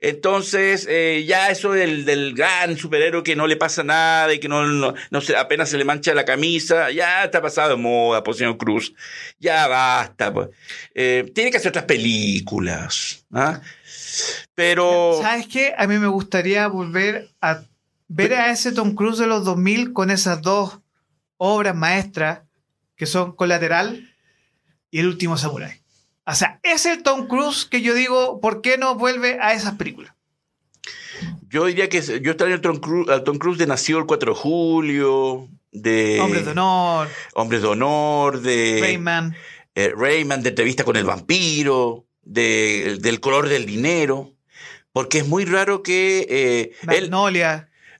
[0.00, 4.48] Entonces, eh, ya eso del, del gran superhéroe que no le pasa nada y que
[4.48, 8.22] no, no, no se, apenas se le mancha la camisa, ya está pasado de moda,
[8.24, 8.92] por señor Cruz.
[9.38, 10.32] Ya basta.
[10.32, 10.48] pues.
[10.94, 13.24] Eh, tiene que hacer otras películas.
[13.32, 13.60] ¿ah?
[14.54, 15.18] Pero.
[15.22, 15.72] ¿Sabes qué?
[15.76, 17.62] A mí me gustaría volver a
[18.10, 20.80] ver a ese Tom Cruise de los 2000 con esas dos
[21.36, 22.40] obras maestras
[22.96, 24.12] que son Colateral
[24.90, 25.80] y El último Samurai.
[26.26, 29.76] O sea, es el Tom Cruise que yo digo, ¿por qué no vuelve a esas
[29.76, 30.12] películas?
[31.48, 34.34] Yo diría que yo extraño al Tom, Cruise, al Tom Cruise de Nacido el 4
[34.34, 39.36] de julio, de Hombres de honor, Hombres de Honor, de Rayman.
[39.74, 44.32] eh, Rayman, de Entrevista con el Vampiro, de, del color del dinero,
[44.92, 47.10] porque es muy raro que eh, él,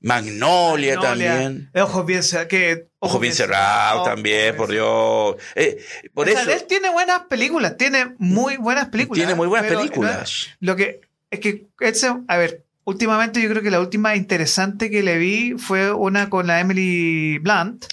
[0.01, 0.97] Magnolia.
[0.97, 1.71] Magnolia, también.
[1.75, 2.49] Eh, Ojos bien cerrados.
[2.49, 5.37] Que, Ojos bien cerrados también, por Dios.
[5.55, 5.79] Eh,
[6.15, 9.19] por O sea, él tiene buenas películas, tiene muy buenas películas.
[9.19, 10.49] tiene muy buenas pero películas.
[10.61, 15.03] Lo que es que, ese- a ver, últimamente yo creo que la última interesante que
[15.03, 17.85] le vi fue una con la Emily Blunt,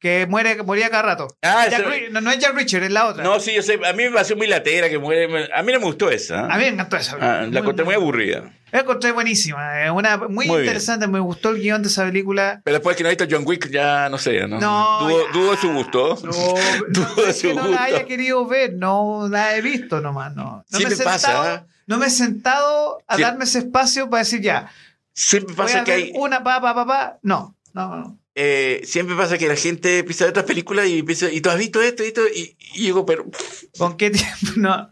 [0.00, 1.28] que muere, moría cada rato.
[1.42, 3.22] Ah, Jack no, no es Jack Richard, es la otra.
[3.22, 3.78] No, sí, yo sé.
[3.86, 5.48] A mí me pareció muy latera que muere.
[5.54, 6.46] A mí no me gustó esa.
[6.46, 7.16] A mí me encantó esa.
[7.20, 8.50] Ah, la encontré muy aburrida.
[8.72, 9.84] La encontré buenísima.
[9.84, 10.60] Es una muy, Muy bien.
[10.60, 11.06] interesante.
[11.06, 12.60] Me gustó el guion de esa película.
[12.64, 14.58] Pero después que no ha visto John Wick, ya no sé, ¿no?
[14.58, 16.16] No, Dudo, dudo su gusto.
[16.24, 16.30] No,
[16.88, 17.70] Dudo no su que no gusto.
[17.76, 20.34] la haya querido ver, no la he visto nomás.
[20.34, 21.62] No, no Siempre me sentado, pasa, ¿eh?
[21.86, 24.70] No me he sentado a Sie- darme ese espacio para decir ya.
[25.12, 26.12] Siempre pasa que hay.
[26.14, 27.18] una pa, pa, pa, pa.
[27.22, 28.18] No, no, no.
[28.42, 31.30] Eh, siempre pasa que la gente empieza a ver otras películas y empieza.
[31.30, 32.22] ¿Y tú has visto esto y esto?
[32.26, 33.26] Y, y digo, pero.
[33.76, 34.30] ¿Con qué tiempo?
[34.56, 34.90] No.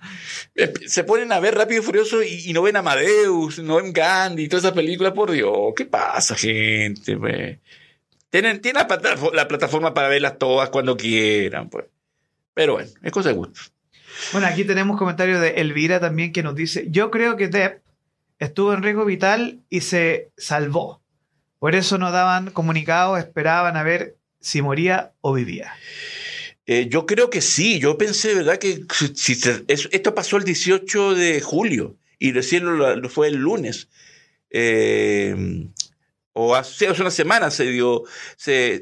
[0.55, 3.92] eh, Se ponen a ver Rápido y Furioso y, y no ven Amadeus, no ven
[3.92, 5.72] Gandhi y todas esas películas, por Dios.
[5.74, 7.16] ¿Qué pasa, gente?
[7.16, 7.59] Pues?
[8.30, 8.86] Tienen, tienen
[9.32, 11.86] la plataforma para verlas todas cuando quieran, pues.
[12.53, 13.61] Pero bueno, es cosa de gusto.
[14.32, 17.82] Bueno, aquí tenemos comentarios de Elvira también que nos dice: Yo creo que Depp
[18.38, 21.01] estuvo en riesgo vital y se salvó.
[21.59, 25.73] Por eso no daban comunicados, esperaban a ver si moría o vivía.
[26.67, 28.59] Eh, yo creo que sí, yo pensé, ¿verdad?
[28.59, 28.85] Que
[29.15, 29.39] si-
[29.91, 32.65] esto pasó el 18 de julio y recién
[33.09, 33.89] fue el lunes.
[34.51, 35.69] Eh,
[36.41, 38.05] o hace, hace una semana se dio,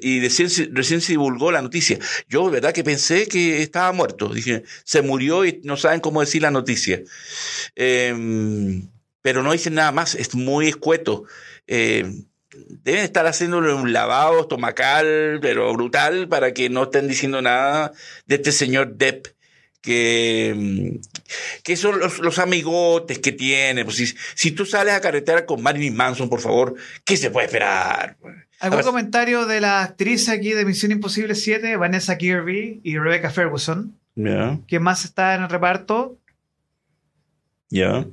[0.03, 0.68] y recién, se-
[1.12, 1.99] divulgó la noticia.
[2.29, 2.74] Yo, ¿verdad?
[2.74, 4.29] Que pensé que estaba muerto.
[4.35, 7.03] Dije, se murió y no saben cómo decir la noticia.
[7.74, 8.83] Eh,
[9.22, 11.24] pero no dicen nada más, es muy escueto.
[12.82, 17.92] Deben estar haciéndole un lavado estomacal, pero brutal, para que no estén diciendo nada
[18.26, 19.26] de este señor Depp,
[19.80, 23.84] que, mm, que son los, los amigotes que tiene.
[23.84, 27.46] Pues si, si tú sales a carretera con Marilyn Manson, por favor, ¿qué se puede
[27.46, 28.16] esperar?
[28.61, 33.30] ¿Algún ver, comentario de la actriz aquí de Misión Imposible 7, Vanessa Kirby y Rebecca
[33.30, 33.98] Ferguson?
[34.14, 36.18] ¿Quién más está en el reparto?
[37.68, 38.07] ya.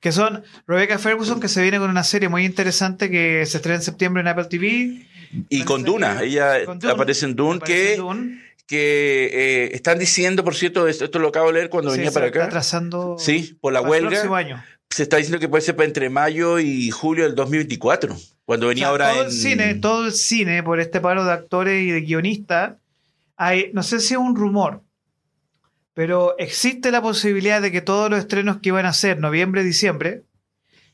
[0.00, 3.76] Que son Rebecca Ferguson, que se viene con una serie muy interesante que se estrena
[3.76, 5.06] en septiembre en Apple TV.
[5.48, 6.92] Y con Duna, ella Con Dune.
[6.92, 8.42] aparece en Dune, Aparece que, en Dune.
[8.66, 12.10] que eh, están diciendo, por cierto, esto, esto lo acabo de leer cuando Sí, venía
[12.10, 12.46] se para está acá.
[12.46, 14.10] atrasando Sí, por la el huelga.
[14.10, 14.62] próximo año.
[14.90, 18.68] Se está diciendo que puede ser para entre mayo y julio del 2024, cuando O
[18.70, 19.26] venía sea, ahora todo en...
[19.26, 22.76] el cine, todo el cine, por este paro de actores y de guionistas,
[23.36, 24.82] hay, no sé si es un rumor,
[25.98, 30.22] pero existe la posibilidad de que todos los estrenos que iban a ser noviembre, diciembre,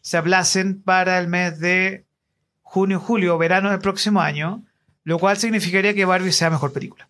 [0.01, 2.07] se aplacen para el mes de
[2.63, 4.65] junio, julio, verano del próximo año,
[5.03, 7.07] lo cual significaría que Barbie sea mejor película.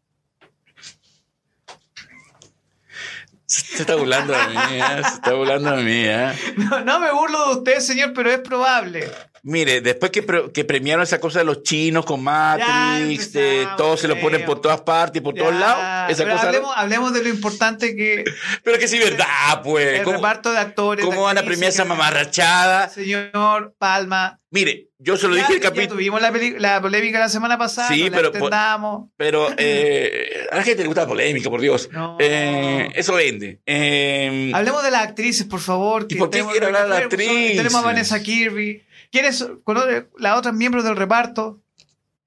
[3.46, 5.02] Se está burlando de mí, ¿eh?
[5.04, 6.04] se está burlando de mí.
[6.04, 6.32] ¿eh?
[6.56, 9.08] No, no me burlo de usted, señor, pero es probable.
[9.46, 14.00] Mire, después que, pre- que premiaron esa cosa de los chinos con Matrix, de todos
[14.00, 16.46] se lo ponen por todas partes y por todos lados, esa pero cosa...
[16.48, 18.24] hablemos, hablemos de lo importante que
[18.62, 19.98] Pero que sí, verdad, pues.
[19.98, 21.04] el ¿Cómo, reparto de actores.
[21.04, 22.88] cómo de van a premiar esa mamarrachada?
[22.88, 24.40] Señor Palma.
[24.54, 26.30] Mire, yo se lo Ya- dije el capítulo, tuvimos la,
[26.60, 27.88] la polémica la semana pasada.
[27.88, 31.88] Sí, no la pero pero eh, a la gente le gusta la polémica, por Dios.
[31.90, 32.16] No.
[32.20, 33.58] Eh, eso vende.
[33.66, 36.06] Eh, Hablemos de las actrices, por favor.
[36.08, 37.56] ¿Y por qué a hablar de la actriz?
[37.56, 38.84] Tenemos a Vanessa Kirby.
[39.10, 41.60] ¿Quiénes conoce las otras miembros del reparto?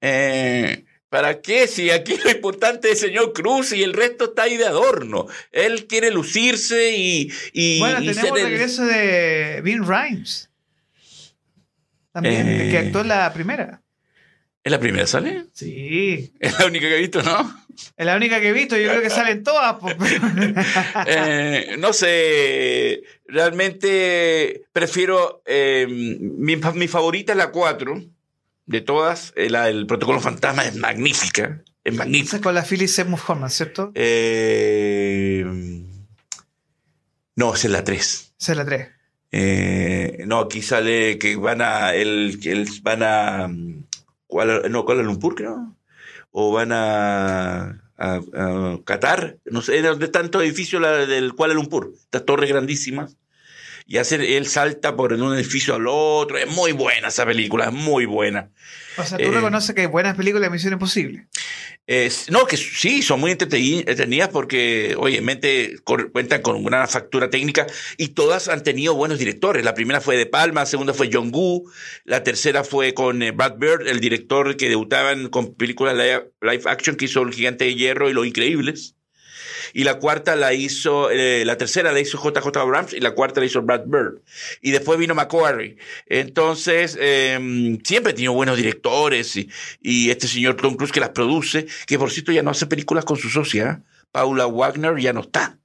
[0.02, 1.66] Eh, ¿Para qué?
[1.66, 5.28] Si aquí lo importante es el señor Cruz y el resto está ahí de adorno.
[5.50, 10.47] Él quiere lucirse y, y, bueno, y tenemos el regreso de Vin Rhymes.
[12.12, 12.68] También, Eh.
[12.70, 13.82] que actuó en la primera.
[14.64, 15.46] ¿Es la primera sale?
[15.52, 16.32] Sí.
[16.40, 17.64] Es la única que he visto, ¿no?
[17.96, 18.76] Es la única que he visto.
[18.76, 19.76] Yo creo que salen todas.
[21.06, 28.02] Eh, no sé, realmente prefiero, eh, mi, mi favorita es la 4,
[28.66, 32.40] de todas, eh, la del protocolo fantasma es magnífica, es magnífica.
[32.40, 33.92] con la Phyllis Seymour Hoffman, ¿cierto?
[33.94, 35.44] Eh,
[37.36, 38.34] no, esa es la 3.
[38.38, 38.88] Esa es la 3.
[39.30, 43.84] Eh, no, aquí sale que van a, el, el- van a, mm,
[44.26, 45.76] Kuala- no, Kuala Lumpur, creo,
[46.30, 48.20] o van a, a,
[48.84, 53.16] Qatar, no sé, donde está todo edificio la, del Kuala Lumpur, estas torres grandísimas,
[53.90, 56.36] y hace, él salta por un edificio al otro.
[56.36, 58.50] Es muy buena esa película, es muy buena.
[58.98, 61.26] O sea, tú Eh, reconoces que hay buenas películas de Misión Imposible.
[61.86, 65.76] Es- no, que sí, son muy entreteni- entretenidas porque, obviamente,
[66.12, 67.66] cuentan con una factura técnica
[67.96, 69.64] y todas han tenido buenos directores.
[69.64, 71.64] La primera fue De Palma, la segunda fue John Woo,
[72.04, 76.62] la tercera fue con eh, Brad Bird, el director que debutaban con películas live, live
[76.66, 78.96] action que hizo El Gigante de Hierro y Los Increíbles.
[79.72, 83.40] Y la cuarta la hizo, eh, la tercera la hizo JJ Abrams y la cuarta
[83.40, 84.22] la hizo Brad Bird.
[84.60, 85.76] Y después vino Macquarie.
[86.06, 89.48] Entonces, eh, siempre ha tenido buenos directores y,
[89.80, 93.04] y este señor Tom Cruise que las produce, que por cierto ya no hace películas
[93.04, 93.82] con su socia.
[94.12, 95.58] Paula Wagner ya no está.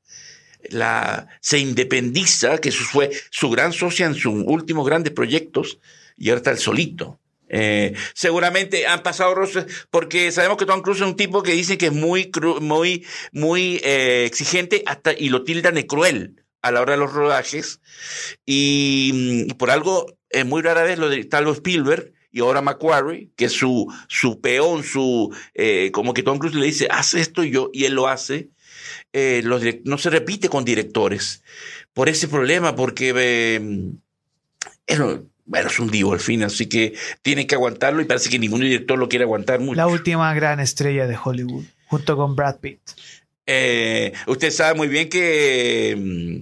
[0.69, 5.79] La, se independiza, que fue su gran socia en sus últimos grandes proyectos,
[6.17, 7.19] y ahora está el solito.
[7.55, 11.77] Eh, seguramente han pasado roces porque sabemos que Tom Cruise es un tipo que dicen
[11.77, 12.31] que es muy,
[12.61, 17.13] muy, muy eh, exigente hasta y lo tildan de cruel a la hora de los
[17.13, 17.79] rodajes.
[18.43, 23.29] Y, mm, por algo eh, muy rara vez lo de vez Spielberg y ahora Macquarie
[23.35, 27.43] que es su su peón su eh, como que Tom Cruise le dice haz esto
[27.43, 28.49] y yo y él lo hace.
[29.13, 31.43] Los no se repite con directores
[31.93, 33.11] por ese problema porque
[34.87, 34.99] es,
[35.45, 38.61] bueno, es un divo al fin, así que tienen que aguantarlo y parece que ningún
[38.61, 39.75] director lo quiere aguantar mucho.
[39.75, 42.79] La última gran estrella de Hollywood, junto con Brad Pitt.
[43.45, 46.41] Eh, usted sabe muy bien que mm,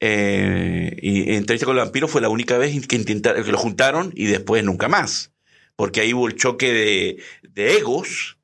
[0.00, 4.12] eh, y- Entrevista con el vampiro fue la única vez que, intentaron, que lo juntaron
[4.14, 5.32] y después nunca más.
[5.76, 8.38] Porque ahí hubo el choque de, de egos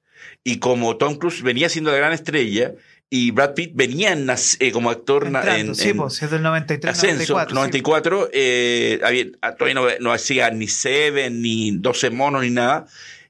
[0.44, 2.74] y como Tom Cruise venía siendo la gran estrella
[3.14, 6.30] y Brad Pitt venía en nas- eh, como actor Entrando, en, sí, en pues, es
[6.30, 7.54] del 93, Ascenso, 94.
[7.54, 12.86] 94, eh, había- ah, todavía no, no hacía ni Seven, ni 12 monos, ni nada.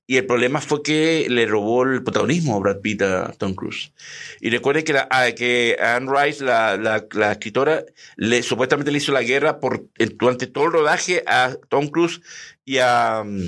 [0.06, 3.92] Y el problema fue que le robó el protagonismo a Brad Pitt a Tom Cruise.
[4.40, 7.82] Y recuerden que, la, ah, que Anne Rice, la, la, la escritora,
[8.16, 12.20] le, supuestamente le hizo la guerra por, en- durante todo el rodaje a Tom Cruise
[12.64, 13.40] y a, mm,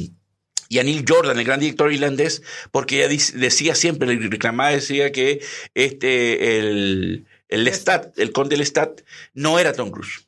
[0.68, 5.12] y a Neil Jordan, el gran director irlandés, porque ella decía siempre, le reclamaba, decía
[5.12, 5.42] que
[5.74, 9.02] este, el, el Lestat, el conde Lestat,
[9.34, 10.26] no era Tom Cruise.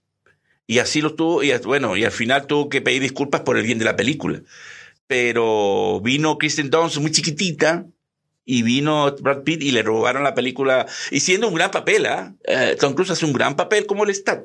[0.67, 3.65] Y así lo tuvo, y bueno, y al final tuvo que pedir disculpas por el
[3.65, 4.43] bien de la película.
[5.07, 7.87] Pero vino Kristen Dunst muy chiquitita
[8.45, 12.35] y vino Brad Pitt y le robaron la película, y siendo un gran papel, ¿ah?
[12.45, 14.45] Eh, Tom Cruise hace un gran papel como Lestat.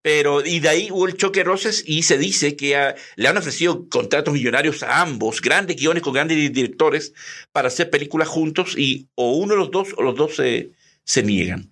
[0.00, 3.28] Pero, y de ahí hubo el choque de roces y se dice que ah, le
[3.28, 7.12] han ofrecido contratos millonarios a ambos, grandes guiones con grandes di- directores,
[7.52, 10.70] para hacer películas juntos y o uno de los dos o los dos se,
[11.04, 11.68] se niegan.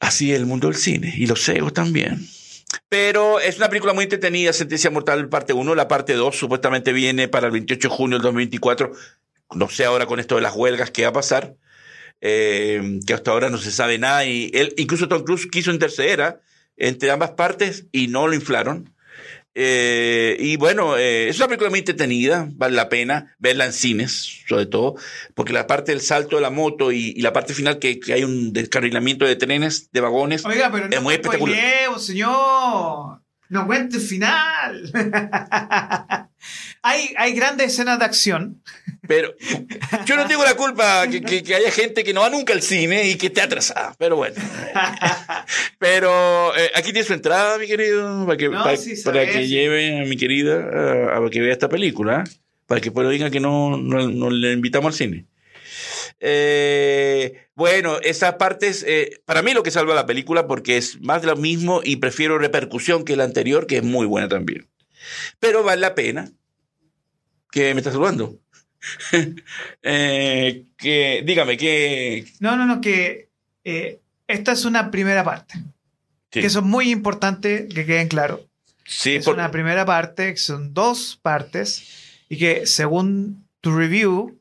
[0.00, 2.26] Así es el mundo del cine y los egos también.
[2.88, 7.26] Pero es una película muy entretenida, Sentencia Mortal parte 1, la parte 2 supuestamente viene
[7.28, 8.92] para el 28 de junio del 2024.
[9.54, 11.56] No sé ahora con esto de las huelgas qué va a pasar,
[12.20, 14.26] eh, que hasta ahora no se sabe nada.
[14.26, 16.40] Y él, incluso Tom Cruise quiso interceder ¿ah?
[16.76, 18.92] Entre ambas partes y no lo inflaron.
[19.58, 24.42] Eh, y bueno, eh, es una película muy entretenida, vale la pena verla en cines,
[24.46, 24.96] sobre todo,
[25.34, 28.12] porque la parte del salto de la moto y, y la parte final que, que
[28.12, 31.58] hay un descarrilamiento de trenes, de vagones, Oiga, pero no es muy espectacular.
[31.98, 33.22] señor.
[33.48, 34.90] No cuente el final.
[36.82, 38.62] hay, hay grandes escenas de acción.
[39.06, 39.34] Pero
[40.04, 42.62] yo no tengo la culpa que, que- que haya gente que no va nunca al
[42.62, 43.94] cine y que esté atrasada.
[43.98, 44.34] Pero bueno.
[45.78, 49.30] Pero eh, aquí tiene su entrada, mi querido, para que, No, para, sí, para sabes.
[49.36, 50.56] que lleve a mi querida
[51.14, 52.24] a, a que vea esta película.
[52.66, 55.26] Para que después digan que no, no, no le invitamos al cine.
[56.20, 61.00] Eh, bueno, esa parte es eh, para mí lo que salva la película porque es
[61.00, 64.66] más de lo mismo y prefiero repercusión que la anterior, que es muy buena también.
[65.40, 66.30] Pero vale la pena.
[67.52, 68.38] que me está saludando?
[69.82, 72.24] Eh, que, dígame, que.
[72.40, 73.28] No, no, no, que
[73.64, 75.54] eh, esta es una primera parte.
[76.32, 78.40] Sí, Que eso es muy importante que queden claros.
[78.84, 84.38] sí, es por- una primera parte, que son dos partes, y que según tu review,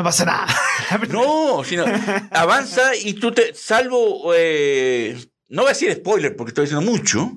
[0.00, 0.46] no pasa nada.
[1.08, 1.84] No, sino
[2.32, 3.54] avanza y tú te.
[3.54, 4.32] Salvo.
[4.34, 5.16] eh,
[5.48, 7.30] no voy a decir spoiler porque estoy diciendo mucho.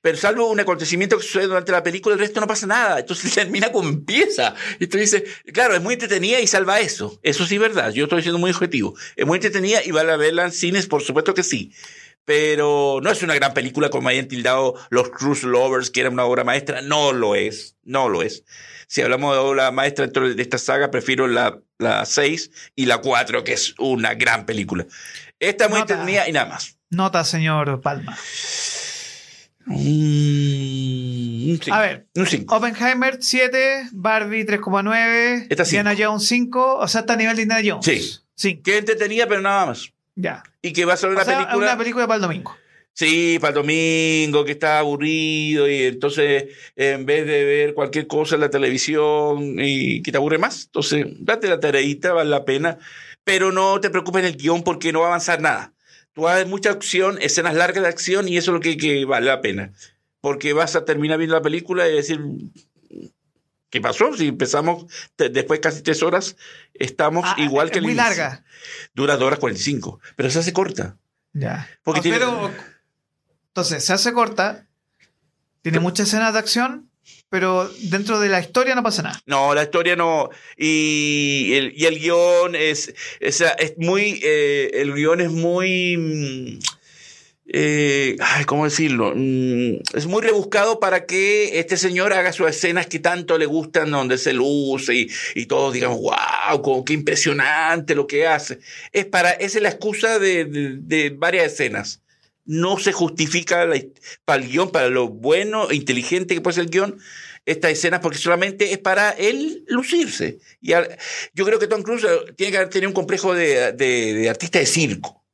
[0.00, 3.00] Pero salvo un acontecimiento que sucede durante la película, el resto no pasa nada.
[3.00, 4.54] Entonces termina como empieza.
[4.78, 7.18] Y tú dices, claro, es muy entretenida y salva eso.
[7.22, 7.90] Eso sí es verdad.
[7.90, 8.94] Yo estoy siendo muy objetivo.
[9.16, 11.72] Es muy entretenida y vale a verla en cines, por supuesto que sí.
[12.24, 16.24] Pero no es una gran película como hayan tildado los Cruise Lovers, que era una
[16.24, 16.80] obra maestra.
[16.80, 17.76] No lo es.
[17.82, 18.44] No lo es.
[18.86, 22.98] Si hablamos de obra maestra dentro de esta saga, prefiero la, la 6 y la
[22.98, 24.86] 4, que es una gran película.
[25.40, 26.76] Esta es muy entretenida y nada más.
[26.90, 28.16] Nota, señor Palma.
[29.66, 31.74] Mm, cinco.
[31.74, 32.06] A ver.
[32.14, 32.54] Un 5.
[32.56, 35.80] Oppenheimer 7, Barbie 3,9, Esta cinco.
[35.80, 37.84] Indiana Jones 5, o sea, está a nivel de Indiana Jones.
[37.84, 38.18] Sí.
[38.34, 38.62] 5.
[38.64, 39.92] Que entretenida, pero nada más.
[40.14, 40.42] Ya.
[40.62, 41.66] Y que va a ser O una sea, película.
[41.66, 42.56] una película para el domingo.
[42.98, 48.34] Sí, para el domingo, que está aburrido y entonces en vez de ver cualquier cosa
[48.34, 52.78] en la televisión y que te aburre más, entonces date la tareita, vale la pena,
[53.22, 55.74] pero no te preocupes en el guion porque no va a avanzar nada.
[56.12, 58.76] Tú vas a ver mucha acción, escenas largas de acción y eso es lo que,
[58.76, 59.70] que vale la pena.
[60.20, 62.18] Porque vas a terminar viendo la película y decir,
[63.70, 64.12] ¿qué pasó?
[64.16, 66.36] Si empezamos te- después casi tres horas,
[66.74, 68.08] estamos Ah, igual que el muy inicio.
[68.08, 68.44] larga.
[68.92, 70.96] Dura dos horas 45, pero se hace corta.
[71.32, 71.68] Ya.
[71.84, 72.50] Porque tiene- pero,
[73.48, 74.66] entonces, se hace corta,
[75.62, 76.90] tiene muchas escenas de acción,
[77.30, 79.20] pero dentro de la historia no pasa nada.
[79.26, 80.30] No, la historia no.
[80.56, 84.20] Y el, y el guion es, es, es muy.
[84.22, 85.96] eh, el guion es muy.
[85.96, 86.58] mm,
[87.50, 89.12] eh, ay, ¿Cómo decirlo?
[89.14, 93.90] Mm, es muy rebuscado para que este señor haga sus escenas que tanto le gustan,
[93.90, 98.58] donde se luce y, y todos digan, wow, como qué impresionante lo que hace.
[98.92, 102.02] Es para, esa es la excusa de, de- de varias escenas.
[102.48, 103.68] No se justifica
[104.24, 106.98] para el guion, para lo bueno e inteligente que puede ser el guion,
[107.44, 110.38] estas escenas porque solamente es para él lucirse.
[110.62, 110.72] Y
[111.34, 114.66] yo creo que Tom Cruise eh, tiene que haber tenido un complejo de, artista de
[114.66, 115.24] circo.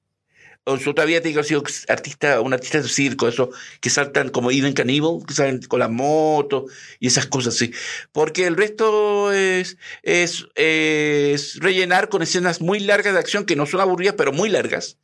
[0.67, 1.07] O su otra
[1.45, 3.51] sido artista, un artista de circo, eso
[3.81, 6.67] que saltan como Eden Cannibal, que salen con la moto
[6.99, 7.71] y esas cosas así.
[8.11, 13.67] Porque el resto es, es, es rellenar con escenas muy largas de acción que no
[13.67, 14.99] son aburridas, pero muy largas.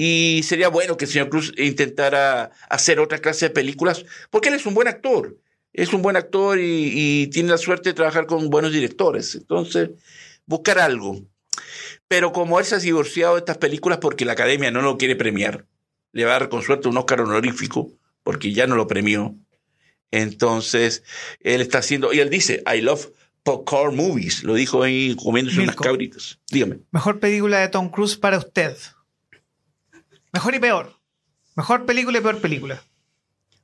[0.00, 4.54] Y sería bueno que el señor Cruz intentara hacer otra clase de películas, porque él
[4.54, 5.36] es un buen actor.
[5.72, 9.34] Es un buen actor y, y tiene la suerte de trabajar con buenos directores.
[9.34, 9.90] Entonces,
[10.46, 11.20] buscar algo.
[12.06, 15.16] Pero como él se ha divorciado de estas películas porque la academia no lo quiere
[15.16, 15.66] premiar,
[16.12, 17.90] le va a dar con suerte un Oscar honorífico,
[18.22, 19.34] porque ya no lo premió.
[20.12, 21.02] Entonces,
[21.40, 23.08] él está haciendo, y él dice, I love
[23.42, 24.44] popcorn movies.
[24.44, 26.38] Lo dijo ahí comiéndose unas cabritas.
[26.52, 26.78] Dígame.
[26.92, 28.76] Mejor película de Tom Cruise para usted.
[30.38, 30.92] Mejor y peor.
[31.56, 32.80] Mejor película y peor película.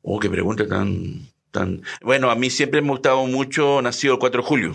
[0.02, 1.82] Oh, qué pregunta tan, tan.
[2.02, 4.72] Bueno, a mí siempre me ha gustado mucho Nacido el 4 de julio,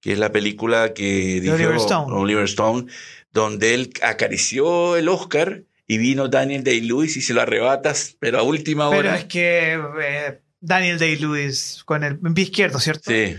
[0.00, 2.14] que es la película que dijo Oliver Stone.
[2.14, 2.86] Oliver Stone,
[3.32, 8.44] donde él acarició el Oscar y vino Daniel Day-Lewis y se lo arrebatas, pero a
[8.44, 9.16] última Pero hora.
[9.18, 13.10] es que eh, Daniel Day-Lewis con el pie izquierdo, ¿cierto?
[13.10, 13.34] Sí.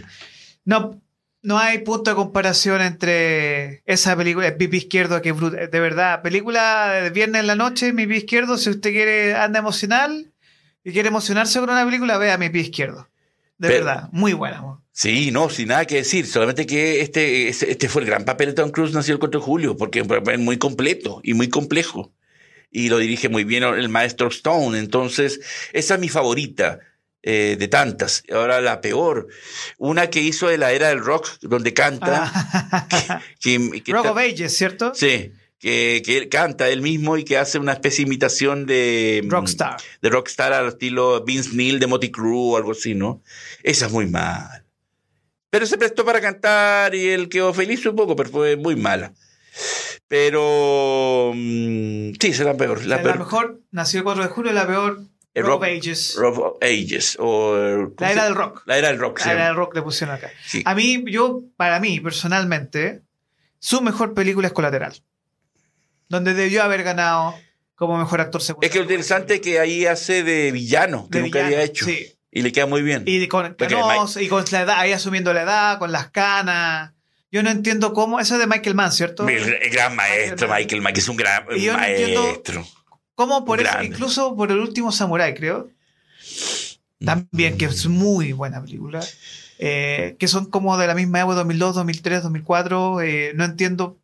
[0.66, 1.02] No,
[1.48, 5.80] no hay punto de comparación entre esa película, el pipi izquierdo, que es brut- de
[5.80, 10.34] verdad, película de viernes en la noche, mi pie izquierdo, si usted quiere, anda emocional
[10.84, 13.08] y quiere emocionarse con una película, vea mi pie izquierdo.
[13.58, 14.62] De Pero- verdad, muy buena.
[14.92, 16.26] Sí, no, sin nada que decir.
[16.26, 19.40] Solamente que este, este, este fue el gran papel de Tom Cruise nacido el 4
[19.40, 22.12] de julio, porque es un papel muy completo y muy complejo.
[22.72, 24.78] Y lo dirige muy bien el maestro Stone.
[24.78, 25.40] Entonces,
[25.72, 26.80] esa es mi favorita
[27.24, 28.24] eh, de tantas.
[28.32, 29.28] Ahora la peor.
[29.78, 32.32] Una que hizo de la era del rock, donde canta.
[32.34, 34.94] Ah, que- que Rock of Ages, ¿cierto?
[34.96, 39.22] Sí, que, que él canta él mismo y que hace una especie de imitación de.
[39.26, 39.78] mm, Rockstar.
[40.02, 43.22] De rockstar al estilo Vince Neil de Motley Crue o algo así, ¿no?
[43.64, 44.64] Esa es muy mal.
[45.50, 49.14] Pero se prestó para cantar y él quedó feliz un poco, pero fue muy mala.
[50.08, 51.32] Pero.
[51.34, 52.86] mm, sí, es la peor.
[52.86, 53.20] La La, peor.
[53.20, 55.02] mejor, nació el 4 de julio, la peor,
[55.38, 56.16] El Rock rock- of Ages.
[56.18, 57.18] Rock of Ages.
[57.20, 58.64] O, ¿cómo La era del rock.
[58.66, 59.28] La era del rock, sí.
[59.28, 60.32] La era del rock le pusieron acá.
[60.46, 60.64] Sí.
[60.66, 63.02] A mí, yo, para mí, personalmente,
[63.60, 65.02] su mejor película es Colateral.
[66.10, 67.36] Donde debió haber ganado
[67.76, 68.68] como mejor actor secundario.
[68.68, 71.66] Es que lo interesante es que ahí hace de villano, que De nunca villano, había
[71.66, 71.86] hecho.
[71.86, 72.14] sí.
[72.32, 73.04] Y le queda muy bien.
[73.06, 73.56] Y con
[74.20, 76.94] y con la edad, ahí asumiendo la edad, con las canas.
[77.32, 78.20] Yo no entiendo cómo.
[78.20, 79.28] Eso es de Michael Mann, ¿cierto?
[79.28, 82.44] El, gran maestro, Michael Mann, que es un gran Y yo no entiendo-
[83.18, 83.82] ¿Cómo por eso?
[83.82, 85.70] Incluso por el último Samurai, creo.
[87.04, 89.04] También, que es muy buena película.
[89.60, 93.02] Eh, que son como de la misma época, 2002, 2003, 2004.
[93.02, 93.98] eh, no entiendo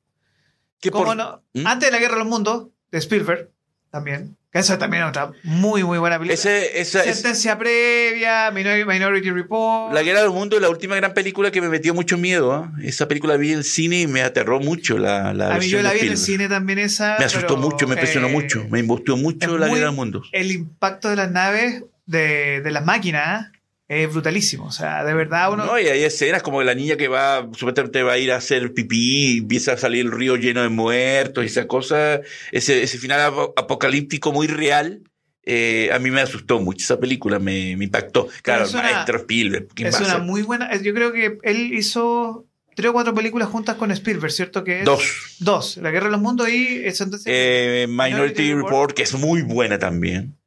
[0.79, 1.43] Que cómo por- no.
[1.53, 1.67] ¿Mm?
[1.67, 3.51] Antes de la Guerra de los Mundos, de Spielberg,
[3.93, 4.35] también.
[4.51, 6.33] Que esa también es otra muy, muy buena película.
[6.33, 9.93] Ese, esa, es- Sentencia previa, Minor- Minority Report.
[9.93, 12.51] La Guerra del Mundo es la última gran película que me metió mucho miedo.
[12.53, 12.71] ¿ah?
[12.83, 15.81] Esa película vi en el cine y me aterró mucho la, la A mí yo
[15.81, 17.15] la vi en el cine también esa.
[17.19, 18.65] Me asustó pero, mucho, me impresionó eh, mucho.
[18.69, 20.23] Me embustió mucho es la muy- Guerra del Mundo.
[20.31, 23.51] El impacto de las naves, de, de las máquinas,
[23.87, 24.65] es brutalísimo.
[24.65, 25.65] O sea, de verdad uno...
[25.65, 28.73] No, y hay escenas como la niña que va, supuestamente va a ir a hacer
[28.73, 32.21] pipí y empieza a salir el río lleno de muertos y esa cosa,
[32.51, 35.01] ese, ese final ap- apocalíptico muy real.
[35.45, 38.27] eh, a mí me asustó mucho esa película, me, me impactó.
[38.41, 39.67] Claro, es una- maestro Spielberg.
[39.75, 40.73] ¿quién es una muy buena...
[40.81, 44.63] Yo creo que él hizo tres o cuatro películas juntas con Spielberg, ¿cierto?
[44.63, 45.35] Que es- Dos.
[45.39, 45.77] Dos.
[45.77, 49.13] La Guerra de los Mundos y eh, Sentencia Eh, Minority Minority Report, Report, que es
[49.13, 50.37] muy buena también.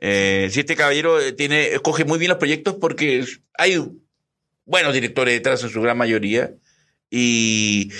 [0.00, 3.24] Eh, si este caballero eh, tiene, escoge muy bien los proyectos porque
[3.54, 3.82] hay
[4.64, 6.54] buenos directores detrás en su gran mayoría.
[7.10, 7.90] Y,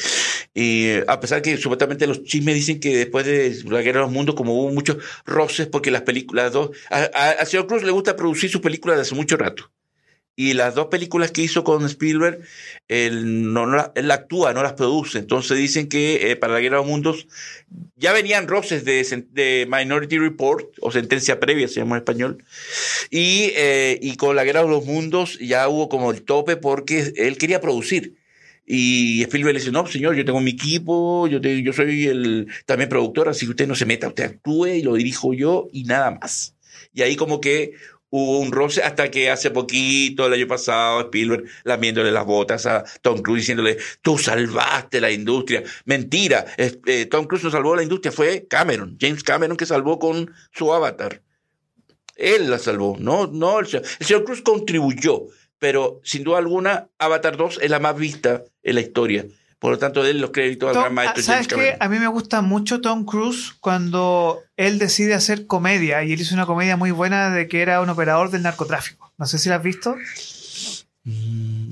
[0.58, 4.06] Y eh, a pesar que supuestamente los chismes dicen que después de la Guerra de
[4.06, 6.70] los Mundos, como hubo muchos roces, porque las películas dos.
[6.88, 9.70] A, a, a señor Cruz le gusta producir sus películas desde hace mucho rato.
[10.38, 12.40] Y las dos películas que hizo con Spielberg,
[12.88, 15.18] él no, no él actúa, no las produce.
[15.18, 17.26] Entonces dicen que eh, para la Guerra de los Mundos
[17.96, 22.44] ya venían roces de, de Minority Report, o sentencia previa, se llama en español.
[23.10, 27.14] Y, eh, y con la Guerra de los Mundos ya hubo como el tope porque
[27.16, 28.16] él quería producir.
[28.66, 32.48] Y Spielberg le dice, no, señor, yo tengo mi equipo, yo, te- yo soy el
[32.66, 35.84] también productor, así que usted no se meta, usted actúe y lo dirijo yo y
[35.84, 36.54] nada más.
[36.92, 37.72] Y ahí como que
[38.10, 42.84] hubo un roce hasta que hace poquito, el año pasado, Spielberg lamiéndole las botas a
[43.02, 45.62] Tom Cruise diciéndole, tú salvaste la industria.
[45.84, 50.32] Mentira, eh, Tom Cruise no salvó la industria, fue Cameron, James Cameron que salvó con
[50.52, 51.22] su avatar.
[52.14, 55.26] Él la salvó, no, no, el señor, el señor Cruz contribuyó,
[55.58, 59.26] pero sin duda alguna, Avatar 2 es la más vista en la historia.
[59.66, 61.76] Por lo tanto, de él los créditos al Tom- gran maestro ah, ¿Sabes James qué?
[61.80, 66.36] A mí me gusta mucho Tom Cruise cuando él decide hacer comedia y él hizo
[66.36, 69.12] una comedia muy buena de que era un operador del narcotráfico.
[69.18, 69.96] No sé si la has visto.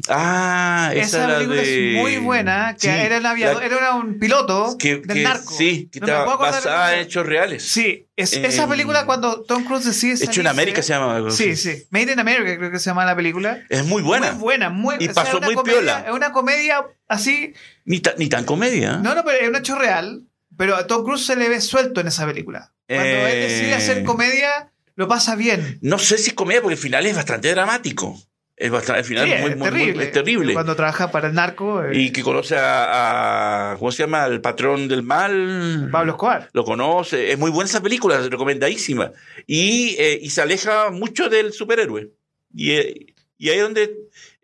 [0.09, 1.97] Ah, esa, película de...
[1.97, 5.23] es muy buena, que Sí, era, el aviador, la- era un piloto que, del que-
[5.23, 5.55] narco.
[5.57, 7.63] Sí, que No estaba basada el en hechos reales.
[7.67, 11.17] Sí, es, esa película cuando Tom Cruise decide Hecho en América se llama.
[11.17, 11.85] algo Sí, sí.
[11.91, 13.61] Made in America creo que se llama la película.
[13.71, 14.33] Es muy buena.
[14.33, 16.05] Muy buena, muy Y o sea, muy comedia- piola.
[16.07, 17.55] Es una comedia así.
[17.85, 18.99] Ni, ta- ni tan comedia.
[18.99, 20.23] No, no, pero es un hecho real.
[20.57, 22.73] Pero a Tom Cruise se le ve suelto en esa película.
[22.87, 23.33] Cuando Eh.
[23.43, 25.79] él decide hacer comedia, lo pasa bien.
[25.81, 28.21] No sé si comedia porque el final es bastante dramático.
[28.57, 30.05] Es bastante, el final Sí, es muy, es, muy- muy- terrible.
[30.05, 30.53] es terrible.
[30.55, 34.27] Cuando trabaja para el narco, eh, Y que conoce a, a- ¿Cómo se llama?
[34.27, 35.89] El patrón del mal.
[35.91, 36.51] Pablo Escobar.
[36.53, 37.33] Lo conoce.
[37.33, 39.11] Es muy buena esa película, recomendadísima.
[39.47, 42.11] Y, eh, y se aleja mucho del superhéroe.
[42.55, 43.07] Y, eh,
[43.39, 43.83] y ahí es donde.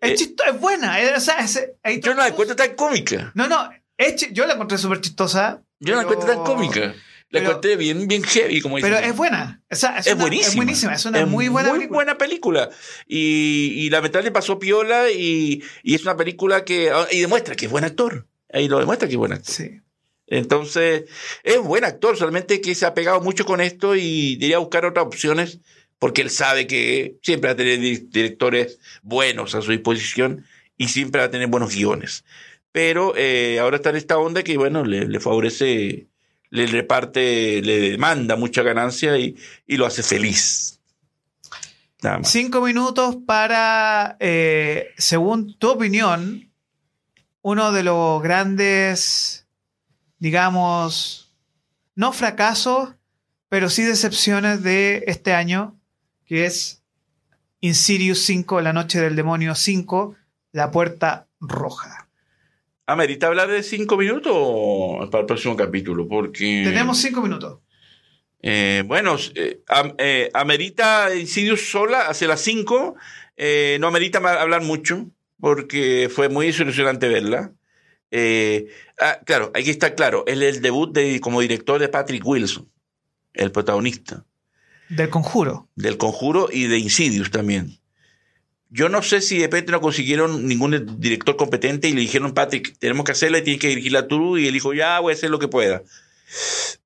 [0.00, 1.00] Es, eh, chisto- es buena.
[1.00, 1.70] eh, o sea, es-
[2.02, 3.30] yo no la encuentro tan cómica.
[3.34, 3.70] No, no.
[3.96, 5.62] es yo la encontré súper chistosa.
[5.78, 6.94] Yo no la pero- encuentro tan cómica.
[7.30, 9.10] La pero- encontré bien, bien heavy, como Pero dicen.
[9.10, 9.62] es buena.
[9.70, 10.48] O sea, es, Es una- buenísima.
[10.50, 10.94] Es buenísima.
[10.94, 11.96] Es una muy buena película.
[11.96, 12.70] buena película.
[13.06, 16.90] Y, y lamentablemente pasó piola y, y es una película que.
[16.90, 18.26] ah, Y demuestra que es buen actor.
[18.52, 19.54] Ahí lo demuestra que es buen actor.
[19.54, 19.80] Sí.
[20.26, 21.04] Entonces,
[21.42, 25.04] es buen actor, solamente que se ha pegado mucho con esto y debería buscar otras
[25.06, 25.58] opciones
[25.98, 30.88] porque él sabe que siempre va a tener di- directores buenos a su disposición y
[30.88, 32.24] siempre va a tener buenos guiones.
[32.72, 36.06] Pero eh, ahora está en esta onda que, bueno, le, le favorece,
[36.50, 39.36] le reparte, le demanda mucha ganancia y,
[39.66, 40.80] y lo hace feliz.
[42.22, 46.50] Cinco minutos para, eh, según tu opinión,
[47.42, 49.46] uno de los grandes,
[50.18, 51.30] digamos,
[51.94, 52.94] no fracasos,
[53.50, 55.78] pero sí decepciones de este año,
[56.24, 56.82] que es
[57.60, 60.16] Insidious 5, La Noche del Demonio 5,
[60.52, 61.99] La Puerta Roja.
[62.90, 66.08] ¿Amerita hablar de cinco minutos o para el próximo capítulo?
[66.08, 66.62] Porque...
[66.64, 67.60] Tenemos cinco minutos.
[68.42, 72.96] Eh, bueno, eh, am- eh, amerita Insidious sola hacia las 5.
[73.80, 77.52] no amerita hablar mucho porque fue muy desilusionante verla.
[78.98, 80.24] Ah, claro, aquí está claro.
[80.26, 82.68] Es el debut de, como director de Patrick Wilson,
[83.34, 84.24] el protagonista
[84.88, 85.68] Del conjuro.
[85.76, 87.78] del Conjuro y de Insidious también.
[88.72, 92.78] Yo no sé si de repente no consiguieron ningún director competente y le dijeron, Patrick,
[92.78, 94.38] tenemos que hacerla y tienes que dirigirla tú.
[94.38, 95.82] Y él dijo, ya, voy a hacer lo que pueda.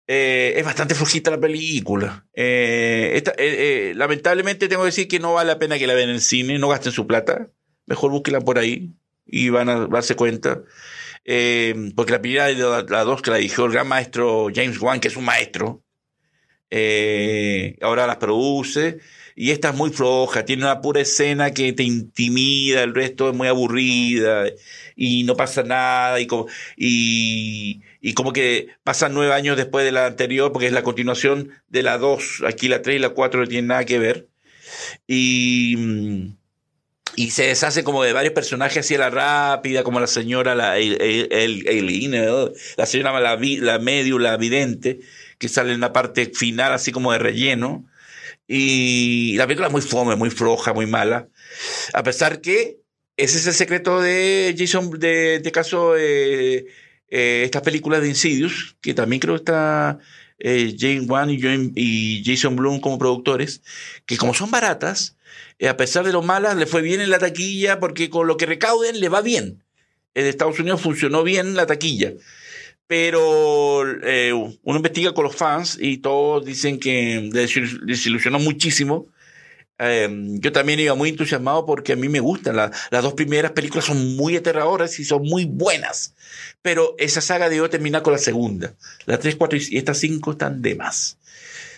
[0.07, 2.27] Eh, es bastante flojita la película.
[2.35, 6.17] Eh, eh, lamentablemente tengo que decir que no vale la pena que la vean en
[6.17, 7.51] el cine, no gasten su plata.
[7.87, 8.95] Mejor búsquenla por ahí
[9.27, 10.63] y van a darse cuenta.
[11.25, 15.01] Porque la primera de la, la dos que la dirigió el gran maestro James Wan,
[15.01, 15.83] que es un maestro,
[17.83, 19.01] ahora las produce.
[19.37, 23.35] Y esta es muy floja, tiene una pura escena que te intimida, el resto es
[23.35, 24.45] muy aburrida
[24.95, 27.83] y no pasa nada y como, y,
[28.15, 31.99] como que pasan nueve años después de la anterior porque es la continuación de la
[31.99, 34.29] dos, aquí la tres y la cuatro no tienen nada que ver.
[35.07, 36.37] Y, mm,
[37.17, 40.79] y se deshace como de varios personajes así a la rápida, como la señora, la
[40.79, 40.99] el,
[42.77, 45.01] la señora, la, la medio, la vidente,
[45.39, 47.87] que sale en la parte final así como de relleno.
[48.47, 51.29] Y la película es muy fome, muy floja, muy mala.
[51.93, 52.79] A pesar que
[53.17, 56.67] ese es el secreto de Jason, de, de caso, eh,
[57.09, 59.99] eh, estas películas de Insidious, que también creo está
[60.39, 61.39] eh, Jane Wan y,
[61.77, 63.63] y Jason Blum como productores,
[64.05, 65.17] que como son baratas,
[65.59, 68.37] eh, a pesar de lo malas, le fue bien en la taquilla porque con lo
[68.37, 69.63] que recauden le va bien.
[70.15, 72.13] En Estados Unidos funcionó bien la taquilla.
[72.87, 79.07] Pero eh, uno investiga con los fans y todos dicen que desilusionó muchísimo
[79.79, 80.09] Eh,
[80.41, 82.55] yo también iba muy entusiasmado porque a mí me gustan.
[82.55, 86.15] La- las dos primeras películas son muy aterradoras y son muy buenas.
[86.63, 88.75] Pero esa saga debió terminar con la segunda.
[89.07, 91.19] La 3, 4 y estas 5 están de más.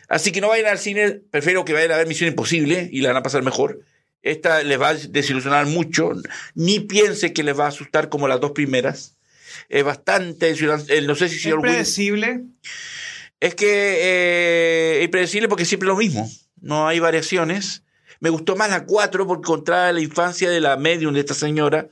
[0.09, 1.21] Así que no vayan al cine.
[1.31, 3.81] Prefiero que vayan a ver Misión Imposible y la van a pasar mejor.
[4.23, 6.13] Esta les va a desilusionar mucho.
[6.55, 9.17] Ni piense que les va a asustar como las dos primeras.
[9.69, 10.51] Es bastante.
[10.51, 12.43] Eh, No sé si Es señor Will- predecible.
[13.41, 13.69] es que
[14.99, 16.31] eh, impredecible porque siempre lo mismo.
[16.61, 17.83] No hay variaciones.
[18.21, 21.89] Me gustó más la 4 porque encontraba la infancia de la medium de esta señora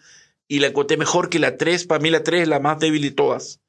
[0.49, 1.85] y la encontré mejor que la 3.
[1.87, 3.61] Para mí la 3 es la más débil de todas.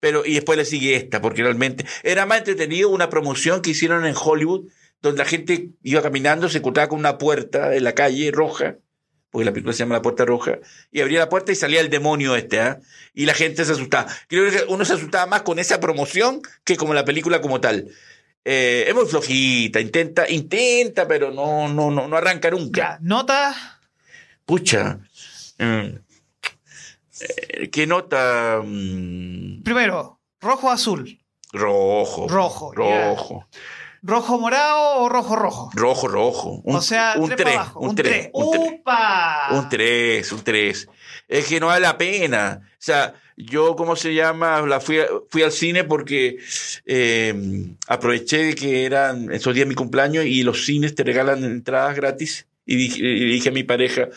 [0.00, 4.04] Pero, y después le sigue esta, porque realmente era más entretenido una promoción que hicieron
[4.04, 4.68] en Hollywood,
[5.00, 8.76] donde la gente iba caminando, se encontraba con una puerta en la calle roja,
[9.36, 10.60] porque la película se llama La Puerta Roja,
[10.90, 12.80] y abría la puerta y salía el demonio este, ¿ah?
[13.12, 14.06] Y la gente se asustaba.
[14.28, 17.86] Creo que uno se asustaba más con esa promoción que como la película como tal.
[18.46, 22.96] Eh, es muy flojita, intenta, intenta, pero no, no, no, no arranca nunca.
[23.02, 23.54] Nota.
[24.46, 25.00] Pucha.
[25.58, 25.88] mm,
[27.20, 28.62] eh, ¿Qué nota?
[28.64, 31.20] mm, Primero, rojo azul.
[31.52, 32.26] rojo.
[32.26, 32.72] Rojo.
[32.72, 33.48] Rojo.
[34.06, 35.70] ¿Rojo morado o rojo rojo?
[35.74, 36.60] Rojo, rojo.
[36.64, 37.56] Un, o sea, un tres para 3.
[37.56, 37.80] abajo.
[37.80, 38.30] Un 3.
[38.32, 38.72] Un 3.
[38.72, 39.48] ¡Upa!
[39.50, 40.88] Un 3, un 3.
[41.28, 42.60] Es que no vale la pena.
[42.72, 44.60] O sea, yo, ¿cómo se llama?
[44.62, 46.36] La fui, a- fui al cine porque
[46.86, 47.34] eh,
[47.88, 52.46] aproveché de que eran esos días mi cumpleaños y los cines te regalan entradas gratis.
[52.64, 54.08] Y dije, y dije a mi pareja,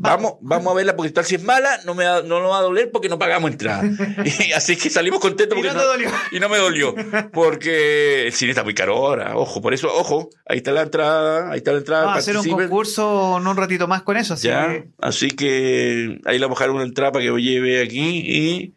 [0.00, 2.58] vamos, vamos a verla porque tal si es mala, no me va- no nos va
[2.58, 3.82] a doler porque no pagamos entrada.
[4.48, 6.10] Y así que salimos contentos Y no te dolió.
[6.32, 6.94] y no me dolió,
[7.32, 11.50] porque el cine está muy caro ahora, ojo, por eso, ojo, ahí está la entrada,
[11.50, 12.02] ahí está la entrada.
[12.04, 14.34] Vamos a hacer un concurso en un ratito más con eso.
[14.34, 17.38] Así Ya, que así que ahí le vamos a dejar una entrada para que lo
[17.38, 18.74] lleve aquí y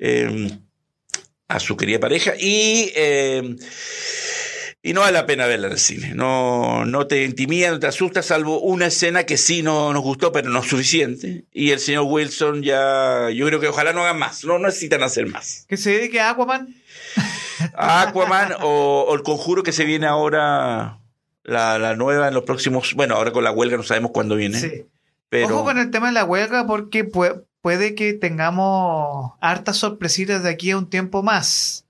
[0.00, 0.50] eh,
[1.48, 2.34] a su querida pareja.
[2.38, 3.56] Y, eh,
[4.88, 6.14] y no vale la pena verla en el cine.
[6.14, 10.32] No, no te intimida, no te asusta, salvo una escena que sí no nos gustó,
[10.32, 11.44] pero no es suficiente.
[11.52, 14.44] Y el señor Wilson ya, yo creo que ojalá no hagan más.
[14.44, 15.64] No necesitan hacer más.
[15.68, 16.74] que se dedique a Aquaman.
[17.74, 20.98] Aquaman o, o el conjuro que se viene ahora.
[21.44, 22.92] La, la nueva en los próximos.
[22.94, 24.60] Bueno, ahora con la huelga no sabemos cuándo viene.
[24.60, 24.84] Sí.
[25.30, 30.42] Pero, Ojo con el tema de la huelga porque pue- puede que tengamos hartas sorpresitas
[30.42, 31.86] de aquí a un tiempo más.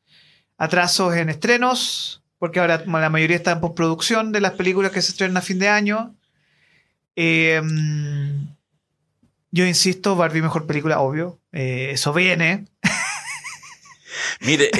[0.58, 5.10] Atrasos en estrenos, porque ahora la mayoría está en postproducción de las películas que se
[5.12, 6.14] estrenan a fin de año.
[7.16, 7.60] Eh,
[9.50, 11.40] yo insisto, Barbie mejor película, obvio.
[11.52, 12.66] Eh, eso viene.
[14.40, 14.70] Mire,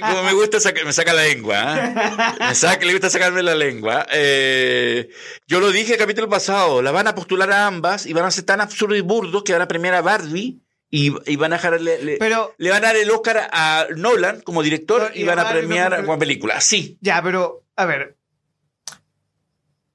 [0.00, 2.36] como me gusta saca- me saca la lengua, ¿ah?
[2.48, 4.06] me saca, le gusta sacarme la lengua.
[4.12, 5.08] Eh,
[5.48, 8.30] yo lo dije el capítulo pasado, la van a postular a ambas y van a
[8.30, 10.60] ser tan absurdos y burdos que van a premiar a Barbie
[10.94, 14.42] y, y van a dejarle, le, Pero le van a dar el Oscar a Nolan
[14.42, 16.60] como director Y van a premiar como película.
[16.60, 16.98] Sí.
[17.00, 18.18] Ya, pero, a ver.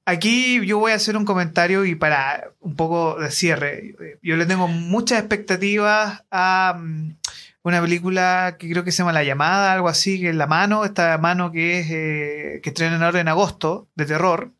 [0.04, 3.94] Aquí yo voy a hacer un comentario y para un poco de cierre.
[4.22, 7.16] Yo le tengo muchas expectativas a mm,
[7.62, 10.84] una película que creo que se llama La Llamada, algo así, que es La Mano,
[10.84, 14.50] esta mano que es eh, que estrenan ahora en agosto, de terror.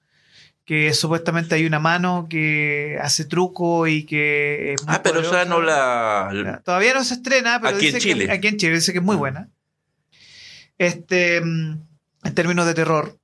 [0.68, 4.74] Que supuestamente hay una mano que hace truco y que.
[4.74, 6.60] es muy Ah, pero esa no la...
[6.62, 8.26] Todavía no se estrena, pero Aquí en dice Chile.
[8.26, 9.18] Que, aquí en Chile dice que es muy Ah.
[9.18, 9.48] buena.
[10.76, 11.80] Este, mm,
[12.24, 13.18] en términos de terror.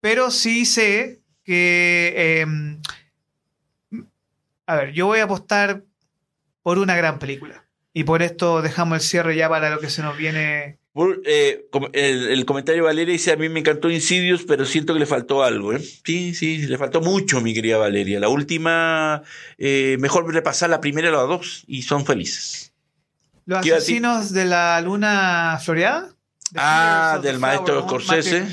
[0.00, 2.12] Pero sí sé que.
[2.16, 2.46] eh,
[4.66, 5.84] a ver, yo voy a apostar
[6.64, 7.66] por una gran película.
[7.92, 10.79] Y por esto dejamos el cierre ya para lo que se nos viene.
[11.24, 15.00] Eh, el, el comentario de Valeria dice, a mí me encantó Insidious, pero siento que
[15.00, 15.72] le faltó algo.
[15.72, 15.80] ¿eh?
[16.04, 18.20] Sí, sí, le faltó mucho, mi querida Valeria.
[18.20, 19.22] La última,
[19.58, 22.72] eh, mejor repasar la primera y la dos y son felices.
[23.46, 26.14] Los ¿Qué iba a asesinos de la luna floreada.
[26.56, 27.82] Ah, del maestro.
[27.82, 28.46] Scorsese.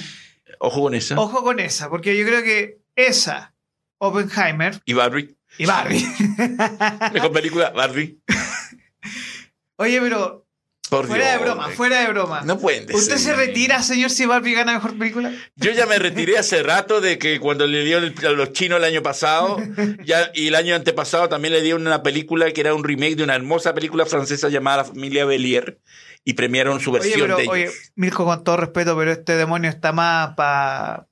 [0.60, 1.20] Ojo con esa.
[1.20, 3.54] Ojo con esa, porque yo creo que esa,
[4.00, 5.36] Oppenheimer Y Barbie.
[5.58, 6.06] y Barbie.
[7.14, 8.20] Mejor película, Barbie.
[9.78, 10.47] Oye, pero
[10.90, 11.76] Por fuera de broma, hombre.
[11.76, 12.42] fuera de broma.
[12.44, 13.02] No pueden decir.
[13.02, 15.34] ¿Usted se retira, señor, si Barbie gana mejor película?
[15.56, 18.86] Yo ya me retiré hace rato de que cuando le dio a los chinos el
[18.86, 19.58] año pasado
[20.06, 23.24] ya, y el año antepasado también le dieron una película que era un remake de
[23.24, 25.80] una hermosa película francesa llamada La familia Belier
[26.24, 27.54] y premiaron su Oye, versión pero, de ellos.
[27.54, 31.08] oye, Mirko, con todo respeto, pero este demonio está más para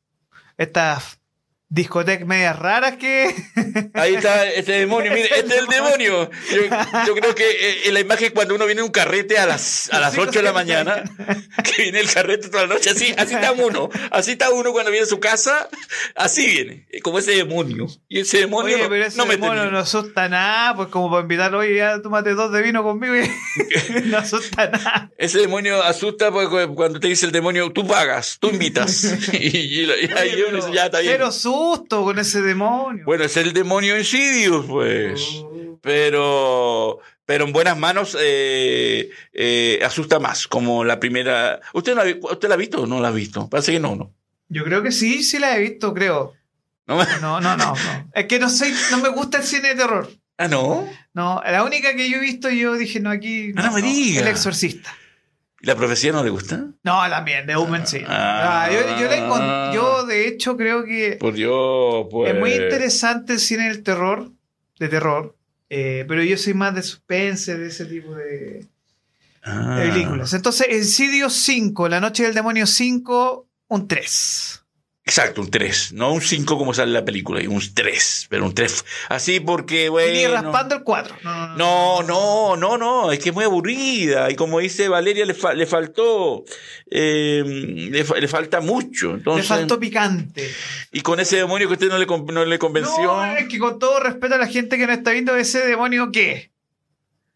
[0.57, 1.19] estas
[1.75, 3.35] discotecas medias raras que.
[3.93, 6.29] Ahí está este demonio, mire, este es el demonio.
[6.51, 6.61] Yo,
[7.07, 9.89] yo creo que eh, en la imagen cuando uno viene a un carrete a las,
[9.91, 11.03] a las Sí, 8 de la mañana,
[11.63, 13.89] que viene el carrete toda la noche, así, así está uno.
[14.11, 15.69] Así está uno cuando viene a su casa,
[16.15, 17.87] así viene, como ese demonio.
[18.07, 21.21] Y ese demonio Oye, no, pero ese no demonio no asusta nada, pues como para
[21.23, 23.29] invitarlo, oye, ya tómate dos de vino conmigo y
[24.05, 25.11] no asusta nada.
[25.17, 29.03] Ese demonio asusta porque cuando te dice el demonio, tú pagas, tú invitas.
[29.33, 31.13] y, y- y ahí Oye, uno dice, pero ya está bien.
[31.13, 31.31] Cero
[31.65, 33.05] susto con ese demonio.
[33.05, 35.21] Bueno, es el demonio Insidious, pues.
[35.43, 35.79] Oh.
[35.81, 41.59] Pero, pero en buenas manos eh, eh, asusta más, como la primera.
[41.73, 43.49] ¿Usted, no la, ha vi- ¿Usted la ha visto o no la ha visto?
[43.49, 44.13] Parece que no, ¿no?
[44.49, 46.33] Yo creo que sí, sí la he visto, creo.
[46.87, 46.97] ¿No?
[47.21, 47.73] No, no, no, no.
[48.13, 50.09] Es que no soy, no me gusta el cine de terror.
[50.37, 50.87] Ah, no.
[51.13, 53.51] No, la única que yo he visto, yo dije, no, aquí.
[53.55, 54.21] Ah, no me diga.
[54.21, 54.95] El exorcista.
[55.65, 56.57] ¿Y la profecía no le gusta?
[56.83, 57.97] No, también, de Human sí.
[58.07, 58.65] Ah.
[58.65, 62.31] Ah, yo, yo, la yo, de hecho, creo que Por Dios, pues.
[62.31, 64.29] es muy interesante el cine del terror,
[64.77, 65.35] de terror,
[65.71, 68.67] eh, pero yo soy más de suspense, de ese tipo de,
[69.41, 69.79] Ah.
[69.79, 70.33] de películas.
[70.33, 74.64] Entonces, Insidious 5, La Noche del Demonio 5, un 3.
[75.07, 75.93] Exacto, un 3.
[75.93, 78.25] No un 5 como sale en la película, y un 3.
[78.27, 78.83] Pero un 3.
[79.09, 80.13] Así porque, Y bueno.
[80.13, 81.15] ni raspando el 4.
[81.23, 84.31] No, No, no, no, no, es que es muy aburrida.
[84.31, 86.43] Y como dice Valeria, le, fa- le faltó,
[86.89, 89.09] eh, le, fa- le falta mucho.
[89.11, 90.49] Le Entonces, faltó picante.
[90.91, 93.03] Y con ese demonio que usted no le, no le convenció.
[93.03, 96.09] No, es que con todo respeto a la gente que no está viendo ese demonio,
[96.11, 96.51] ¿qué?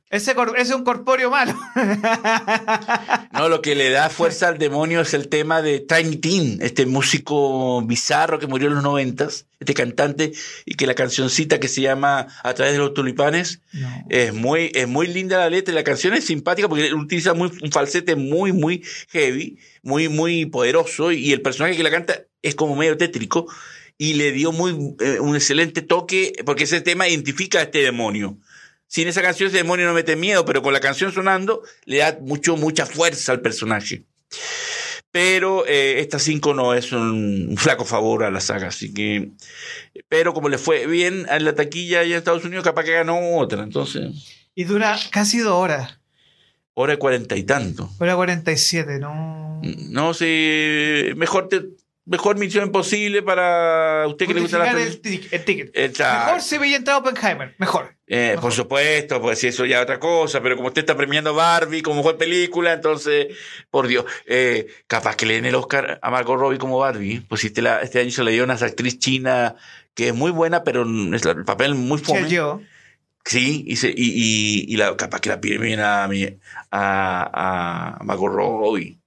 [0.10, 1.54] Ese, es un corpóreo malo.
[3.32, 6.86] No, lo que le da fuerza al demonio es el tema de Tiny Tim, este
[6.86, 10.34] músico bizarro que murió en los noventas, este cantante,
[10.66, 13.88] y que la cancioncita que se llama A través de los tulipanes No.
[14.10, 17.50] es muy, es muy linda la letra y la canción es simpática porque utiliza muy,
[17.62, 22.56] un falsete muy, muy heavy, muy, muy poderoso, y el personaje que la canta es
[22.56, 23.48] como medio tétrico,
[23.98, 28.38] y le dio muy, eh, un excelente toque, porque ese tema identifica a este demonio.
[28.90, 32.18] Sin esa canción ese demonio no mete miedo, pero con la canción sonando le da
[32.22, 34.04] mucho, mucha fuerza al personaje.
[35.12, 39.30] Pero eh, esta 5 no es un, un flaco favor a la saga, así que...
[40.08, 43.38] Pero como le fue bien en la taquilla allá en Estados Unidos, capaz que ganó
[43.38, 44.10] otra, entonces...
[44.56, 46.00] Y dura casi dos horas.
[46.74, 47.92] Hora cuarenta y tanto.
[48.00, 49.62] Hora 47, no.
[49.62, 51.62] No sé, mejor te,
[52.10, 55.72] mejor misión imposible para usted que le gusta la el, tic- el ticket.
[55.74, 56.26] Exacto.
[56.26, 57.56] Mejor si veía entrado Oppenheimer.
[57.58, 57.96] Mejor.
[58.08, 61.34] Eh, por supuesto, pues si eso ya es otra cosa, pero como usted está premiando
[61.36, 63.28] Barbie como mejor película, entonces,
[63.70, 67.44] por Dios, eh, capaz que le den el Oscar a Margot Robbie como Barbie, pues
[67.44, 69.56] este, la- este año se le dio a una actriz china
[69.94, 70.84] que es muy buena, pero
[71.14, 72.28] es la- el papel muy fome.
[72.30, 72.62] Yo.
[73.26, 76.06] Sí, y, se- y, y, y la, capaz que la premien a,
[76.72, 78.99] a, a Margot Robbie.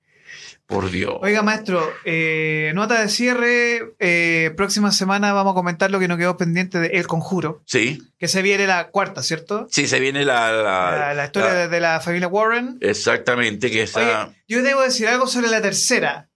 [0.67, 1.17] Por Dios.
[1.21, 3.95] Oiga, maestro, eh, nota de cierre.
[3.99, 8.01] eh, próxima semana vamos a comentar lo que nos quedó pendiente de El Conjuro, Sí,
[8.19, 9.67] que se viene la cuarta, ¿cierto?
[9.71, 10.51] sí, se viene la...
[10.51, 12.79] la- La, la historia la- de, de la familia Warren.
[12.81, 14.27] Exactamente, que esa...
[14.27, 16.31] Oye, yo debo decir algo sobre la tercera,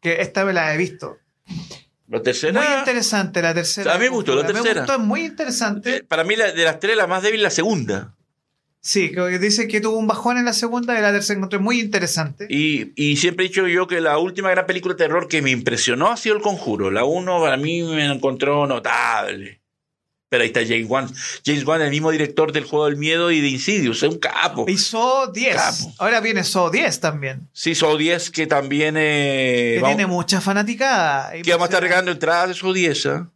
[0.00, 1.16] que esta vez la he visto.
[2.08, 2.52] la tercera...
[2.60, 3.94] Muy interesante la tercera.
[3.94, 4.80] A mí me gustó la Me tercera.
[4.82, 6.04] gustó, es muy Eh, interesante.
[6.04, 8.14] Para mí, la, de las tres, la más débil, la segunda.
[8.84, 11.78] Sí, que dice que tuvo un bajón en la segunda y la tercera encontré muy
[11.78, 12.46] interesante.
[12.50, 15.50] Y, y siempre he dicho yo que la última gran película de terror que me
[15.52, 16.90] impresionó ha sido El Conjuro.
[16.90, 19.60] La uno para mí me encontró notable.
[20.28, 21.08] Pero ahí está James Wan.
[21.46, 24.64] James Wan, el mismo director del Juego del Miedo y de Insidious, es un capo.
[24.66, 25.54] Y So 10.
[25.54, 25.94] Capo.
[25.98, 27.48] Ahora viene So 10 también.
[27.52, 28.96] Sí, Saw 10 que también...
[28.98, 31.32] eh, Que vamos, tiene mucha fanaticada.
[31.40, 33.06] que vamos a estar regalando entradas de Saw 10.
[33.06, 33.30] ¿ah?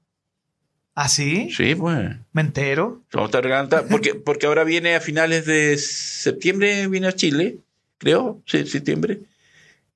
[0.98, 1.51] ¿Ah, sí?
[1.55, 2.16] Sí, pues.
[2.32, 3.02] Me entero.
[3.12, 7.59] Vamos a estar porque, porque ahora viene a finales de septiembre, viene a Chile,
[7.98, 9.20] creo, sí, septiembre.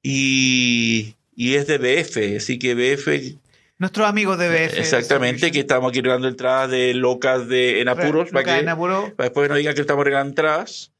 [0.02, 3.39] Y, y es de BF, así que BF
[3.78, 4.78] Nuestros amigos de BF.
[4.78, 9.14] Exactamente, que estamos aquí regalando entradas de locas de en apuros, para, que, en apuro.
[9.16, 10.93] para después no digan que estamos regalando entradas.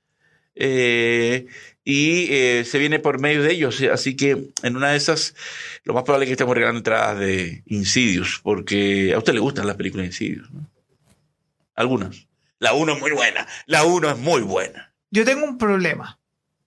[0.55, 1.47] Eh,
[1.85, 5.35] y eh, se viene por medio de ellos, así que en una de esas,
[5.85, 9.66] lo más probable es que estemos regalando entradas de Insidious, porque a usted le gustan
[9.66, 10.66] las películas de Insidious, ¿no?
[11.74, 12.27] Algunas.
[12.59, 14.93] La 1 es muy buena, la 1 es muy buena.
[15.11, 16.19] Yo tengo un problema.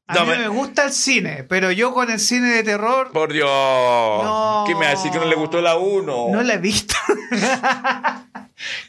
[0.08, 3.12] A No, mí me- me gusta el cine, pero yo con el cine de terror
[3.14, 4.66] Por Dios, No.
[4.68, 6.28] ¿qué me va a decir que no le gustó la 1?
[6.32, 6.96] no la he visto.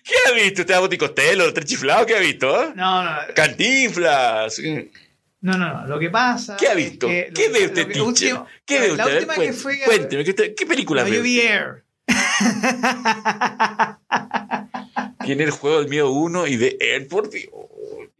[0.04, 0.62] ¿Qué ha visto?
[0.62, 2.06] ¿Usted ha Boti Costello, los tres chiflados?
[2.06, 2.72] ¿Qué ha visto?
[2.74, 4.60] No, no, Cantinflas.
[5.44, 5.86] No, no, no.
[5.86, 6.56] Lo que pasa.
[6.56, 7.06] ¿Qué ha es visto?
[7.06, 9.16] que ¿Qué ve usted, que- último- ¿Qué ve La usted?
[9.18, 11.16] última que a- Cuénteme, ¿qué, qué película No, ve?
[11.16, 11.84] yo vi Air.
[15.24, 17.50] Tiene el juego del miedo 1 y de Air, por Dios.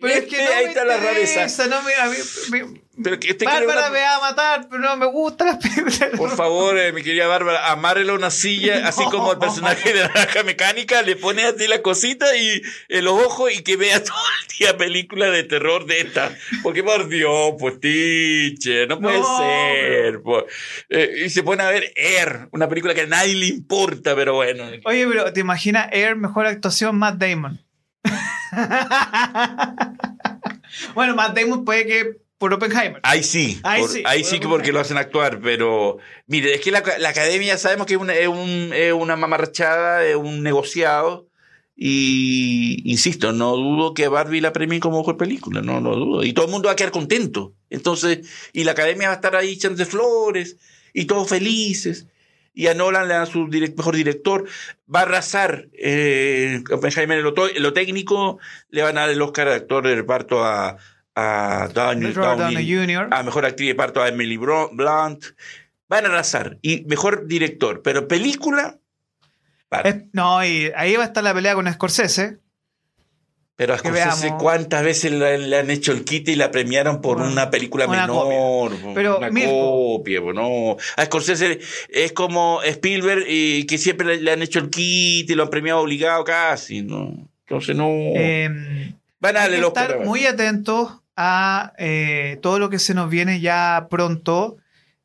[0.04, 1.66] Pero es que Este, no ahí me está la rareza.
[1.68, 2.16] no me, a mí-
[2.50, 5.48] me- Pero que usted quiere Bárbara una- me va a matar, pero no me gustan
[5.48, 6.10] las películas.
[6.16, 10.00] Por favor, eh, mi querida Bárbara, amárrela a una silla, así como el personaje de
[10.02, 13.98] la naranja mecánica, le pone así la cosita y en los ojos y que vea
[14.04, 16.36] todo el día películas de terror de esta.
[16.62, 20.22] Porque por Dios, pues teacher, no puede No, ser.
[20.22, 20.44] pues.
[20.90, 24.34] Eh, y se pone a ver Air, una película que a nadie le importa, pero
[24.34, 24.70] bueno.
[24.84, 27.63] Oye, pero ¿te imaginas Air, mejor actuación, Matt Damon?
[30.94, 33.00] bueno, Matt Damon puede que por Oppenheimer.
[33.04, 36.54] Ahí sí, Ahí por- sí, ahí por sí que porque lo hacen actuar, pero mire,
[36.54, 40.16] es que la, la academia sabemos que es una, es un- es una mamarrachada, es
[40.16, 41.28] un negociado.
[41.76, 46.24] Y insisto, no dudo que Barbie la premien como mejor película, no lo dudo.
[46.24, 47.52] Y todo el mundo va a quedar contento.
[47.68, 50.56] Entonces, y la academia va a estar ahí echándose flores
[50.92, 52.06] y todos felices.
[52.54, 54.46] Y a Nolan le dan su direct- mejor director.
[54.92, 58.38] Va a arrasar eh, en lo, to- en lo técnico.
[58.70, 60.76] Le van a dar el Oscar de actor de reparto a,
[61.16, 63.08] a Downey, Downey- Jr.
[63.10, 65.24] a mejor actriz de parto a Emily Blunt.
[65.88, 66.58] Van a arrasar.
[66.62, 67.82] Y mejor director.
[67.82, 68.78] Pero película.
[70.12, 72.38] No, y ahí va a estar la pelea con Scorsese.
[73.56, 74.34] Pero a Scorsese.
[74.38, 77.86] ¿cuántas veces le, le han hecho el quite y la premiaron por Bueno, una película
[77.86, 78.72] una menor?
[78.94, 79.98] Pero, una Mirko.
[79.98, 80.76] copia, no.
[80.96, 85.44] A Scorsese es como Spielberg que siempre le, le han hecho el quite y lo
[85.44, 87.28] han premiado obligado casi, ¿no?
[87.46, 87.86] Entonces no.
[87.90, 88.48] Eh,
[89.20, 89.90] Van a hay darle que Oscar.
[89.92, 94.56] estar muy atentos a eh, todo lo que se nos viene ya pronto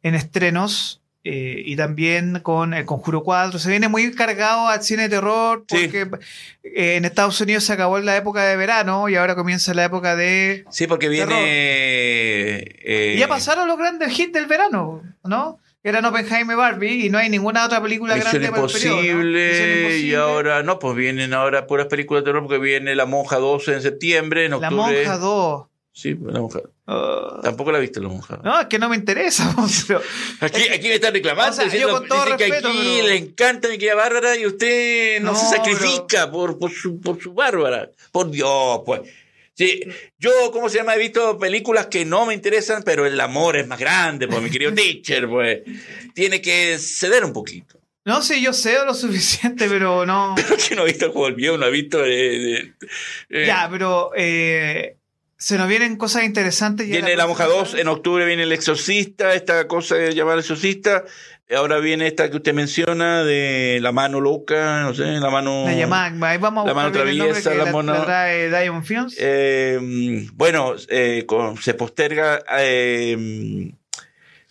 [0.02, 1.02] en estrenos
[1.32, 3.60] eh, y también con El Conjuro 4.
[3.60, 5.88] Se viene muy cargado al cine de terror Sí.
[5.88, 6.08] porque
[6.64, 10.16] eh, en Estados Unidos se acabó la época de verano y ahora comienza la época
[10.16, 10.66] de...
[10.72, 11.36] Sí, porque viene.
[11.38, 15.60] Eh, Y ya pasaron los grandes hits del verano, ¿no?
[15.84, 18.96] Eran Oppenheimer y Barbie y no hay ninguna otra película Misión grande para el periodo,
[18.96, 19.02] ¿no?
[19.04, 19.40] imposible,
[19.78, 20.16] y Imposible.
[20.18, 23.82] ahora no, pues vienen ahora puras películas de terror porque viene La Monja 12 en
[23.82, 24.76] septiembre, en La octubre.
[24.76, 25.66] Monja 2.
[25.94, 26.60] Sí, La Monja.
[26.92, 28.40] Ah, Tampoco la he visto La Monja.
[28.44, 29.56] no, es que no me interesa.
[29.88, 30.02] pero-
[30.40, 33.08] Aquí, aquí me están reclamando, O sea, yo diciendo, con todo dicen que aquí pero-
[33.08, 37.22] le encanta mi querida Bárbara y usted no, No, se sacrifica por, por, su, por
[37.22, 37.92] su Bárbara.
[38.12, 39.02] Por Dios, pues.
[39.54, 39.82] Sí,
[40.18, 40.96] yo, ¿cómo se llama?
[40.96, 44.50] He visto películas que no me interesan, pero el amor es más grande, pues, mi
[44.50, 45.60] querido teacher, pues.
[46.16, 47.78] Tiene que ceder un poquito.
[48.06, 50.34] No sé, yo sé lo suficiente, pero no.
[50.36, 52.04] Pero que no ha visto el juego del viejo, no ha visto...
[52.04, 52.74] eh, eh,
[53.30, 54.96] eh, Ya, pero eh,
[55.40, 56.88] se nos vienen cosas interesantes.
[56.88, 60.38] ya Viene La Monja próxima 2, en octubre viene El Exorcista, esta cosa de llamar
[60.38, 61.06] Exorcista.
[61.56, 65.64] Ahora viene esta que usted menciona de La Mano Loca, no sé, La Mano...
[65.66, 68.06] La llamada, ahí vamos a La mano traviesa, la mona-
[68.60, 69.16] Diamond Films.
[69.18, 72.44] Eh, bueno, eh, con- se posterga...
[72.60, 73.72] eh,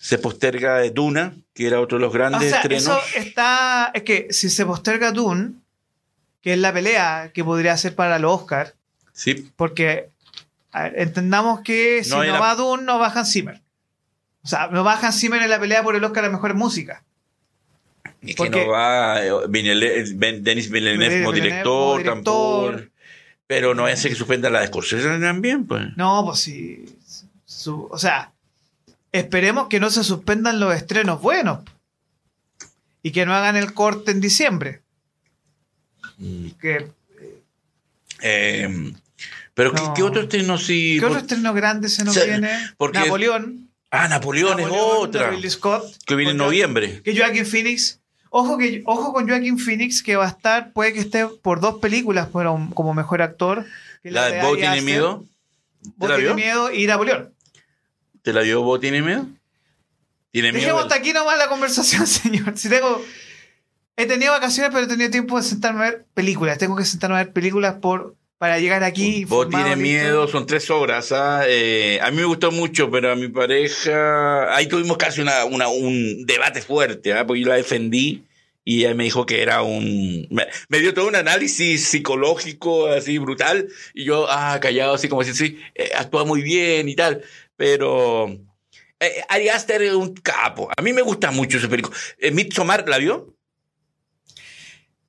[0.00, 2.84] se posterga Duna, que era otro de los o grandes sea, estrenos.
[2.84, 3.90] eso está.
[3.94, 5.52] Es que si se posterga Dune,
[6.40, 8.74] que es la pelea que podría ser para los Oscars,
[9.12, 10.08] Sí, porque
[10.78, 13.60] a ver, entendamos que si No la- va Dune, no va Hans Zimmer.
[14.42, 16.54] O sea, no va Hans Zimmer en la pelea por el Oscar a la mejor
[16.54, 17.04] música.
[18.20, 22.02] es que Porque- no va eh, Denis Villeneuve como director, director.
[22.14, 22.80] tampoco.
[23.46, 25.96] Pero no hace que suspenda la de Scorsese también, pues.
[25.96, 26.84] No, pues sí.
[27.46, 28.32] su- o sea,
[29.12, 31.60] esperemos que no se suspendan los estrenos buenos.
[33.02, 34.82] Y que no hagan el corte en diciembre.
[36.18, 36.48] Mm.
[36.60, 36.88] Que,
[38.20, 38.92] Eh,
[39.58, 39.94] pero ¿qué, No.
[39.94, 40.98] qué otro estreno sí?
[41.00, 42.48] ¿Qué otro por- estreno grande se nos O sea, viene?
[42.76, 43.68] porque- Napoleón.
[43.90, 45.30] Ah, Napoleón, es Napoleón otra.
[45.30, 45.84] Ridley Scott.
[46.06, 47.02] Que viene en noviembre.
[47.02, 47.98] Que Joaquin Phoenix.
[48.30, 51.78] Ojo, que, ojo con Joaquin Phoenix, que va a estar, puede que esté por dos
[51.80, 53.64] películas pero como mejor actor.
[54.02, 55.24] que La de Bo tiene miedo.
[55.82, 57.32] ¿Te Bo tiene miedo y Napoleón.
[58.22, 59.26] ¿Te la vio Bo tiene miedo?
[60.30, 60.60] Tiene miedo.
[60.66, 62.56] Dejemos hasta aquí nomás la conversación, señor.
[62.56, 63.02] Si tengo.
[63.96, 66.58] He tenido vacaciones, pero he tenido tiempo de sentarme a ver películas.
[66.58, 69.22] Tengo que sentarme a ver películas por, para llegar aquí.
[69.22, 71.12] Informado, tiene miedo, son tres horas.
[71.12, 71.42] ¿ah?
[71.46, 74.54] Eh, a mí me gustó mucho, pero a mi pareja.
[74.56, 77.26] Ahí tuvimos casi una, una- un debate fuerte, ¿ah?
[77.26, 78.24] porque yo la defendí
[78.64, 80.28] y ella me dijo que era un.
[80.68, 85.34] Me, dio todo un análisis psicológico así brutal y yo, ah, callado, así como si
[85.34, 87.22] sí, eh, actúa muy bien y tal.
[87.56, 88.28] Pero.
[89.00, 90.68] Eh, Ari Aster es un capo.
[90.76, 91.96] A mí me gusta mucho esa película.
[92.18, 93.37] Eh, Midsommar, ¿la vio?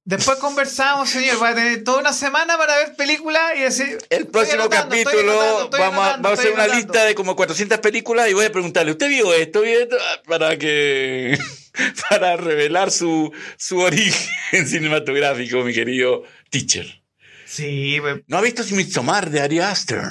[0.09, 1.37] Después conversamos, señor.
[1.37, 3.99] Voy a tener toda una semana para ver películas y decir.
[4.09, 7.35] El próximo anotando, capítulo anotando, vamos, a, anotando, vamos a hacer una lista de como
[7.35, 9.61] 400 películas y voy a preguntarle, ¿usted vio esto?
[9.61, 9.97] ¿Vio esto?
[10.01, 11.37] Ah, Para que
[12.09, 17.03] para revelar su, su origen cinematográfico, mi querido teacher.
[17.45, 20.01] Sí, pues, ¿No ha visto Midsommar de Ari Aster?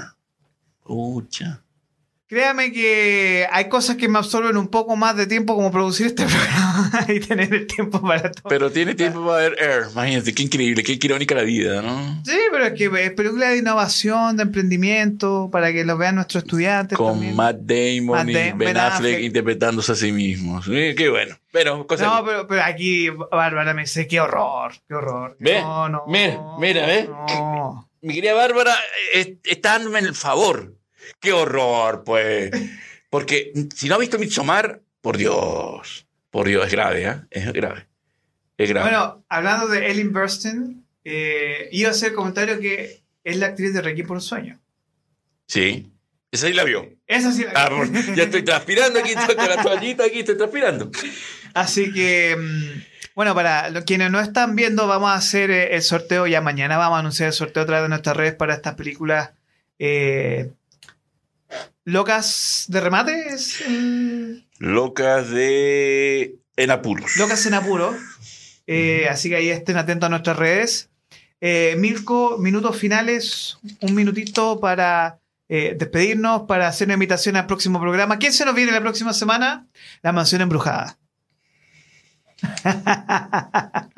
[0.85, 1.65] Pucha.
[2.29, 6.27] Créame que hay cosas que me absorben un poco más de tiempo como producir este
[6.27, 8.51] programa y tener el tiempo para todo.
[8.51, 9.85] Pero tiene tiempo para ver Air.
[9.93, 12.23] Imagínate, qué increíble, qué irónica la vida, ¿no?
[12.27, 16.45] Sí, pero es que es película de innovación, de emprendimiento, para que lo vean nuestros
[16.45, 16.99] estudiantes.
[16.99, 17.35] Con también.
[17.35, 19.21] Matt Damon Matt y Ben Ben Affleck, Affleck.
[19.25, 20.67] interpretándose a sí mismos.
[20.67, 21.35] Qué bueno.
[21.51, 25.35] Pero, No, pero, pero aquí, Bárbara, me dice, qué horror, qué horror.
[25.41, 26.03] Ve, No, no.
[26.07, 27.09] mira, mira, ve.
[27.09, 27.89] No.
[28.03, 28.75] Mi querida Bárbara,
[29.15, 30.75] eh, está dándome el favor.
[31.21, 32.51] Qué horror, pues.
[33.11, 36.07] Porque si no ha visto Midsommar, por Dios.
[36.31, 37.17] Por Dios, es grave, ¿eh?
[37.31, 37.87] Es grave.
[38.57, 38.91] Es grave.
[38.91, 43.73] Bueno, hablando de Ellen Burstyn, eh, iba a hacer el comentario que es la actriz
[43.73, 44.61] de Requiem por un sueño.
[45.47, 45.91] sí.
[46.31, 46.87] Esa sí la vio.
[47.07, 50.37] Esa sí la Ah, por- ya estoy transpirando aquí, estoy con la toallita aquí, estoy
[50.37, 50.91] transpirando.
[51.55, 52.83] Así que, mm,
[53.15, 56.77] bueno, para los quienes no están viendo, vamos a hacer eh, el sorteo ya mañana.
[56.77, 59.31] Vamos a anunciar el sorteo a través de nuestras redes para estas películas
[59.79, 60.51] eh,
[61.85, 63.29] locas de remate.
[63.29, 66.37] ¿es el- Locas de.
[66.57, 67.17] En apuros.
[67.17, 67.97] Locas en apuro.
[68.67, 70.91] Eh, así que ahí estén atentos a nuestras redes.
[71.41, 77.81] Eh, Mirko, minutos finales, un minutito para eh, despedirnos, para hacer una invitación al próximo
[77.81, 78.19] programa.
[78.19, 79.67] ¿Quién se nos viene la próxima semana?
[80.03, 80.99] La mansión embrujada.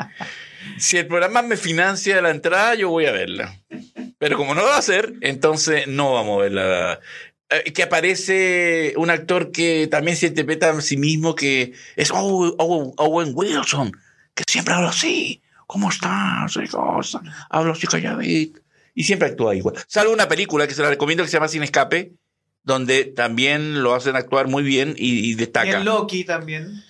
[0.78, 3.54] Si el programa me financia la entrada, yo voy a verla.
[4.18, 6.92] Pero como no va a ser, entonces no vamos a verla.
[6.94, 6.98] Eh,
[7.74, 12.94] que aparece un actor que también se interpreta a sí mismo, que es Owen, Owen-
[12.96, 13.92] Owen Wilson,
[14.34, 15.42] que siempre habla así.
[15.66, 16.54] ¿Cómo estás?
[16.54, 17.20] ¿Qué cosa?
[17.48, 18.60] Hablo así calladito.
[18.94, 19.76] Y siempre actúa igual.
[19.86, 22.12] Salvo una película que se la recomiendo que se llama Sin Escape,
[22.64, 25.78] donde también lo hacen actuar muy bien y, y Y destaca.
[25.78, 26.82] en Loki también.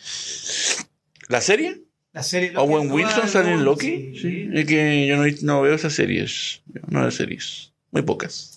[1.28, 1.82] ¿La serie?
[2.12, 4.18] La serie Loki ¿Owen Wilson sale en Loki, Loki?
[4.18, 4.20] Sí.
[4.20, 4.48] Sí.
[4.52, 6.62] Es que yo no, no veo esas series.
[6.66, 7.72] Yo No veo series.
[7.92, 8.49] Muy pocas.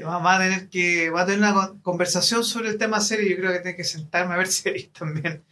[0.00, 3.30] Sí, va, a tener que va a tener una con- conversación sobre el tema serie.
[3.30, 5.44] Yo creo que tengo que sentarme a ver series también.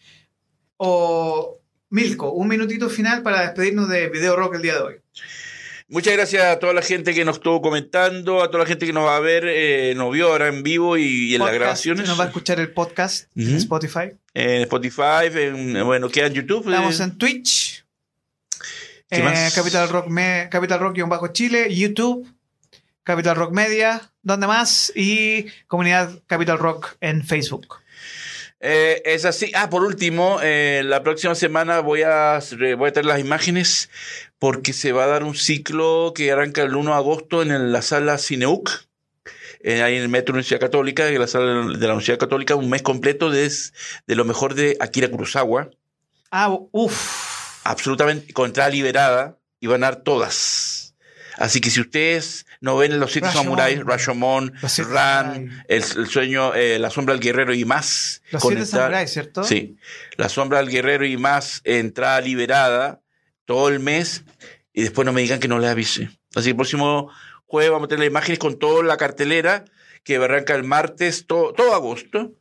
[0.76, 1.58] O
[1.90, 4.94] Milko, un minutito final para despedirnos de Video Rock el día de hoy.
[5.90, 8.92] Muchas gracias a toda la gente que nos estuvo comentando, a toda la gente que
[8.92, 12.06] nos va a ver, eh, nos vio ahora en vivo y, y en las grabaciones.
[12.06, 13.56] Nos va a escuchar el podcast en.
[13.56, 14.12] Spotify.
[14.34, 16.66] En Spotify, en, bueno, queda en YouTube.
[16.68, 17.86] Estamos eh, en Twitch.
[19.08, 19.54] ¿Qué eh, más?
[19.54, 22.28] Capital Rock, Me- Capital Rock bajo Chile, YouTube,
[23.02, 27.78] Capital Rock Media, donde más y comunidad Capital Rock en Facebook.
[28.60, 29.52] Eh, es así.
[29.54, 32.40] Ah, por último, eh, la próxima semana voy a,
[32.76, 33.90] voy a tener las imágenes
[34.38, 37.82] porque se va a dar un ciclo que arranca el 1 de agosto en la
[37.82, 38.70] sala Cineuc,
[39.60, 42.70] eh, ahí en el Metro Universidad Católica, es la sala de la Universidad Católica, un
[42.70, 43.50] mes completo de,
[44.06, 45.70] de lo mejor de Akira Kurosawa.
[46.30, 47.64] Ah, uff.
[47.64, 50.77] absolutamente con entrada liberada y van a dar todas.
[51.38, 53.28] Así que si ustedes no ven Los Siete.
[53.32, 54.52] Samuráis, Rashomon,
[54.90, 58.22] Ran, el, el sueño, eh, La Sombra del Guerrero y más.
[58.30, 59.44] Los siete samuráis, ¿cierto?
[59.44, 59.76] Sí,
[60.16, 63.00] La Sombra del Guerrero y más, entrada liberada
[63.44, 64.24] todo el mes
[64.72, 66.10] y después no me digan que no les avise.
[66.34, 67.10] Así que el próximo
[67.46, 69.64] jueves vamos a tener las imágenes con toda la cartelera
[70.04, 72.34] que arranca el martes, todo, todo agosto.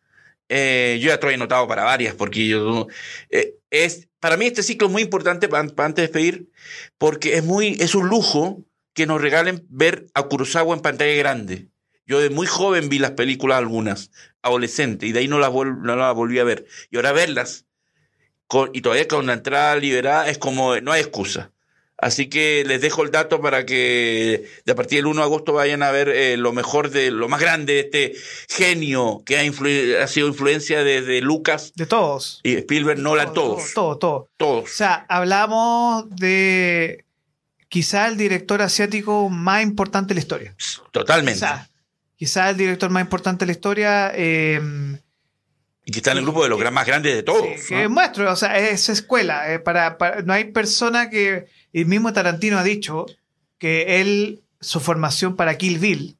[0.50, 2.88] Eh, yo ya estoy anotado para varias porque yo
[3.30, 6.50] eh, es para mí este ciclo es muy importante pa- pa- antes de despedir
[6.98, 8.64] porque es muy es un lujo
[8.98, 11.68] que nos regalen ver a Kurosawa en pantalla grande.
[12.08, 14.10] Yo de muy joven vi las películas algunas,
[14.42, 16.66] adolescente, y de ahí no las, vol- no las volví a ver.
[16.90, 17.66] Y ahora verlas,
[18.48, 21.52] con, y todavía con la entrada liberada, es como, no hay excusa.
[22.00, 25.54] Así que les dejo el dato para que de a partir del 1 de agosto
[25.54, 28.14] vayan a ver eh, lo mejor de, lo más grande de este
[28.50, 32.40] genio que ha, influ- ha sido influencia desde Lucas De todos.
[32.44, 34.16] y Spielberg, Nolan, todos, Todo, todo.
[34.16, 34.70] O todos.
[34.72, 37.04] sea, hablamos de
[37.78, 40.56] quizá el director asiático más importante de la historia.
[40.92, 41.40] Totalmente.
[41.40, 41.70] Quizá,
[42.16, 44.12] quizá el director más importante de la historia.
[44.16, 44.60] eh,
[45.86, 47.46] y que está en el grupo de los más grandes de todos.
[47.60, 49.54] Sí, que muestro, o sea, es escuela.
[49.54, 51.46] eh, para, para- no hay persona que.
[51.72, 53.06] El mismo Tarantino ha dicho
[53.60, 56.18] que él, su formación para Kill Bill,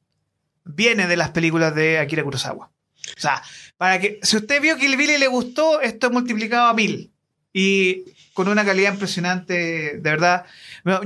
[0.64, 2.70] viene de las películas de Akira Kurosawa.
[3.16, 3.42] O sea,
[3.76, 4.20] para que.
[4.22, 7.10] Si usted vio Kill Bill y le gustó, esto es multiplicado a mil.
[7.52, 8.04] Y
[8.38, 10.44] con una calidad impresionante, de verdad.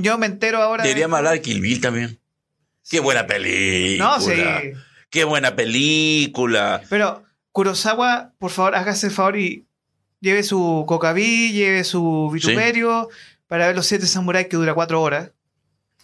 [0.01, 0.83] Yo me entero ahora.
[0.83, 2.19] de- Deberíamos hablar de Kill Bill también.
[2.91, 4.05] Qué buena película.
[4.07, 4.35] No, sí.
[5.09, 6.83] Qué buena película.
[6.91, 9.65] Pero Kurosawa, por favor, hágase el favor y
[10.21, 13.09] lleve su cocaví, lleve su vituperio
[13.47, 15.31] para ver los siete samuráis que dura cuatro horas.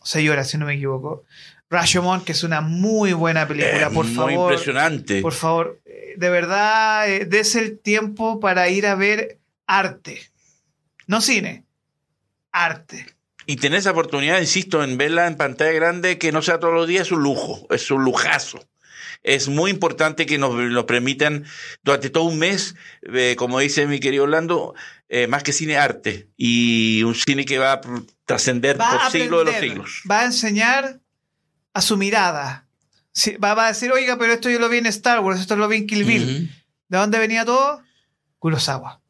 [0.00, 1.24] O seis horas, si no me equivoco.
[1.68, 4.52] Rashomon, que es una muy buena película, Es por muy favor.
[4.52, 5.20] impresionante.
[5.20, 9.36] Por favor, eh, de verdad, eh, dese el tiempo para ir a ver
[9.66, 10.22] arte.
[11.08, 11.64] No cine,
[12.52, 13.06] arte.
[13.46, 16.86] Y tener esa oportunidad, insisto, en verla en pantalla grande, que no sea todos los
[16.86, 18.60] días, es un lujo, es un lujazo.
[19.22, 21.44] es muy importante que nos, nos permitan
[21.82, 24.74] durante todo un mes, eh, como dice mi querido Orlando,
[25.08, 27.80] eh, más que cine arte y un cine que va a
[28.26, 30.02] trascender por a siglos de los aprender, siglos.
[30.08, 31.00] Va a enseñar
[31.72, 32.68] a su mirada.
[33.12, 35.56] Sí, va, va a decir, oiga, pero esto yo lo vi en Star Wars, esto
[35.56, 36.50] lo vi en Kill Bill.
[36.88, 37.82] ¿De dónde venía todo?
[38.38, 39.00] Kurosawa.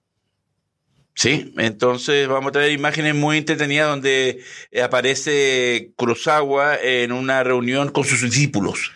[1.18, 4.40] Sí, entonces vamos a traer imágenes muy entretenidas donde
[4.70, 8.92] eh, aparece Kurosawa en una reunión con sus discípulos.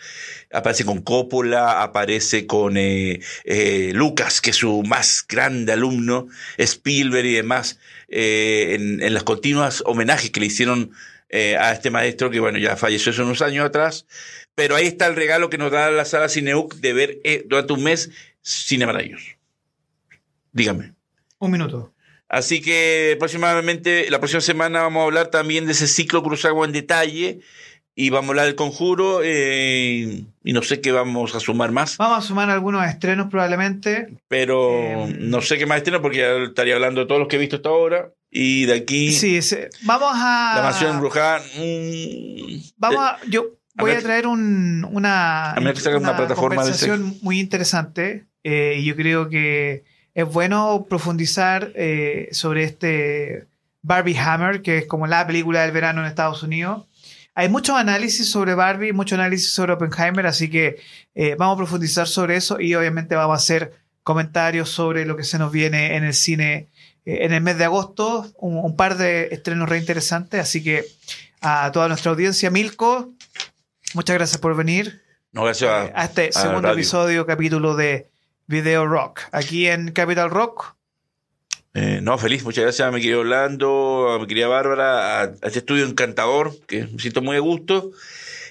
[0.49, 6.27] Aparece con Coppola, aparece con eh, eh, Lucas, que es su más grande alumno,
[6.57, 7.77] Spielberg y demás,
[8.07, 10.91] eh, en, las continuas homenajes que le hicieron
[11.59, 14.05] a este maestro que, bueno, ya falleció hace unos años atrás.
[14.55, 17.83] Pero ahí está el regalo que nos da la sala Cineuc de ver durante un
[17.83, 19.35] mes cine para ellos.
[20.53, 20.93] Dígame.
[21.39, 21.92] Un minuto.
[22.33, 26.71] Así que próximamente, la próxima semana vamos a hablar también de ese ciclo Kurosawa en
[26.71, 27.41] detalle
[27.95, 31.95] y vamos a hablar del conjuro eh, y no sé qué vamos a sumar más,
[31.97, 34.07] Vamos a sumar algunos estrenos probablemente.
[34.27, 34.71] pero
[35.07, 37.39] Eh, no sé qué más estreno porque ya estaría hablando de todos los que he
[37.39, 39.57] visto hasta ahora y de aquí Sí, sí.
[39.83, 40.53] vamos a...
[40.55, 41.39] la mansión embrujada.
[41.55, 43.45] mm, Vamos de- a, yo
[43.75, 48.85] voy a, traer un, una, a salga una plataforma de conversación muy interesante eh, y
[48.85, 49.83] yo creo que
[50.15, 53.45] es bueno profundizar eh, sobre este
[53.81, 56.85] Barbie Hammer, que es como la película del verano en Estados Unidos.
[57.35, 60.77] Hay muchos análisis sobre Barbie, mucho análisis sobre Oppenheimer, así que
[61.15, 63.73] eh, vamos a profundizar sobre eso y obviamente vamos a hacer
[64.03, 66.67] comentarios sobre lo que se nos viene en el cine
[67.05, 70.85] eh, en el mes de agosto, un, un par de estrenos re interesantes, así que
[71.41, 73.11] a toda nuestra audiencia, Milko,
[73.95, 76.73] muchas gracias por venir no, gracias a- a este a segundo radio.
[76.75, 78.07] episodio, capítulo de
[78.47, 80.75] Video Rock, aquí en Capital Rock.
[81.73, 85.59] Eh, no, feliz, muchas gracias a mi querido Orlando, a mi querida Bárbara, a, este
[85.59, 87.91] estudio encantador, que me siento muy a gusto.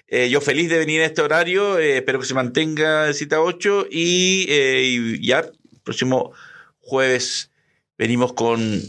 [0.09, 3.41] Eh, yo feliz de venir a este horario, eh, espero que se mantenga de cita
[3.41, 5.45] 8 y, y ya,
[5.85, 6.33] próximo
[6.81, 7.51] jueves
[7.97, 8.81] venimos con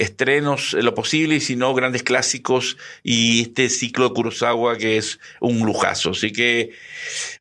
[0.00, 4.96] estrenos en lo posible y si no, grandes clásicos y este ciclo de Kurosawa que
[4.96, 6.10] es un lujazo.
[6.10, 6.70] Así que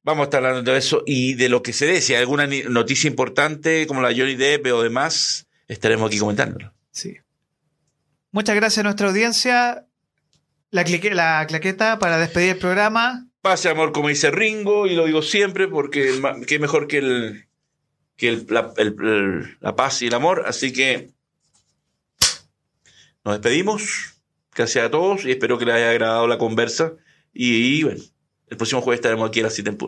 [0.04, 2.02] vamos a estar hablando de eso y de lo que se dé.
[2.02, 6.74] Si hay alguna noticia importante como la Johnny Depp o demás, estaremos aquí comentándolo.
[6.92, 7.18] Sí.
[8.32, 9.86] Muchas gracias a nuestra audiencia.
[10.72, 13.26] La, clique- la claqueta para despedir el programa.
[13.42, 16.14] Pase amor, como dice Ringo, y lo digo siempre porque
[16.46, 17.46] qué mejor que el
[18.18, 20.44] que el- la, el- el- la paz y el amor.
[20.46, 21.12] Así que
[23.30, 24.16] nos despedimos.
[24.56, 26.94] Gracias a todos y espero que les haya agradado la conversa.
[27.32, 28.02] Y, y bueno,
[28.48, 29.88] el próximo jueves estaremos aquí a las 7 en punto.